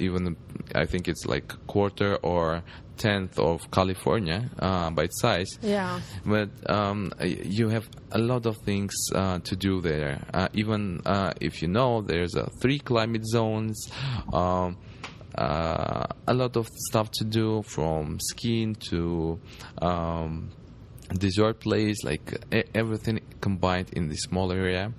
even 0.00 0.36
I 0.74 0.86
think 0.86 1.08
it's 1.08 1.26
like 1.26 1.54
quarter 1.66 2.16
or 2.16 2.62
tenth 2.96 3.38
of 3.38 3.70
California 3.70 4.50
uh, 4.58 4.90
by 4.90 5.08
size. 5.10 5.58
Yeah. 5.62 6.00
But 6.24 6.50
um, 6.68 7.12
you 7.20 7.68
have 7.70 7.88
a 8.12 8.18
lot 8.18 8.46
of 8.46 8.58
things 8.58 8.94
uh, 9.14 9.38
to 9.40 9.56
do 9.56 9.80
there. 9.80 10.22
Uh, 10.34 10.48
even 10.52 11.00
uh, 11.06 11.32
if 11.40 11.62
you 11.62 11.68
know 11.68 12.02
there's 12.02 12.34
three 12.60 12.78
climate 12.78 13.26
zones. 13.26 13.90
Um, 14.32 14.76
uh, 15.34 16.06
a 16.26 16.34
lot 16.34 16.56
of 16.56 16.68
stuff 16.90 17.08
to 17.12 17.24
do 17.24 17.62
from 17.62 18.18
skiing 18.20 18.74
to 18.74 19.38
um, 19.80 20.50
desert 21.14 21.60
place, 21.60 22.04
like 22.04 22.44
everything 22.74 23.20
combined 23.40 23.90
in 23.92 24.08
this 24.08 24.22
small 24.22 24.52
area. 24.52 24.92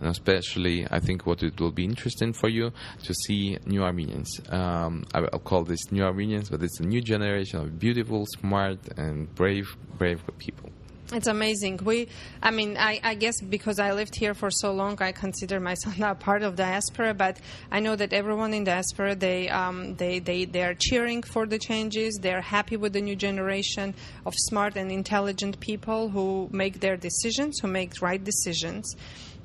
And 0.00 0.08
especially, 0.08 0.86
I 0.90 1.00
think 1.00 1.26
what 1.26 1.42
it 1.42 1.60
will 1.60 1.72
be 1.72 1.84
interesting 1.84 2.32
for 2.32 2.48
you 2.48 2.72
to 3.04 3.14
see 3.14 3.58
new 3.66 3.82
Armenians. 3.82 4.40
Um, 4.48 5.04
I'll 5.14 5.38
call 5.38 5.64
this 5.64 5.90
new 5.90 6.02
Armenians, 6.02 6.50
but 6.50 6.62
it's 6.62 6.80
a 6.80 6.84
new 6.84 7.00
generation 7.00 7.60
of 7.60 7.78
beautiful, 7.78 8.24
smart, 8.38 8.78
and 8.96 9.32
brave, 9.34 9.76
brave 9.98 10.22
people. 10.38 10.70
It's 11.10 11.26
amazing. 11.26 11.80
We, 11.82 12.08
I 12.42 12.50
mean, 12.50 12.76
I, 12.76 13.00
I, 13.02 13.14
guess 13.14 13.40
because 13.40 13.78
I 13.78 13.92
lived 13.92 14.14
here 14.14 14.34
for 14.34 14.50
so 14.50 14.72
long, 14.72 15.00
I 15.00 15.12
consider 15.12 15.58
myself 15.58 15.98
not 16.06 16.20
part 16.20 16.42
of 16.42 16.54
diaspora. 16.56 17.14
But 17.14 17.38
I 17.72 17.80
know 17.80 17.96
that 17.96 18.12
everyone 18.12 18.52
in 18.52 18.64
diaspora, 18.64 19.14
they, 19.14 19.48
um, 19.48 19.94
they, 19.94 20.18
they, 20.18 20.44
they 20.44 20.62
are 20.64 20.74
cheering 20.74 21.22
for 21.22 21.46
the 21.46 21.58
changes. 21.58 22.18
They're 22.20 22.42
happy 22.42 22.76
with 22.76 22.92
the 22.92 23.00
new 23.00 23.16
generation 23.16 23.94
of 24.26 24.34
smart 24.36 24.76
and 24.76 24.92
intelligent 24.92 25.58
people 25.60 26.10
who 26.10 26.50
make 26.52 26.80
their 26.80 26.98
decisions, 26.98 27.58
who 27.60 27.68
make 27.68 28.02
right 28.02 28.22
decisions, 28.22 28.94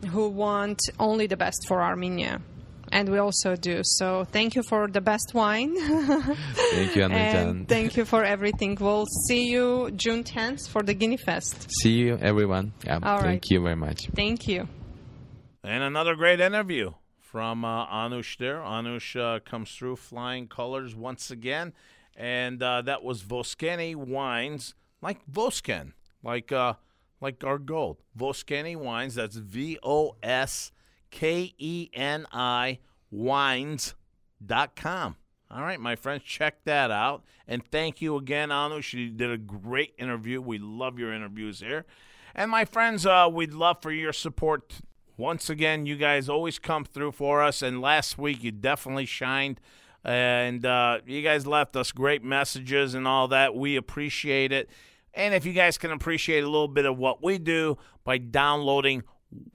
who 0.10 0.28
want 0.28 0.82
only 1.00 1.28
the 1.28 1.38
best 1.38 1.64
for 1.70 1.82
Armenia 1.82 2.42
and 2.94 3.10
we 3.10 3.18
also 3.18 3.56
do. 3.56 3.82
So 3.84 4.24
thank 4.24 4.56
you 4.56 4.62
for 4.64 4.88
the 4.88 5.02
best 5.02 5.34
wine. 5.34 5.74
thank 5.76 6.96
you, 6.96 7.04
and 7.04 7.68
thank 7.68 7.98
you 7.98 8.06
for 8.06 8.24
everything. 8.24 8.78
We'll 8.80 9.08
see 9.28 9.48
you 9.50 9.92
June 9.92 10.24
10th 10.24 10.70
for 10.70 10.84
the 10.84 10.94
Guinea 10.94 11.18
Fest. 11.18 11.72
See 11.82 11.94
you, 11.94 12.18
everyone. 12.22 12.72
Yeah, 12.86 13.00
All 13.02 13.18
thank 13.18 13.26
right. 13.26 13.46
you 13.50 13.62
very 13.62 13.76
much. 13.76 14.00
Thank 14.16 14.48
you. 14.48 14.68
And 15.64 15.84
another 15.84 16.16
great 16.16 16.40
interview 16.40 16.92
from 17.20 17.66
uh, 17.66 17.88
Anush 17.88 18.38
there. 18.38 18.60
Anush 18.60 19.20
uh, 19.20 19.40
comes 19.40 19.72
through 19.72 19.96
flying 19.96 20.48
colors 20.48 20.96
once 20.96 21.32
again. 21.32 21.74
And 22.16 22.62
uh, 22.62 22.84
that 22.84 23.04
was 23.04 23.24
Voskeni 23.24 23.96
Wines, 23.96 24.76
like 25.02 25.20
Vosken, 25.26 25.94
like 26.22 26.52
uh, 26.52 26.76
like 27.20 27.44
our 27.44 27.58
gold. 27.58 27.98
Voskeni 28.16 28.76
Wines, 28.76 29.16
that's 29.16 29.36
V 29.36 29.80
O 29.82 30.16
S 30.22 30.70
K 30.70 30.78
E 31.22 31.90
N 31.94 32.26
I 32.32 32.80
wines.com. 33.12 33.96
All 35.52 35.62
right, 35.62 35.80
my 35.80 35.96
friends, 35.96 36.24
check 36.24 36.64
that 36.66 36.90
out. 36.90 37.24
And 37.48 37.64
thank 37.64 38.02
you 38.02 38.16
again, 38.16 38.52
Anu. 38.52 38.82
She 38.82 39.10
did 39.10 39.30
a 39.30 39.38
great 39.38 39.94
interview. 40.00 40.42
We 40.42 40.58
love 40.58 40.98
your 40.98 41.14
interviews 41.14 41.60
here. 41.60 41.86
And 42.34 42.50
my 42.50 42.66
friends, 42.66 43.06
uh, 43.06 43.30
we'd 43.32 43.54
love 43.54 43.82
for 43.82 43.92
your 43.92 44.14
support. 44.14 44.82
Once 45.16 45.52
again, 45.52 45.86
you 45.86 45.96
guys 45.96 46.28
always 46.28 46.58
come 46.58 46.84
through 46.84 47.12
for 47.12 47.44
us. 47.44 47.62
And 47.62 47.82
last 47.82 48.18
week, 48.18 48.44
you 48.44 48.52
definitely 48.52 49.06
shined. 49.06 49.60
And 50.04 50.66
uh, 50.66 51.00
you 51.06 51.22
guys 51.22 51.46
left 51.46 51.76
us 51.76 51.92
great 51.92 52.24
messages 52.24 52.96
and 52.96 53.08
all 53.08 53.28
that. 53.28 53.54
We 53.54 53.76
appreciate 53.76 54.52
it. 54.52 54.70
And 55.14 55.36
if 55.36 55.46
you 55.46 55.54
guys 55.54 55.78
can 55.78 55.92
appreciate 55.92 56.44
a 56.44 56.50
little 56.50 56.68
bit 56.68 56.86
of 56.86 56.98
what 56.98 57.24
we 57.24 57.38
do 57.38 57.78
by 58.04 58.18
downloading 58.18 59.04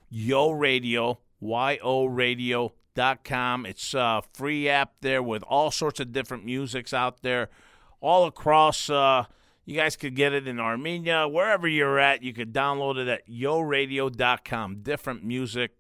Yo 0.09 0.50
Radio, 0.52 1.18
yoradio.com. 1.43 3.66
It's 3.66 3.95
a 3.95 4.22
free 4.32 4.68
app 4.68 4.93
there 5.01 5.22
with 5.22 5.43
all 5.45 5.70
sorts 5.70 6.01
of 6.01 6.12
different 6.12 6.45
musics 6.45 6.93
out 6.93 7.22
there 7.22 7.49
all 8.01 8.26
across. 8.26 8.91
Uh, 8.91 9.24
you 9.64 9.76
guys 9.76 9.97
could 9.97 10.14
get 10.14 10.32
it 10.32 10.49
in 10.49 10.59
Armenia, 10.59 11.28
wherever 11.28 11.68
you're 11.68 11.99
at. 11.99 12.22
You 12.22 12.32
could 12.32 12.53
download 12.53 12.97
it 12.97 13.09
at 13.09 13.28
yoradio.com. 13.28 14.80
Different 14.82 15.24
music 15.24 15.72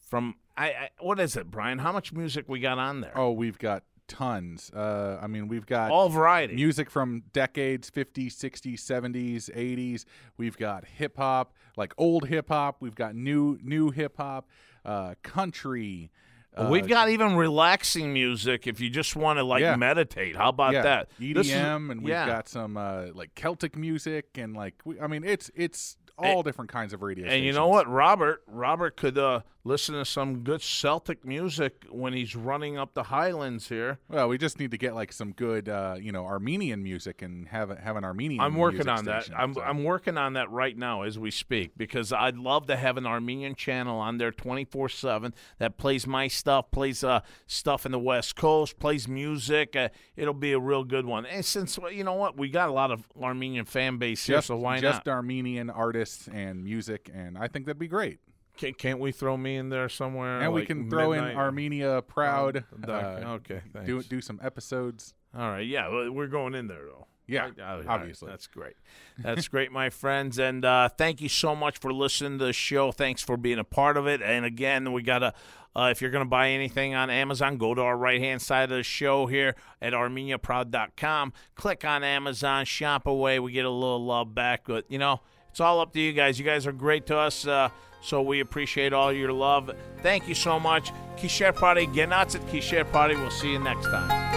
from 0.00 0.34
I, 0.56 0.66
I, 0.66 0.90
what 0.98 1.20
is 1.20 1.36
it, 1.36 1.50
Brian? 1.50 1.78
How 1.78 1.92
much 1.92 2.12
music 2.12 2.48
we 2.48 2.60
got 2.60 2.78
on 2.78 3.00
there? 3.00 3.16
Oh, 3.16 3.32
we've 3.32 3.58
got 3.58 3.84
tons. 4.08 4.70
Uh, 4.70 5.18
I 5.20 5.26
mean, 5.26 5.48
we've 5.48 5.66
got 5.66 5.90
all 5.90 6.08
variety 6.08 6.54
music 6.54 6.90
from 6.90 7.22
decades 7.32 7.90
50s, 7.90 8.34
60s, 8.34 8.74
70s, 8.74 9.50
80s. 9.54 10.04
We've 10.36 10.56
got 10.56 10.84
hip 10.84 11.16
hop, 11.16 11.54
like 11.76 11.94
old 11.96 12.28
hip 12.28 12.48
hop. 12.48 12.76
We've 12.80 12.94
got 12.94 13.14
new 13.14 13.58
new 13.62 13.90
hip 13.90 14.16
hop 14.16 14.48
uh, 14.84 15.14
country. 15.22 16.10
Uh, 16.54 16.68
We've 16.70 16.86
got 16.86 17.08
even 17.08 17.36
relaxing 17.36 18.12
music 18.12 18.66
if 18.66 18.78
you 18.78 18.90
just 18.90 19.16
want 19.16 19.38
to 19.38 19.42
like 19.42 19.62
yeah. 19.62 19.76
meditate. 19.76 20.36
How 20.36 20.50
about 20.50 20.74
yeah. 20.74 20.82
that? 20.82 21.08
EDM, 21.18 21.38
is, 21.38 21.50
and 21.50 22.02
we've 22.02 22.10
yeah. 22.10 22.26
got 22.26 22.48
some 22.48 22.76
uh, 22.76 23.06
like 23.14 23.34
Celtic 23.34 23.74
music, 23.74 24.36
and 24.36 24.54
like 24.54 24.74
we, 24.84 25.00
I 25.00 25.06
mean, 25.06 25.24
it's 25.24 25.50
it's 25.54 25.96
all 26.18 26.36
and, 26.36 26.44
different 26.44 26.70
kinds 26.70 26.92
of 26.92 27.00
radio. 27.02 27.24
And 27.24 27.32
stations. 27.32 27.46
you 27.46 27.52
know 27.52 27.68
what, 27.68 27.88
Robert? 27.88 28.42
Robert 28.46 28.96
could 28.96 29.16
uh, 29.16 29.40
listen 29.64 29.94
to 29.94 30.04
some 30.04 30.40
good 30.40 30.60
Celtic 30.60 31.24
music 31.24 31.84
when 31.90 32.12
he's 32.12 32.34
running 32.34 32.76
up 32.76 32.94
the 32.94 33.04
Highlands 33.04 33.68
here. 33.68 33.98
Well, 34.08 34.28
we 34.28 34.38
just 34.38 34.58
need 34.58 34.70
to 34.72 34.78
get 34.78 34.94
like 34.94 35.12
some 35.12 35.32
good, 35.32 35.68
uh, 35.68 35.96
you 36.00 36.12
know, 36.12 36.24
Armenian 36.24 36.82
music 36.82 37.22
and 37.22 37.48
have 37.48 37.76
have 37.78 37.96
an 37.96 38.04
Armenian. 38.04 38.40
I'm 38.40 38.56
working 38.56 38.88
on 38.88 39.04
station, 39.04 39.34
that. 39.34 39.40
I'm 39.40 39.54
so. 39.54 39.62
I'm 39.62 39.84
working 39.84 40.18
on 40.18 40.34
that 40.34 40.50
right 40.50 40.76
now 40.76 41.02
as 41.02 41.18
we 41.18 41.30
speak 41.30 41.72
because 41.76 42.12
I'd 42.12 42.36
love 42.36 42.66
to 42.66 42.76
have 42.76 42.96
an 42.96 43.06
Armenian 43.06 43.54
channel 43.54 43.98
on 43.98 44.18
there 44.18 44.32
24 44.32 44.88
seven 44.88 45.34
that 45.58 45.78
plays 45.78 46.06
my 46.06 46.28
stuff, 46.28 46.70
plays 46.70 47.04
uh, 47.04 47.20
stuff 47.46 47.86
in 47.86 47.92
the 47.92 47.98
West 47.98 48.36
Coast, 48.36 48.78
plays 48.78 49.06
music. 49.06 49.76
Uh, 49.76 49.88
it'll 50.16 50.34
be 50.34 50.52
a 50.52 50.60
real 50.60 50.84
good 50.84 51.06
one. 51.06 51.26
And 51.26 51.44
since 51.44 51.78
you 51.92 52.04
know 52.04 52.14
what, 52.14 52.36
we 52.36 52.50
got 52.50 52.68
a 52.68 52.72
lot 52.72 52.90
of 52.90 53.06
Armenian 53.20 53.64
fan 53.64 53.98
base 53.98 54.26
just, 54.26 54.48
so 54.48 54.56
why 54.56 54.76
just 54.76 54.82
not? 54.82 54.92
Just 54.92 55.08
Armenian 55.08 55.70
artists 55.70 56.28
and 56.28 56.64
music, 56.64 57.10
and 57.14 57.38
I 57.38 57.48
think 57.48 57.66
that'd 57.66 57.78
be 57.78 57.88
great. 57.88 58.18
Can't, 58.62 58.78
can't 58.78 59.00
we 59.00 59.10
throw 59.10 59.36
me 59.36 59.56
in 59.56 59.70
there 59.70 59.88
somewhere? 59.88 60.40
And 60.40 60.52
like 60.52 60.60
we 60.62 60.66
can 60.66 60.88
throw 60.88 61.10
midnight? 61.10 61.32
in 61.32 61.36
Armenia 61.36 62.02
Proud. 62.02 62.64
Uh, 62.86 62.90
uh, 62.90 63.24
okay, 63.36 63.60
thanks. 63.72 63.86
do 63.86 64.02
do 64.02 64.20
some 64.20 64.38
episodes. 64.42 65.14
All 65.36 65.50
right, 65.50 65.66
yeah, 65.66 66.08
we're 66.08 66.28
going 66.28 66.54
in 66.54 66.68
there 66.68 66.84
though. 66.84 67.06
Yeah, 67.26 67.50
right, 67.58 67.86
obviously. 67.88 68.26
Right, 68.26 68.32
that's 68.32 68.46
great. 68.46 68.74
That's 69.18 69.48
great, 69.48 69.72
my 69.72 69.90
friends. 69.90 70.38
And 70.38 70.64
uh, 70.64 70.90
thank 70.90 71.20
you 71.20 71.28
so 71.28 71.56
much 71.56 71.78
for 71.78 71.92
listening 71.92 72.38
to 72.38 72.46
the 72.46 72.52
show. 72.52 72.92
Thanks 72.92 73.22
for 73.22 73.36
being 73.36 73.58
a 73.58 73.64
part 73.64 73.96
of 73.96 74.06
it. 74.06 74.20
And 74.20 74.44
again, 74.44 74.92
we 74.92 75.02
got 75.02 75.20
to, 75.20 75.32
uh, 75.74 75.88
if 75.90 76.02
you're 76.02 76.10
going 76.10 76.24
to 76.24 76.28
buy 76.28 76.50
anything 76.50 76.94
on 76.94 77.10
Amazon, 77.10 77.56
go 77.56 77.74
to 77.74 77.80
our 77.80 77.96
right 77.96 78.20
hand 78.20 78.42
side 78.42 78.64
of 78.64 78.76
the 78.76 78.82
show 78.82 79.26
here 79.26 79.54
at 79.80 79.92
ArmeniaProud.com. 79.92 81.32
Click 81.54 81.84
on 81.84 82.04
Amazon, 82.04 82.64
shop 82.64 83.06
away. 83.06 83.38
We 83.38 83.52
get 83.52 83.64
a 83.64 83.70
little 83.70 84.04
love 84.04 84.34
back. 84.34 84.64
But, 84.66 84.84
you 84.90 84.98
know, 84.98 85.20
it's 85.52 85.60
all 85.60 85.80
up 85.80 85.92
to 85.92 86.00
you 86.00 86.14
guys. 86.14 86.38
You 86.38 86.46
guys 86.46 86.66
are 86.66 86.72
great 86.72 87.06
to 87.08 87.18
us. 87.18 87.46
Uh, 87.46 87.68
so 88.00 88.22
we 88.22 88.40
appreciate 88.40 88.94
all 88.94 89.12
your 89.12 89.32
love. 89.32 89.70
Thank 90.02 90.26
you 90.26 90.34
so 90.34 90.58
much. 90.58 90.90
Kisher 91.16 91.54
Party, 91.54 91.86
Genatsit 91.86 92.40
Kisher 92.48 92.90
Party. 92.90 93.14
We'll 93.16 93.30
see 93.30 93.52
you 93.52 93.58
next 93.58 93.84
time. 93.84 94.32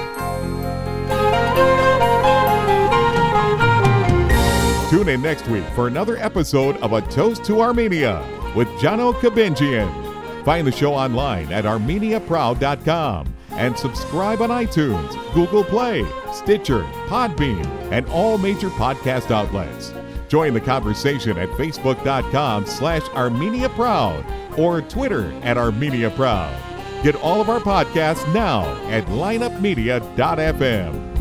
Tune 4.89 5.07
in 5.07 5.21
next 5.21 5.47
week 5.47 5.63
for 5.73 5.87
another 5.87 6.17
episode 6.17 6.75
of 6.77 6.91
A 6.91 7.01
Toast 7.01 7.45
to 7.45 7.61
Armenia 7.61 8.21
with 8.53 8.67
Jono 8.79 9.13
Kabenjian. 9.13 10.43
Find 10.43 10.67
the 10.67 10.71
show 10.71 10.93
online 10.93 11.51
at 11.51 11.63
ArmeniaProud.com 11.63 13.33
and 13.51 13.77
subscribe 13.79 14.41
on 14.41 14.49
iTunes, 14.49 15.33
Google 15.33 15.63
Play, 15.63 16.05
Stitcher, 16.33 16.83
Podbean, 17.07 17.65
and 17.91 18.05
all 18.09 18.37
major 18.37 18.69
podcast 18.71 19.31
outlets. 19.31 19.93
Join 20.27 20.53
the 20.53 20.61
conversation 20.61 21.37
at 21.37 21.49
facebook.com 21.49 22.65
slash 22.65 23.03
Armenia 23.09 23.69
Proud 23.69 24.25
or 24.57 24.81
Twitter 24.81 25.31
at 25.43 25.57
Armenia 25.57 26.09
Proud. 26.11 26.55
Get 27.03 27.15
all 27.17 27.41
of 27.41 27.49
our 27.49 27.59
podcasts 27.59 28.33
now 28.33 28.63
at 28.89 29.05
lineupmedia.fm. 29.05 31.15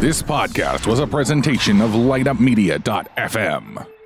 This 0.00 0.22
podcast 0.22 0.86
was 0.86 1.00
a 1.00 1.08
presentation 1.08 1.80
of 1.80 1.90
lightupmedia.fm. 1.90 3.97